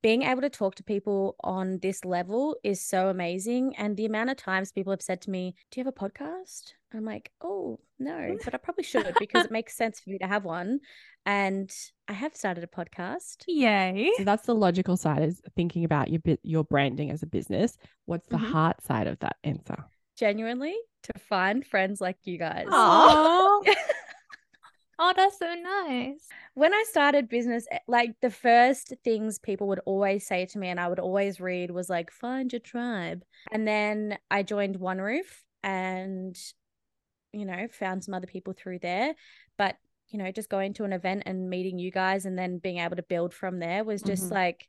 being 0.00 0.22
able 0.22 0.40
to 0.40 0.48
talk 0.48 0.74
to 0.76 0.82
people 0.82 1.36
on 1.44 1.78
this 1.80 2.02
level 2.04 2.56
is 2.64 2.80
so 2.80 3.08
amazing 3.08 3.76
and 3.76 3.96
the 3.98 4.06
amount 4.06 4.30
of 4.30 4.38
times 4.38 4.72
people 4.72 4.90
have 4.90 5.02
said 5.02 5.20
to 5.20 5.30
me 5.30 5.54
do 5.70 5.78
you 5.80 5.84
have 5.84 5.94
a 5.94 5.98
podcast 6.08 6.72
i'm 6.94 7.04
like 7.04 7.30
oh 7.40 7.78
no 7.98 8.36
but 8.44 8.54
i 8.54 8.58
probably 8.58 8.84
should 8.84 9.14
because 9.18 9.44
it 9.44 9.50
makes 9.58 9.76
sense 9.76 10.00
for 10.00 10.10
me 10.10 10.18
to 10.18 10.26
have 10.26 10.44
one 10.44 10.78
and 11.26 11.70
i 12.08 12.12
have 12.12 12.34
started 12.36 12.64
a 12.64 12.66
podcast 12.66 13.36
Yay. 13.46 14.10
So 14.16 14.24
that's 14.24 14.46
the 14.46 14.54
logical 14.54 14.96
side 14.96 15.22
is 15.22 15.40
thinking 15.56 15.84
about 15.84 16.10
your 16.10 16.20
bit 16.20 16.40
your 16.42 16.64
branding 16.64 17.10
as 17.10 17.22
a 17.22 17.26
business. 17.26 17.76
What's 18.06 18.26
the 18.28 18.36
Mhm. 18.38 18.50
heart 18.52 18.82
side 18.82 19.06
of 19.06 19.18
that 19.20 19.36
answer? 19.44 19.76
genuinely 20.16 20.76
to 21.04 21.18
find 21.18 21.66
friends 21.66 22.00
like 22.00 22.18
you 22.24 22.36
guys 22.38 22.66
Oh. 22.70 23.64
oh, 24.98 25.12
that's 25.16 25.38
so 25.38 25.52
nice. 25.54 26.28
when 26.54 26.72
I 26.74 26.84
started 26.88 27.28
business, 27.28 27.66
eh, 27.70 27.78
like 27.88 28.14
the 28.20 28.30
first 28.30 28.92
things 29.04 29.38
people 29.38 29.68
would 29.68 29.80
always 29.86 30.26
say 30.26 30.46
to 30.46 30.58
me, 30.58 30.68
and 30.68 30.78
I 30.78 30.88
would 30.88 30.98
always 31.00 31.40
read 31.40 31.70
was 31.70 31.88
like, 31.88 32.10
find 32.10 32.52
your 32.52 32.60
tribe. 32.60 33.24
And 33.50 33.66
then 33.66 34.18
I 34.30 34.42
joined 34.42 34.76
One 34.76 34.98
Roof 35.00 35.42
and, 35.62 36.36
you 37.32 37.44
know, 37.44 37.66
found 37.70 38.04
some 38.04 38.14
other 38.14 38.26
people 38.26 38.52
through 38.52 38.78
there. 38.80 39.14
But, 39.58 39.76
you 40.08 40.18
know, 40.18 40.30
just 40.30 40.48
going 40.48 40.74
to 40.74 40.84
an 40.84 40.92
event 40.92 41.22
and 41.26 41.48
meeting 41.48 41.78
you 41.78 41.90
guys 41.90 42.26
and 42.26 42.38
then 42.38 42.58
being 42.58 42.78
able 42.78 42.96
to 42.96 43.02
build 43.02 43.32
from 43.34 43.58
there 43.58 43.84
was 43.84 44.02
just 44.02 44.24
Mhm. 44.24 44.30
like, 44.32 44.68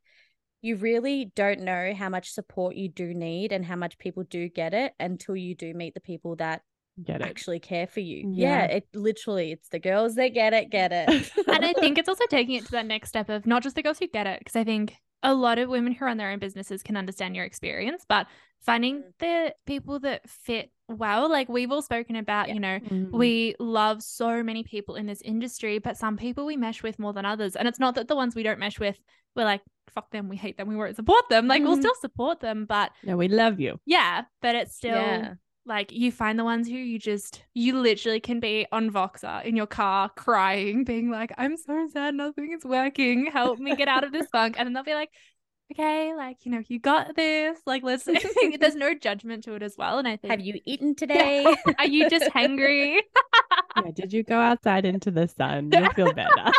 you 0.62 0.78
really 0.78 1.26
don't 1.36 1.60
know 1.60 1.94
how 1.94 2.08
much 2.08 2.32
support 2.32 2.76
you 2.76 2.88
do 2.88 3.14
need 3.14 3.52
and 3.52 3.66
how 3.66 3.76
much 3.76 3.98
people 3.98 4.24
do 4.24 4.48
get 4.48 4.74
it 4.74 4.94
until 5.00 5.36
you 5.36 5.56
do 5.56 5.74
meet 5.74 5.94
the 5.94 6.00
people 6.00 6.38
that 6.38 6.62
Get 7.04 7.22
it? 7.22 7.28
actually 7.28 7.60
care 7.60 7.88
for 7.88 8.00
you. 8.00 8.30
Yeah. 8.32 8.60
Yeah, 8.60 8.64
it 8.66 8.88
literally, 8.94 9.52
it's 9.52 9.68
the 9.68 9.80
girls 9.80 10.16
that 10.16 10.30
get 10.30 10.54
it, 10.54 10.70
get 10.70 10.92
it. 10.94 11.30
And 11.48 11.66
I 11.66 11.74
think 11.74 11.98
it's 11.98 12.08
also 12.08 12.26
taking 12.30 12.56
it 12.56 12.66
to 12.66 12.72
that 12.72 12.86
next 12.86 13.10
step 13.10 13.28
of 13.30 13.46
not 13.46 13.64
just 13.64 13.76
the 13.76 13.84
girls 13.84 14.00
who 14.00 14.08
get 14.08 14.28
it, 14.28 14.40
because 14.40 14.56
I 14.56 14.64
think 14.64 14.96
a 15.24 15.34
lot 15.34 15.58
of 15.58 15.70
women 15.70 15.94
who 15.94 16.06
run 16.06 16.18
their 16.18 16.30
own 16.32 16.40
businesses 16.40 16.84
can 16.84 16.98
understand 16.98 17.36
your 17.36 17.46
experience, 17.46 18.06
but 18.08 18.28
finding 18.60 19.00
Mm. 19.02 19.04
the 19.20 19.56
people 19.66 20.00
that 20.02 20.30
fit 20.30 20.72
well, 20.90 21.30
like 21.30 21.50
we've 21.50 21.72
all 21.72 21.82
spoken 21.82 22.16
about, 22.18 22.50
Yeah. 22.50 22.54
you 22.54 22.60
know, 22.60 22.80
Mhm. 22.80 23.12
we 23.12 23.56
love 23.60 24.04
so 24.04 24.44
many 24.44 24.64
people 24.64 24.96
in 24.96 25.06
this 25.06 25.22
industry, 25.22 25.80
but 25.80 25.98
some 25.98 26.18
people 26.18 26.46
we 26.46 26.58
mesh 26.58 26.84
with 26.84 27.00
more 27.00 27.14
than 27.14 27.26
others. 27.26 27.56
And 27.56 27.68
it's 27.68 27.80
not 27.80 27.96
that 27.96 28.08
the 28.10 28.16
ones 28.16 28.36
we 28.36 28.44
don't 28.44 28.60
mesh 28.60 28.80
with, 28.80 29.00
we're 29.36 29.46
like, 29.46 29.62
fuck 29.90 30.12
them, 30.12 30.28
we 30.30 30.36
hate 30.38 30.58
them, 30.58 30.68
we 30.68 30.76
won't 30.76 30.96
support 30.96 31.28
them. 31.30 31.48
Like 31.48 31.64
we'll 31.64 31.78
Mhm. 31.78 31.82
still 31.82 31.96
support 31.96 32.42
them, 32.42 32.66
but 32.66 32.92
no, 33.04 33.16
we 33.18 33.28
love 33.28 33.60
you. 33.60 33.80
yeah, 33.86 34.26
but 34.42 34.56
it's 34.56 34.76
still 34.76 34.96
Yeah. 34.96 35.34
Like 35.66 35.92
you 35.92 36.12
find 36.12 36.38
the 36.38 36.44
ones 36.44 36.68
who 36.68 36.74
you 36.76 37.00
just 37.00 37.44
you 37.54 37.80
literally 37.80 38.20
can 38.20 38.40
be 38.40 38.68
on 38.72 38.92
Voxer 38.92 39.44
in 39.46 39.56
your 39.56 39.68
car 39.68 40.10
crying, 40.10 40.84
being 40.84 41.10
like, 41.10 41.32
I'm 41.38 41.56
so 41.58 41.88
sad, 41.92 42.16
nothing 42.16 42.52
is 42.58 42.66
working. 42.66 43.28
Help 43.28 43.60
me 43.60 43.76
get 43.76 43.88
out 43.88 44.04
of 44.04 44.12
this 44.12 44.28
funk. 44.32 44.56
And 44.58 44.66
then 44.68 44.74
they'll 44.74 44.84
be 44.84 44.94
like, 44.94 45.10
Okay, 45.72 46.14
like, 46.14 46.46
you 46.46 46.52
know, 46.52 46.62
you 46.68 46.78
got 46.78 47.16
this. 47.16 47.58
Like, 47.66 47.82
let's 47.84 48.04
there's 48.60 48.76
no 48.76 48.94
judgment 48.94 49.46
to 49.46 49.56
it 49.56 49.64
as 49.64 49.76
well. 49.78 49.98
And 49.98 50.08
I 50.08 50.18
think 50.18 50.32
Have 50.32 50.42
you 50.42 50.60
eaten 50.66 50.94
today? 51.04 51.46
are 51.80 51.88
you 51.88 52.10
just 52.10 52.26
hangry? 52.32 53.00
yeah, 53.78 53.92
did 53.96 54.12
you 54.14 54.24
go 54.24 54.40
outside 54.40 54.86
into 54.86 55.10
the 55.12 55.28
sun? 55.28 55.72
You'll 55.72 55.90
feel 55.94 56.14
better. 56.14 56.52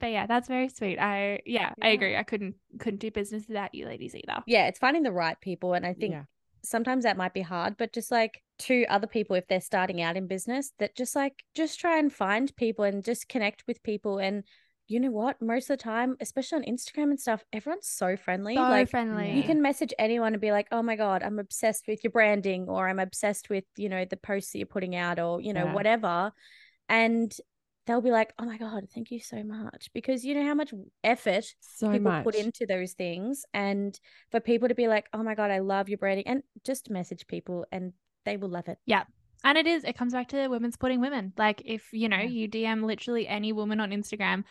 but 0.00 0.10
yeah, 0.10 0.26
that's 0.26 0.48
very 0.48 0.68
sweet. 0.68 0.98
I 0.98 1.40
yeah, 1.44 1.72
I 1.82 1.88
agree. 1.88 2.16
I 2.16 2.22
couldn't 2.22 2.54
couldn't 2.78 3.00
do 3.00 3.10
business 3.10 3.44
without 3.48 3.74
you 3.74 3.86
ladies 3.86 4.14
either. 4.14 4.42
yeah, 4.46 4.66
it's 4.68 4.78
finding 4.78 5.02
the 5.02 5.12
right 5.12 5.38
people. 5.40 5.74
And 5.74 5.84
I 5.84 5.92
think 5.94 6.12
Yeah. 6.12 6.22
Sometimes 6.64 7.04
that 7.04 7.16
might 7.16 7.34
be 7.34 7.42
hard, 7.42 7.76
but 7.76 7.92
just 7.92 8.10
like 8.10 8.42
to 8.60 8.84
other 8.86 9.06
people, 9.06 9.36
if 9.36 9.46
they're 9.46 9.60
starting 9.60 10.02
out 10.02 10.16
in 10.16 10.26
business, 10.26 10.72
that 10.78 10.96
just 10.96 11.14
like, 11.14 11.44
just 11.54 11.78
try 11.78 11.98
and 11.98 12.12
find 12.12 12.54
people 12.56 12.84
and 12.84 13.04
just 13.04 13.28
connect 13.28 13.64
with 13.68 13.82
people. 13.82 14.18
And 14.18 14.44
you 14.86 15.00
know 15.00 15.10
what? 15.10 15.40
Most 15.40 15.70
of 15.70 15.78
the 15.78 15.82
time, 15.82 16.16
especially 16.20 16.58
on 16.58 16.74
Instagram 16.74 17.04
and 17.04 17.20
stuff, 17.20 17.44
everyone's 17.52 17.88
so 17.88 18.16
friendly. 18.16 18.54
So 18.56 18.62
like, 18.62 18.90
friendly. 18.90 19.32
you 19.32 19.42
can 19.42 19.62
message 19.62 19.94
anyone 19.98 20.34
and 20.34 20.40
be 20.40 20.52
like, 20.52 20.68
oh 20.72 20.82
my 20.82 20.96
God, 20.96 21.22
I'm 21.22 21.38
obsessed 21.38 21.84
with 21.88 22.04
your 22.04 22.10
branding, 22.10 22.68
or 22.68 22.88
I'm 22.88 22.98
obsessed 22.98 23.48
with, 23.48 23.64
you 23.76 23.88
know, 23.88 24.04
the 24.04 24.16
posts 24.16 24.52
that 24.52 24.58
you're 24.58 24.66
putting 24.66 24.94
out, 24.94 25.18
or, 25.18 25.40
you 25.40 25.52
know, 25.52 25.66
Yeah. 25.66 25.74
whatever. 25.74 26.32
And 26.88 27.34
they'll 27.86 28.00
be 28.00 28.10
like, 28.10 28.32
oh 28.38 28.44
my 28.44 28.56
God, 28.56 28.88
thank 28.94 29.10
you 29.10 29.20
so 29.20 29.42
much. 29.42 29.90
Because 29.92 30.24
you 30.24 30.34
know 30.34 30.44
how 30.44 30.54
much 30.54 30.72
effort 31.02 31.44
so 31.60 31.90
people 31.90 32.10
much. 32.12 32.24
put 32.24 32.34
into 32.34 32.64
those 32.66 32.92
things 32.92 33.44
and 33.52 33.98
for 34.30 34.40
people 34.40 34.68
to 34.68 34.74
be 34.74 34.88
like 34.88 35.06
oh 35.12 35.22
my 35.22 35.34
god 35.34 35.50
i 35.50 35.58
love 35.58 35.88
your 35.88 35.98
branding 35.98 36.26
and 36.26 36.42
just 36.64 36.88
message 36.90 37.26
people 37.26 37.66
and 37.70 37.92
they 38.24 38.36
will 38.36 38.48
love 38.48 38.68
it 38.68 38.78
Yeah. 38.86 39.04
And 39.46 39.58
it 39.58 39.66
is, 39.66 39.84
it 39.84 39.94
comes 39.98 40.14
back 40.14 40.28
to 40.28 40.48
women 40.48 40.72
supporting 40.72 41.02
women. 41.02 41.34
Like 41.36 41.60
if, 41.66 41.92
you 41.92 42.08
know, 42.08 42.16
Yeah. 42.16 42.28
you 42.28 42.48
DM 42.48 42.82
literally 42.82 43.28
any 43.28 43.52
woman 43.52 43.78
on 43.78 43.90
Instagram 43.90 44.44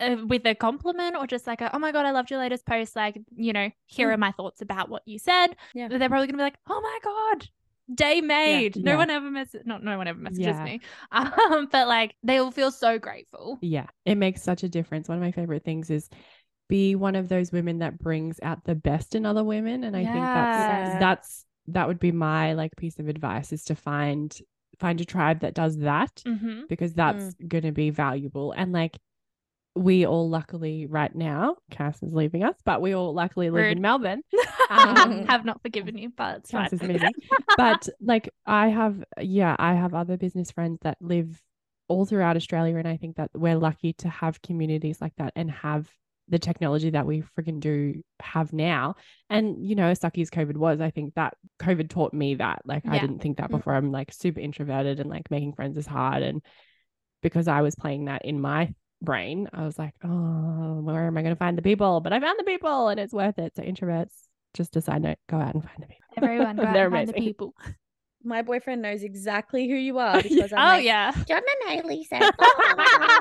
uh, 0.00 0.16
with 0.26 0.44
a 0.44 0.56
compliment 0.56 1.14
or 1.14 1.24
just 1.28 1.46
like, 1.46 1.60
a, 1.60 1.70
oh 1.72 1.78
my 1.78 1.92
God, 1.92 2.04
I 2.04 2.10
loved 2.10 2.28
your 2.32 2.40
latest 2.40 2.66
post. 2.66 2.96
Like, 2.96 3.16
you 3.36 3.52
know, 3.52 3.70
here 3.86 4.08
Mm. 4.08 4.14
are 4.14 4.16
my 4.16 4.32
thoughts 4.32 4.60
about 4.60 4.88
what 4.88 5.02
you 5.06 5.20
said. 5.20 5.54
Yeah. 5.72 5.86
They're 5.86 6.08
probably 6.08 6.26
going 6.26 6.30
to 6.30 6.38
be 6.38 6.42
like, 6.42 6.58
oh 6.68 6.80
my 6.80 6.98
God, 7.04 7.48
day 7.94 8.20
made. 8.20 8.82
No 8.82 8.92
Yeah. 8.92 8.96
one 8.96 9.10
ever 9.10 9.30
messages, 9.30 9.66
not 9.66 9.82
no 9.82 9.96
one 9.96 10.08
ever 10.08 10.18
messages 10.18 10.60
Yeah. 10.60 10.64
me. 10.64 10.80
Um, 11.12 11.68
but 11.70 11.88
like 11.88 12.14
they 12.22 12.38
all 12.38 12.50
feel 12.50 12.70
so 12.70 12.98
grateful. 12.98 13.58
Yeah, 13.60 13.86
it 14.04 14.16
makes 14.16 14.42
such 14.42 14.62
a 14.62 14.68
difference. 14.68 15.08
One 15.08 15.18
of 15.18 15.22
my 15.22 15.32
favorite 15.32 15.64
things 15.64 15.90
is 15.90 16.08
be 16.68 16.94
one 16.94 17.16
of 17.16 17.28
those 17.28 17.50
women 17.52 17.78
that 17.78 17.98
brings 17.98 18.38
out 18.42 18.64
the 18.64 18.74
best 18.74 19.14
in 19.14 19.26
other 19.26 19.42
women, 19.44 19.84
and 19.84 19.96
I 19.96 20.06
think 20.06 20.32
that's 20.32 20.66
that's 20.98 21.44
that 21.68 21.88
would 21.88 21.98
be 21.98 22.12
my 22.12 22.54
like 22.54 22.76
piece 22.76 22.98
of 22.98 23.08
advice 23.08 23.52
is 23.52 23.64
to 23.64 23.74
find 23.74 24.36
find 24.78 25.00
a 25.00 25.04
tribe 25.04 25.40
that 25.40 25.54
does 25.54 25.78
that 25.78 26.24
Mm-hmm. 26.26 26.62
because 26.68 26.94
that's 26.94 27.34
going 27.46 27.64
to 27.64 27.72
be 27.72 27.90
valuable 27.90 28.52
and 28.52 28.72
like 28.72 28.96
we 29.78 30.06
all 30.06 30.28
luckily 30.28 30.86
right 30.86 31.14
now 31.14 31.56
Cass 31.70 32.02
is 32.02 32.12
leaving 32.12 32.42
us 32.42 32.56
but 32.64 32.80
we 32.82 32.94
all 32.94 33.14
luckily 33.14 33.50
live 33.50 33.64
Rude. 33.64 33.76
in 33.76 33.82
Melbourne 33.82 34.22
Um, 34.70 35.24
have 35.28 35.44
not 35.46 35.62
forgiven 35.62 35.96
you, 35.96 36.10
but 36.14 36.38
it's 36.38 36.50
fine. 36.50 36.68
Cass 36.68 36.74
is 36.74 37.12
but 37.56 37.88
like 38.02 38.28
I 38.44 38.68
have 38.68 39.02
yeah 39.20 39.56
I 39.58 39.74
have 39.74 39.94
other 39.94 40.16
business 40.18 40.50
friends 40.50 40.78
that 40.82 40.98
live 41.00 41.40
all 41.88 42.04
throughout 42.04 42.36
Australia 42.36 42.76
and 42.76 42.86
I 42.86 42.98
think 42.98 43.16
that 43.16 43.30
we're 43.34 43.56
lucky 43.56 43.94
to 43.94 44.08
have 44.10 44.42
communities 44.42 45.00
like 45.00 45.14
that 45.16 45.32
and 45.36 45.50
have 45.50 45.88
the 46.28 46.38
technology 46.38 46.90
that 46.90 47.06
we 47.06 47.22
freaking 47.38 47.58
do 47.60 48.02
have 48.20 48.52
now 48.52 48.96
and 49.30 49.66
you 49.66 49.74
know 49.74 49.86
as 49.88 49.98
sucky 49.98 50.20
as 50.20 50.28
COVID 50.28 50.58
was 50.58 50.78
I 50.82 50.90
think 50.90 51.14
that 51.14 51.34
COVID 51.58 51.88
taught 51.88 52.12
me 52.12 52.34
that 52.34 52.60
like 52.66 52.86
I 52.86 52.98
didn't 52.98 53.20
think 53.20 53.38
that 53.38 53.48
Mm. 53.48 53.56
before 53.56 53.74
I'm 53.74 53.90
like 53.90 54.12
super 54.12 54.40
introverted 54.40 55.00
and 55.00 55.08
like 55.08 55.30
making 55.30 55.54
friends 55.54 55.78
is 55.78 55.86
hard 55.86 56.22
and 56.22 56.42
because 57.22 57.48
I 57.48 57.62
was 57.62 57.74
playing 57.74 58.04
that 58.04 58.26
in 58.26 58.38
my 58.40 58.74
brain 59.02 59.48
I 59.52 59.64
was 59.64 59.78
like 59.78 59.94
oh 60.04 60.80
where 60.82 61.06
am 61.06 61.16
I 61.16 61.22
going 61.22 61.34
to 61.34 61.38
find 61.38 61.56
the 61.56 61.62
people 61.62 62.00
but 62.00 62.12
I 62.12 62.20
found 62.20 62.38
the 62.38 62.44
people 62.44 62.88
and 62.88 62.98
it's 62.98 63.12
worth 63.12 63.38
it 63.38 63.54
so 63.56 63.62
introverts 63.62 64.12
just 64.54 64.76
a 64.76 64.80
side 64.80 65.02
note 65.02 65.18
go 65.28 65.36
out 65.38 65.54
and 65.54 65.62
find 65.62 65.76
the 65.82 65.86
people 65.86 66.04
Everyone 66.16 66.56
go 66.56 66.62
out 66.66 66.72
They're 66.74 66.86
and 66.86 66.94
find 66.94 67.08
the 67.08 67.12
people. 67.12 67.54
my 68.24 68.42
boyfriend 68.42 68.82
knows 68.82 69.02
exactly 69.04 69.68
who 69.68 69.76
you 69.76 69.98
are 70.00 70.20
because 70.22 70.52
I'm 70.52 70.58
oh 70.58 70.76
like, 70.76 70.84
yeah. 70.84 71.12
john 71.28 71.42
and 71.62 71.70
hayleigh 71.80 72.04
said 72.08 72.20
blah, 72.36 72.48
blah, 72.56 72.74
blah." 72.98 73.18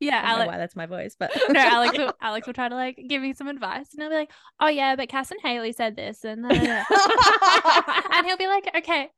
Yeah, 0.00 0.22
I 0.24 0.30
Alex. 0.30 0.46
why 0.46 0.58
that's 0.58 0.76
my 0.76 0.86
voice 0.86 1.16
but 1.18 1.32
no, 1.48 1.58
Alex 1.60 1.98
will, 1.98 2.12
Alex 2.20 2.46
will 2.46 2.54
try 2.54 2.68
to 2.68 2.74
like 2.76 3.00
give 3.08 3.20
me 3.20 3.32
some 3.34 3.48
advice 3.48 3.88
and 3.92 4.00
he'll 4.02 4.10
be 4.10 4.14
like, 4.16 4.30
Oh 4.60 4.68
yeah, 4.68 4.94
but 4.94 5.08
Cass 5.08 5.32
and 5.32 5.40
Hayleigh 5.42 5.74
said 5.74 5.96
this 5.96 6.24
and 6.24 6.42
da, 6.44 6.50
da, 6.50 6.84
da." 6.88 8.00
and 8.12 8.24
he'll 8.26 8.36
be 8.36 8.46
like, 8.46 8.70
Okay. 8.76 9.10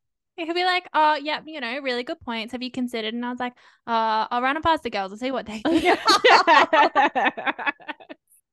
He'll 0.45 0.55
be 0.55 0.64
like, 0.64 0.88
Oh 0.95 1.14
yeah, 1.14 1.41
you 1.47 1.61
know, 1.61 1.78
really 1.80 2.03
good 2.03 2.20
points. 2.20 2.53
Have 2.53 2.62
you 2.62 2.70
considered? 2.70 3.14
And 3.14 3.24
I 3.24 3.30
was 3.30 3.41
like, 3.41 3.55
uh, 3.86 4.26
I'll 4.30 4.43
run 4.43 4.57
it 4.57 4.62
past 4.62 4.82
the 4.82 4.91
girls 4.91 5.12
and 5.12 5.20
see 5.20 5.30
what 5.30 5.47
they 5.47 5.61
think. 5.61 5.84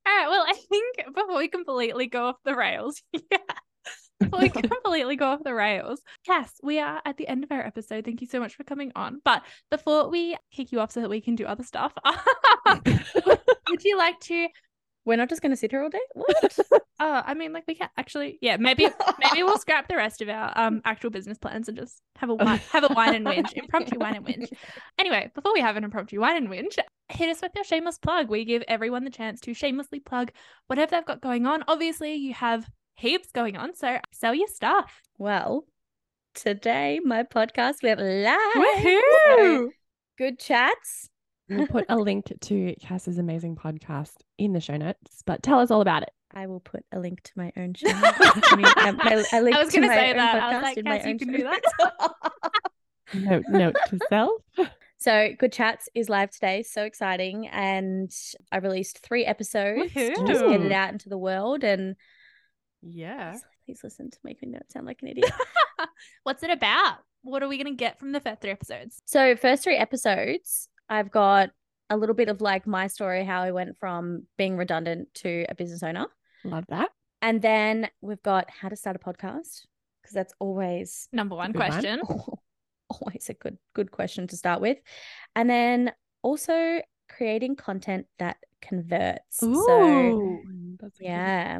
All 0.08 0.16
right, 0.16 0.30
well, 0.30 0.46
I 0.48 0.54
think 0.70 0.98
before 1.14 1.38
we 1.38 1.50
completely 1.50 2.08
go 2.08 2.28
off 2.28 2.38
the 2.46 2.56
rails, 2.56 3.02
yeah. 3.12 3.38
Before 4.20 4.40
we 4.40 4.50
completely 4.50 5.16
go 5.16 5.28
off 5.28 5.44
the 5.44 5.54
rails, 5.54 6.02
Cass, 6.26 6.52
we 6.64 6.80
are 6.80 7.02
at 7.06 7.18
the 7.18 7.28
end 7.28 7.44
of 7.44 7.52
our 7.52 7.62
episode. 7.62 8.06
Thank 8.06 8.22
you 8.22 8.28
so 8.28 8.40
much 8.40 8.56
for 8.56 8.64
coming 8.64 8.92
on. 8.96 9.22
But 9.24 9.44
before 9.70 10.10
we 10.10 10.38
kick 10.52 10.72
you 10.72 10.80
off 10.80 10.92
so 10.92 11.02
that 11.02 11.10
we 11.10 11.22
can 11.22 11.36
do 11.36 11.46
other 11.46 11.64
stuff, 11.64 11.94
would 12.66 13.84
you 13.84 13.98
like 13.98 14.20
to 14.22 14.48
we're 15.08 15.16
not 15.16 15.30
just 15.30 15.42
going 15.42 15.52
to 15.52 15.56
sit 15.56 15.72
here 15.72 15.82
all 15.82 15.90
day 15.90 16.00
what 16.14 16.60
Uh, 17.00 17.22
I 17.26 17.36
mean, 17.36 17.54
like 17.54 17.64
we 17.68 17.76
can't 17.76 17.92
actually, 17.96 18.40
yeah, 18.42 18.58
maybe 18.58 18.88
maybe 19.20 19.44
we'll 19.44 19.60
scrap 19.60 19.88
the 19.88 19.96
rest 19.96 20.22
of 20.22 20.30
our 20.30 20.52
um 20.56 20.82
actual 20.84 21.10
business 21.12 21.38
plans 21.38 21.70
and 21.70 21.78
just 21.78 22.02
have 22.18 22.30
a 22.30 22.36
wine, 22.46 22.60
have 22.72 22.84
a 22.84 22.94
wine 22.94 23.16
and 23.16 23.26
whinge, 23.26 23.54
impromptu 23.54 23.98
wine 24.00 24.16
and 24.16 24.26
whinge. 24.26 24.52
Anyway, 25.00 25.32
before 25.34 25.54
we 25.54 25.62
have 25.62 25.78
an 25.78 25.84
impromptu 25.84 26.20
wine 26.20 26.36
and 26.38 26.50
whinge, 26.50 26.78
hit 27.10 27.30
us 27.30 27.42
with 27.42 27.52
your 27.56 27.64
shameless 27.64 27.98
plug. 28.00 28.30
We 28.30 28.46
give 28.46 28.64
everyone 28.68 29.04
the 29.04 29.12
chance 29.12 29.40
to 29.42 29.54
shamelessly 29.54 30.00
plug 30.00 30.32
whatever 30.68 30.92
they've 30.92 31.06
got 31.06 31.22
going 31.22 31.46
on. 31.46 31.64
Obviously, 31.68 32.16
you 32.16 32.34
have 32.34 32.68
heaps 32.96 33.32
going 33.32 33.56
on, 33.56 33.76
so 33.76 34.00
sell 34.12 34.34
your 34.36 34.48
stuff. 34.48 35.02
well 35.18 35.66
today 36.34 37.00
my 37.04 37.24
podcast 37.24 37.82
went 37.82 38.00
live 38.00 38.38
Woohoo! 38.56 39.70
good 40.18 40.38
chats 40.38 41.10
We'll 41.50 41.66
put 41.66 41.86
a 41.90 41.96
link 41.96 42.32
to 42.42 42.76
Cass's 42.82 43.18
amazing 43.18 43.56
podcast 43.56 44.18
in 44.38 44.54
the 44.54 44.60
show 44.62 44.78
notes, 44.78 45.24
but 45.26 45.44
tell 45.44 45.60
us 45.60 45.72
all 45.72 45.82
about 45.82 46.04
it. 46.04 46.10
I 46.34 46.48
will 46.48 46.60
put 46.60 46.84
a 46.92 47.00
link 47.00 47.22
to 47.24 47.32
my 47.36 47.52
own 47.58 47.74
show. 47.74 47.88
I 47.90 48.56
mean, 48.56 48.66
um, 48.78 49.00
a, 49.08 49.24
a 49.34 49.42
link 49.42 49.56
I 49.56 49.64
was 49.64 49.74
gonna 49.74 49.88
say 49.88 50.14
that. 50.14 50.44
I 50.44 50.54
was 50.56 50.62
like, 50.64 50.84
Cass, 50.84 51.06
you 51.06 51.18
can 51.18 51.32
show 51.32 51.38
do 51.38 51.44
that. 51.44 52.12
Note, 53.14 53.44
note 53.48 53.76
to 53.88 54.00
self. 54.10 54.42
so, 54.98 55.30
Good 55.40 55.54
Chats 55.54 55.88
is 55.96 56.10
live 56.10 56.30
today. 56.30 56.62
So 56.64 56.84
exciting. 56.84 57.48
And 57.48 58.12
I 58.52 58.58
released 58.58 59.00
three 59.00 59.24
episodes 59.24 59.94
to 59.94 60.14
just 60.28 60.46
get 60.46 60.60
it 60.60 60.74
out 60.74 60.92
into 60.92 61.08
the 61.08 61.18
world. 61.18 61.64
And 61.64 61.96
Yeah. 62.82 63.32
please, 63.32 63.42
please 63.66 63.80
listen 63.86 64.12
to 64.12 64.18
make 64.26 64.42
me 64.42 64.50
not 64.50 64.70
sound 64.74 64.86
like 64.86 65.02
an 65.04 65.08
idiot. 65.08 65.32
What's 66.24 66.44
it 66.44 66.50
about? 66.50 66.98
What 67.22 67.42
are 67.44 67.48
we 67.48 67.58
gonna 67.58 67.76
get 67.76 67.98
from 67.98 68.12
the 68.12 68.20
first 68.20 68.42
three 68.42 68.52
episodes? 68.52 69.02
so, 69.06 69.38
first 69.38 69.64
three 69.64 69.78
episodes, 69.78 70.68
I've 70.90 71.10
got 71.10 71.52
a 71.90 71.98
little 71.98 72.16
bit 72.16 72.30
of 72.30 72.42
like 72.42 72.68
my 72.68 72.88
story, 72.88 73.24
how 73.24 73.42
I 73.42 73.52
went 73.52 73.78
from 73.78 74.24
being 74.38 74.58
redundant 74.58 75.14
to 75.16 75.46
a 75.50 75.56
business 75.56 75.84
owner. 75.84 76.08
Love 76.44 76.66
that. 76.70 76.90
And 77.22 77.42
then 77.42 77.90
we've 78.02 78.22
got 78.22 78.50
how 78.50 78.70
to 78.70 78.76
start 78.76 78.96
a 78.96 79.00
podcast, 79.00 79.66
because 80.02 80.14
that's 80.14 80.34
always 80.40 81.08
Number 81.12 81.36
one 81.36 81.52
good 81.52 81.60
one. 81.60 81.72
question. 81.72 82.02
always 82.90 83.28
a 83.30 83.34
good 83.34 83.58
good 83.74 83.92
question 83.92 84.28
to 84.28 84.38
start 84.38 84.62
with 84.62 84.78
and 85.36 85.50
then 85.50 85.92
also 86.22 86.80
creating 87.10 87.54
content 87.54 88.06
that 88.18 88.38
converts 88.62 89.40
so 89.42 89.50
Ooh. 89.50 90.42
That's 90.80 90.98
a 90.98 91.04
good- 91.04 91.06
yeah 91.06 91.60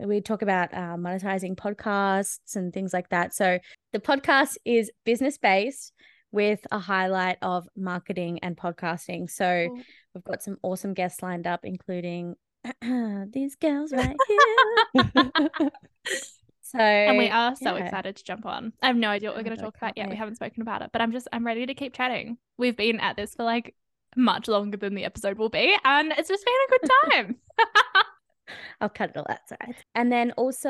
we 0.00 0.20
talk 0.20 0.42
about 0.42 0.74
uh, 0.74 0.96
monetizing 0.96 1.54
podcasts 1.54 2.56
and 2.56 2.72
things 2.72 2.92
like 2.92 3.08
that 3.10 3.34
so 3.34 3.60
the 3.92 4.00
podcast 4.00 4.56
is 4.64 4.90
business 5.04 5.38
based 5.38 5.92
with 6.32 6.60
a 6.70 6.78
highlight 6.78 7.38
of 7.42 7.68
marketing 7.76 8.38
and 8.42 8.56
podcasting 8.56 9.30
so 9.30 9.66
Cool. 9.68 9.82
we've 10.14 10.24
got 10.24 10.42
some 10.42 10.56
awesome 10.62 10.94
guests 10.94 11.22
lined 11.22 11.46
up 11.46 11.60
including 11.64 12.34
these 13.32 13.54
girls 13.56 13.92
right 13.96 14.16
here 14.94 15.70
so 16.62 16.78
and 16.78 17.16
we 17.16 17.28
are 17.30 17.56
so 17.56 17.76
yeah. 17.76 17.84
excited 17.84 18.16
to 18.16 18.24
jump 18.24 18.44
on. 18.44 18.74
I 18.82 18.88
have 18.88 18.96
no 18.96 19.08
idea 19.08 19.30
what 19.30 19.36
we're 19.36 19.40
Oh, 19.40 19.44
going 19.44 19.56
to 19.56 19.62
talk 19.62 19.76
about 19.78 19.96
yet. 19.96 20.10
We 20.10 20.16
haven't 20.16 20.34
spoken 20.34 20.60
about 20.60 20.82
it, 20.82 20.90
but 20.92 21.00
I'm 21.00 21.12
just 21.12 21.26
I'm 21.32 21.46
ready 21.46 21.64
to 21.64 21.72
keep 21.74 21.94
chatting. 21.94 22.36
We've 22.58 22.76
been 22.76 23.00
at 23.00 23.16
this 23.16 23.34
for 23.34 23.42
like 23.44 23.74
much 24.16 24.48
longer 24.48 24.76
than 24.76 24.94
the 24.94 25.04
episode 25.06 25.38
will 25.38 25.48
be, 25.48 25.74
and 25.84 26.12
it's 26.18 26.28
just 26.28 26.44
been 26.44 26.54
a 26.54 26.70
good 26.78 26.90
time. 27.10 27.36
I'll 28.82 28.88
cut 28.90 29.10
it 29.10 29.16
all 29.16 29.26
out. 29.30 29.38
Sorry. 29.48 29.76
And 29.94 30.12
then 30.12 30.32
also 30.32 30.68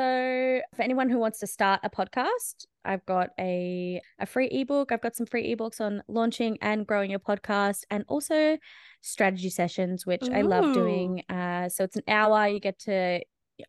for 0.73 0.81
anyone 0.81 1.09
who 1.09 1.17
wants 1.19 1.39
to 1.39 1.47
start 1.47 1.81
a 1.83 1.89
podcast, 1.89 2.65
I've 2.85 3.05
got 3.05 3.29
a 3.39 4.01
a 4.19 4.25
free 4.25 4.47
ebook. 4.47 4.91
I've 4.91 5.01
got 5.01 5.15
some 5.15 5.25
free 5.25 5.55
ebooks 5.55 5.81
on 5.81 6.03
launching 6.07 6.57
and 6.61 6.85
growing 6.85 7.11
your 7.11 7.19
podcast, 7.19 7.83
and 7.89 8.03
also 8.07 8.57
strategy 9.01 9.49
sessions, 9.49 10.05
which 10.05 10.29
I 10.29 10.41
love 10.41 10.73
doing. 10.73 11.23
Uh, 11.29 11.69
so 11.69 11.83
it's 11.83 11.95
an 11.95 12.03
hour. 12.07 12.47
You 12.47 12.59
get 12.59 12.79
to 12.79 13.21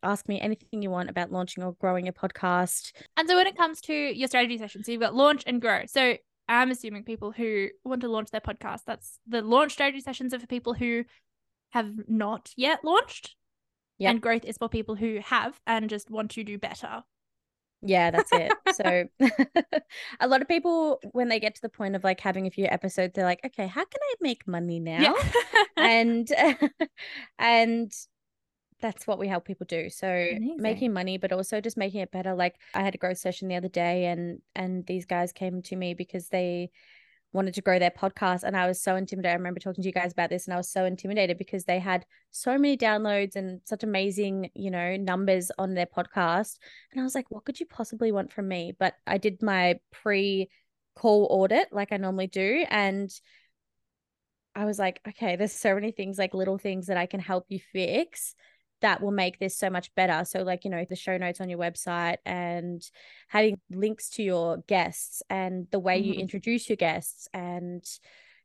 ask 0.03 0.27
me 0.27 0.39
anything 0.39 0.81
you 0.81 0.89
want 0.89 1.09
about 1.09 1.31
launching 1.31 1.63
or 1.63 1.73
growing 1.73 2.05
your 2.05 2.13
podcast. 2.13 2.91
and 3.17 3.27
so 3.27 3.35
when 3.35 3.47
it 3.47 3.57
comes 3.57 3.81
to 3.81 3.93
your 3.93 4.27
strategy 4.27 4.57
sessions, 4.57 4.85
so 4.85 4.91
you've 4.91 5.01
got 5.01 5.15
launch 5.15 5.43
and 5.45 5.61
grow. 5.61 5.83
So 5.85 6.15
I'm 6.47 6.71
assuming 6.71 7.03
people 7.03 7.31
who 7.31 7.67
want 7.83 8.01
to 8.01 8.09
launch 8.09 8.31
their 8.31 8.41
podcast, 8.41 8.81
that's 8.85 9.19
the 9.27 9.41
launch 9.41 9.73
strategy 9.73 10.01
sessions 10.01 10.33
are 10.33 10.39
for 10.39 10.47
people 10.47 10.73
who 10.73 11.03
have 11.71 11.91
not 12.07 12.51
yet 12.57 12.83
launched. 12.83 13.35
Yep. 13.99 14.09
And 14.09 14.21
growth 14.21 14.45
is 14.45 14.57
for 14.57 14.67
people 14.67 14.95
who 14.95 15.19
have 15.23 15.59
and 15.67 15.89
just 15.89 16.09
want 16.09 16.31
to 16.31 16.43
do 16.43 16.57
better. 16.57 17.03
Yeah, 17.83 18.11
that's 18.11 18.31
it. 18.31 18.53
so 18.75 19.05
a 20.19 20.27
lot 20.27 20.41
of 20.41 20.47
people 20.47 20.99
when 21.13 21.29
they 21.29 21.39
get 21.39 21.55
to 21.55 21.61
the 21.61 21.69
point 21.69 21.95
of 21.95 22.03
like 22.03 22.19
having 22.19 22.47
a 22.47 22.51
few 22.51 22.65
episodes, 22.65 23.13
they're 23.15 23.25
like, 23.25 23.41
okay, 23.45 23.67
how 23.67 23.83
can 23.83 23.99
I 24.01 24.13
make 24.21 24.47
money 24.47 24.79
now? 24.79 25.01
Yeah. 25.01 25.63
and 25.77 26.29
and 27.39 27.91
that's 28.81 29.05
what 29.05 29.19
we 29.19 29.27
help 29.27 29.45
people 29.45 29.65
do. 29.67 29.89
So 29.89 30.07
Amazing. 30.07 30.55
making 30.57 30.93
money, 30.93 31.17
but 31.17 31.31
also 31.31 31.61
just 31.61 31.77
making 31.77 32.01
it 32.01 32.11
better. 32.11 32.33
Like 32.33 32.55
I 32.73 32.81
had 32.81 32.95
a 32.95 32.97
growth 32.97 33.17
session 33.17 33.47
the 33.47 33.55
other 33.55 33.69
day 33.69 34.05
and 34.05 34.39
and 34.55 34.85
these 34.85 35.05
guys 35.05 35.31
came 35.31 35.61
to 35.63 35.75
me 35.75 35.93
because 35.93 36.29
they 36.29 36.71
wanted 37.33 37.53
to 37.53 37.61
grow 37.61 37.79
their 37.79 37.91
podcast 37.91 38.43
and 38.43 38.57
I 38.57 38.67
was 38.67 38.81
so 38.81 38.95
intimidated. 38.95 39.33
I 39.33 39.37
remember 39.37 39.59
talking 39.59 39.83
to 39.83 39.87
you 39.87 39.93
guys 39.93 40.11
about 40.11 40.29
this 40.29 40.47
and 40.47 40.53
I 40.53 40.57
was 40.57 40.69
so 40.69 40.85
intimidated 40.85 41.37
because 41.37 41.63
they 41.63 41.79
had 41.79 42.05
so 42.31 42.57
many 42.57 42.77
downloads 42.77 43.35
and 43.35 43.61
such 43.63 43.83
amazing, 43.83 44.51
you 44.53 44.71
know, 44.71 44.97
numbers 44.97 45.51
on 45.57 45.73
their 45.73 45.85
podcast. 45.85 46.57
And 46.91 46.99
I 46.99 47.03
was 47.03 47.15
like, 47.15 47.31
what 47.31 47.45
could 47.45 47.59
you 47.59 47.65
possibly 47.65 48.11
want 48.11 48.33
from 48.33 48.47
me? 48.47 48.73
But 48.77 48.95
I 49.07 49.17
did 49.17 49.41
my 49.41 49.79
pre 49.91 50.49
call 50.95 51.27
audit 51.29 51.71
like 51.71 51.93
I 51.93 51.97
normally 51.97 52.27
do 52.27 52.65
and 52.69 53.09
I 54.53 54.65
was 54.65 54.77
like, 54.77 54.99
okay, 55.07 55.37
there's 55.37 55.53
so 55.53 55.73
many 55.73 55.91
things 55.91 56.17
like 56.17 56.33
little 56.33 56.57
things 56.57 56.87
that 56.87 56.97
I 56.97 57.05
can 57.05 57.21
help 57.21 57.45
you 57.47 57.59
fix 57.71 58.35
that 58.81 59.01
will 59.01 59.11
make 59.11 59.39
this 59.39 59.55
so 59.57 59.69
much 59.69 59.93
better. 59.95 60.25
So, 60.25 60.43
like, 60.43 60.65
you 60.65 60.71
know, 60.71 60.85
the 60.89 60.95
show 60.95 61.17
notes 61.17 61.41
on 61.41 61.49
your 61.49 61.59
website 61.59 62.17
and 62.25 62.81
having 63.29 63.59
links 63.69 64.09
to 64.11 64.23
your 64.23 64.57
guests 64.67 65.21
and 65.29 65.67
the 65.71 65.79
way 65.79 65.97
you 65.99 66.13
Mhm. 66.13 66.19
introduce 66.19 66.69
your 66.69 66.77
guests 66.77 67.27
and, 67.33 67.83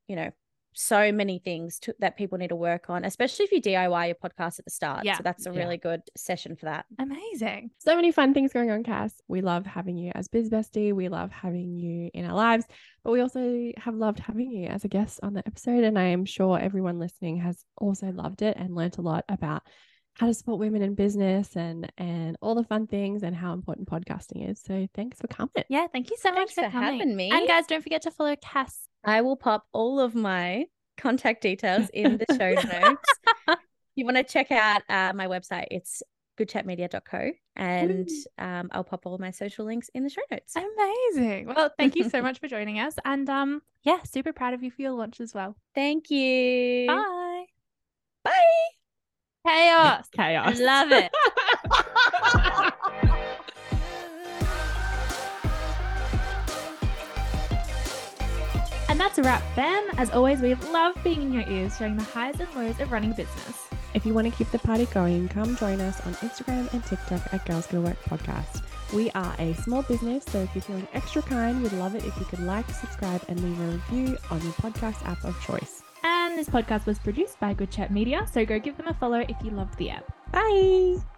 you 0.07 0.17
know, 0.17 0.31
so 0.79 1.11
many 1.11 1.39
things 1.39 1.79
to, 1.79 1.95
that 2.01 2.19
people 2.19 2.37
need 2.37 2.49
to 2.49 2.57
work 2.57 2.91
on, 2.91 3.03
especially 3.03 3.47
if 3.47 3.53
you 3.53 3.63
DIY 3.63 4.07
your 4.09 4.15
podcast 4.15 4.59
at 4.59 4.67
the 4.67 4.71
start. 4.71 5.07
Yeah. 5.07 5.17
So, 5.17 5.23
that's 5.23 5.47
a 5.47 5.51
Yeah. 5.51 5.61
really 5.61 5.79
good 5.79 6.03
session 6.19 6.55
for 6.55 6.67
that. 6.67 6.85
Amazing. 6.99 7.71
So 7.79 7.97
many 7.97 8.13
fun 8.13 8.35
things 8.35 8.53
going 8.53 8.71
on, 8.71 8.83
Cass. 8.83 9.19
We 9.27 9.41
love 9.41 9.65
having 9.65 9.97
you 9.97 10.13
as 10.15 10.29
Biz 10.29 10.51
Bestie. 10.51 10.93
We 10.93 11.09
love 11.09 11.33
having 11.33 11.79
you 11.79 12.11
in 12.13 12.27
our 12.27 12.35
lives, 12.37 12.67
but 13.03 13.13
we 13.13 13.21
also 13.21 13.73
have 13.79 13.95
loved 13.95 14.19
having 14.19 14.51
you 14.51 14.67
as 14.67 14.85
a 14.85 14.89
guest 14.89 15.21
on 15.23 15.33
the 15.33 15.43
episode. 15.47 15.83
And 15.83 15.99
I 15.99 16.09
am 16.09 16.27
sure 16.27 16.59
everyone 16.59 16.99
listening 16.99 17.39
has 17.39 17.65
also 17.79 18.13
loved 18.13 18.43
it 18.43 18.59
and 18.59 18.75
learnt 18.75 18.99
a 18.99 19.03
lot 19.03 19.25
about 19.31 19.63
how 20.19 20.27
to 20.27 20.35
support 20.35 20.59
women 20.59 20.83
in 20.83 20.95
business 20.95 21.57
and 21.57 21.93
and 21.99 22.37
all 22.41 22.55
the 22.55 22.65
fun 22.65 22.87
things 22.87 23.23
and 23.23 23.37
how 23.37 23.53
important 23.53 23.89
podcasting 23.89 24.49
is. 24.51 24.61
So 24.65 24.89
thanks 24.95 25.21
for 25.21 25.27
coming. 25.27 25.65
Yeah, 25.69 25.87
thank 25.93 26.11
you 26.11 26.17
so 26.17 26.33
Thanks 26.33 26.57
much 26.57 26.65
for, 26.65 26.71
for 26.71 26.79
coming. 26.79 27.01
having 27.01 27.17
me. 27.17 27.31
And 27.31 27.47
guys, 27.47 27.67
don't 27.67 27.83
forget 27.83 28.03
to 28.03 28.11
follow 28.11 28.35
Cass. 28.37 28.89
I 29.05 29.21
will 29.21 29.37
pop 29.37 29.67
all 29.73 30.01
of 30.01 30.15
my 30.15 30.65
contact 30.97 31.43
details 31.43 31.89
in 31.93 32.19
the 32.19 32.27
show 32.37 32.53
notes. 32.81 33.59
you 33.95 34.05
want 34.05 34.17
to 34.17 34.25
check 34.25 34.51
out 34.51 34.83
uh, 34.89 35.13
my 35.15 35.27
website, 35.27 35.67
it's 35.71 36.03
goodchatmedia.co 36.39 37.31
and 37.57 38.11
um, 38.39 38.69
I'll 38.73 38.85
pop 38.85 39.07
all 39.07 39.17
my 39.19 39.31
social 39.31 39.65
links 39.65 39.91
in 39.95 40.03
the 40.03 40.11
show 40.11 40.23
notes. 40.31 40.55
Amazing. 40.55 41.47
Well, 41.47 41.71
thank 41.79 41.97
you 41.97 42.09
so 42.11 42.21
much 42.21 42.41
for 42.41 42.49
joining 42.49 42.79
us. 42.79 42.95
And 43.05 43.29
um, 43.31 43.63
yeah, 43.83 44.03
super 44.03 44.33
proud 44.33 44.55
of 44.55 44.63
you 44.63 44.71
for 44.71 44.83
your 44.83 44.93
launch 44.93 45.21
as 45.21 45.35
well. 45.35 45.57
Thank 45.75 46.11
you. 46.11 46.87
Bye. 46.89 47.45
Bye. 48.25 48.76
Chaos. 49.47 50.09
Chaos. 50.13 50.61
I 50.61 50.65
love 50.65 50.93
it. 50.93 51.13
And 58.89 59.01
that's 59.01 59.19
a 59.19 59.23
wrap, 59.23 59.43
fam. 59.55 59.85
As 59.99 60.11
always, 60.11 60.41
we 60.41 60.55
love 60.55 60.95
being 61.05 61.21
in 61.21 61.31
your 61.31 61.47
ears, 61.51 61.77
sharing 61.77 61.97
the 61.97 62.03
highs 62.03 62.41
and 62.41 62.49
lows 62.55 62.81
of 62.81 62.91
running 62.91 63.11
a 63.11 63.15
business. 63.15 63.67
If 63.93 64.07
you 64.07 64.15
want 64.15 64.27
to 64.27 64.33
keep 64.35 64.51
the 64.53 64.59
party 64.59 64.87
going, 64.87 65.29
come 65.29 65.55
join 65.57 65.83
us 65.83 66.01
on 66.07 66.15
Instagram 66.15 66.73
and 66.73 66.83
TikTok 66.83 67.21
at 67.35 67.45
Girls 67.45 67.67
Gotta 67.67 67.83
Work 67.83 68.03
Podcast. 68.05 68.63
We 68.95 69.11
are 69.11 69.35
a 69.39 69.53
small 69.55 69.83
business, 69.83 70.25
so 70.25 70.39
if 70.39 70.55
you're 70.55 70.63
feeling 70.63 70.89
extra 70.95 71.21
kind, 71.21 71.63
we'd 71.63 71.73
love 71.73 71.95
it 71.95 72.07
if 72.07 72.17
you 72.17 72.25
could 72.25 72.41
like, 72.41 72.71
subscribe, 72.71 73.23
and 73.29 73.39
leave 73.43 73.61
a 73.61 73.73
review 73.73 74.17
on 74.31 74.41
your 74.41 74.53
podcast 74.53 75.05
app 75.07 75.23
of 75.25 75.39
choice. 75.43 75.76
This 76.37 76.51
podcast 76.51 76.85
was 76.85 76.99
produced 76.99 77.41
by 77.41 77.55
Good 77.55 77.71
Chat 77.71 77.91
Media, 77.91 78.27
so 78.31 78.45
go 78.45 78.59
give 78.59 78.77
them 78.77 78.89
a 78.89 78.93
follow 78.93 79.21
if 79.21 79.37
you 79.43 79.53
loved 79.53 79.79
the 79.79 79.89
app. 79.89 80.05
Bye. 80.33 81.16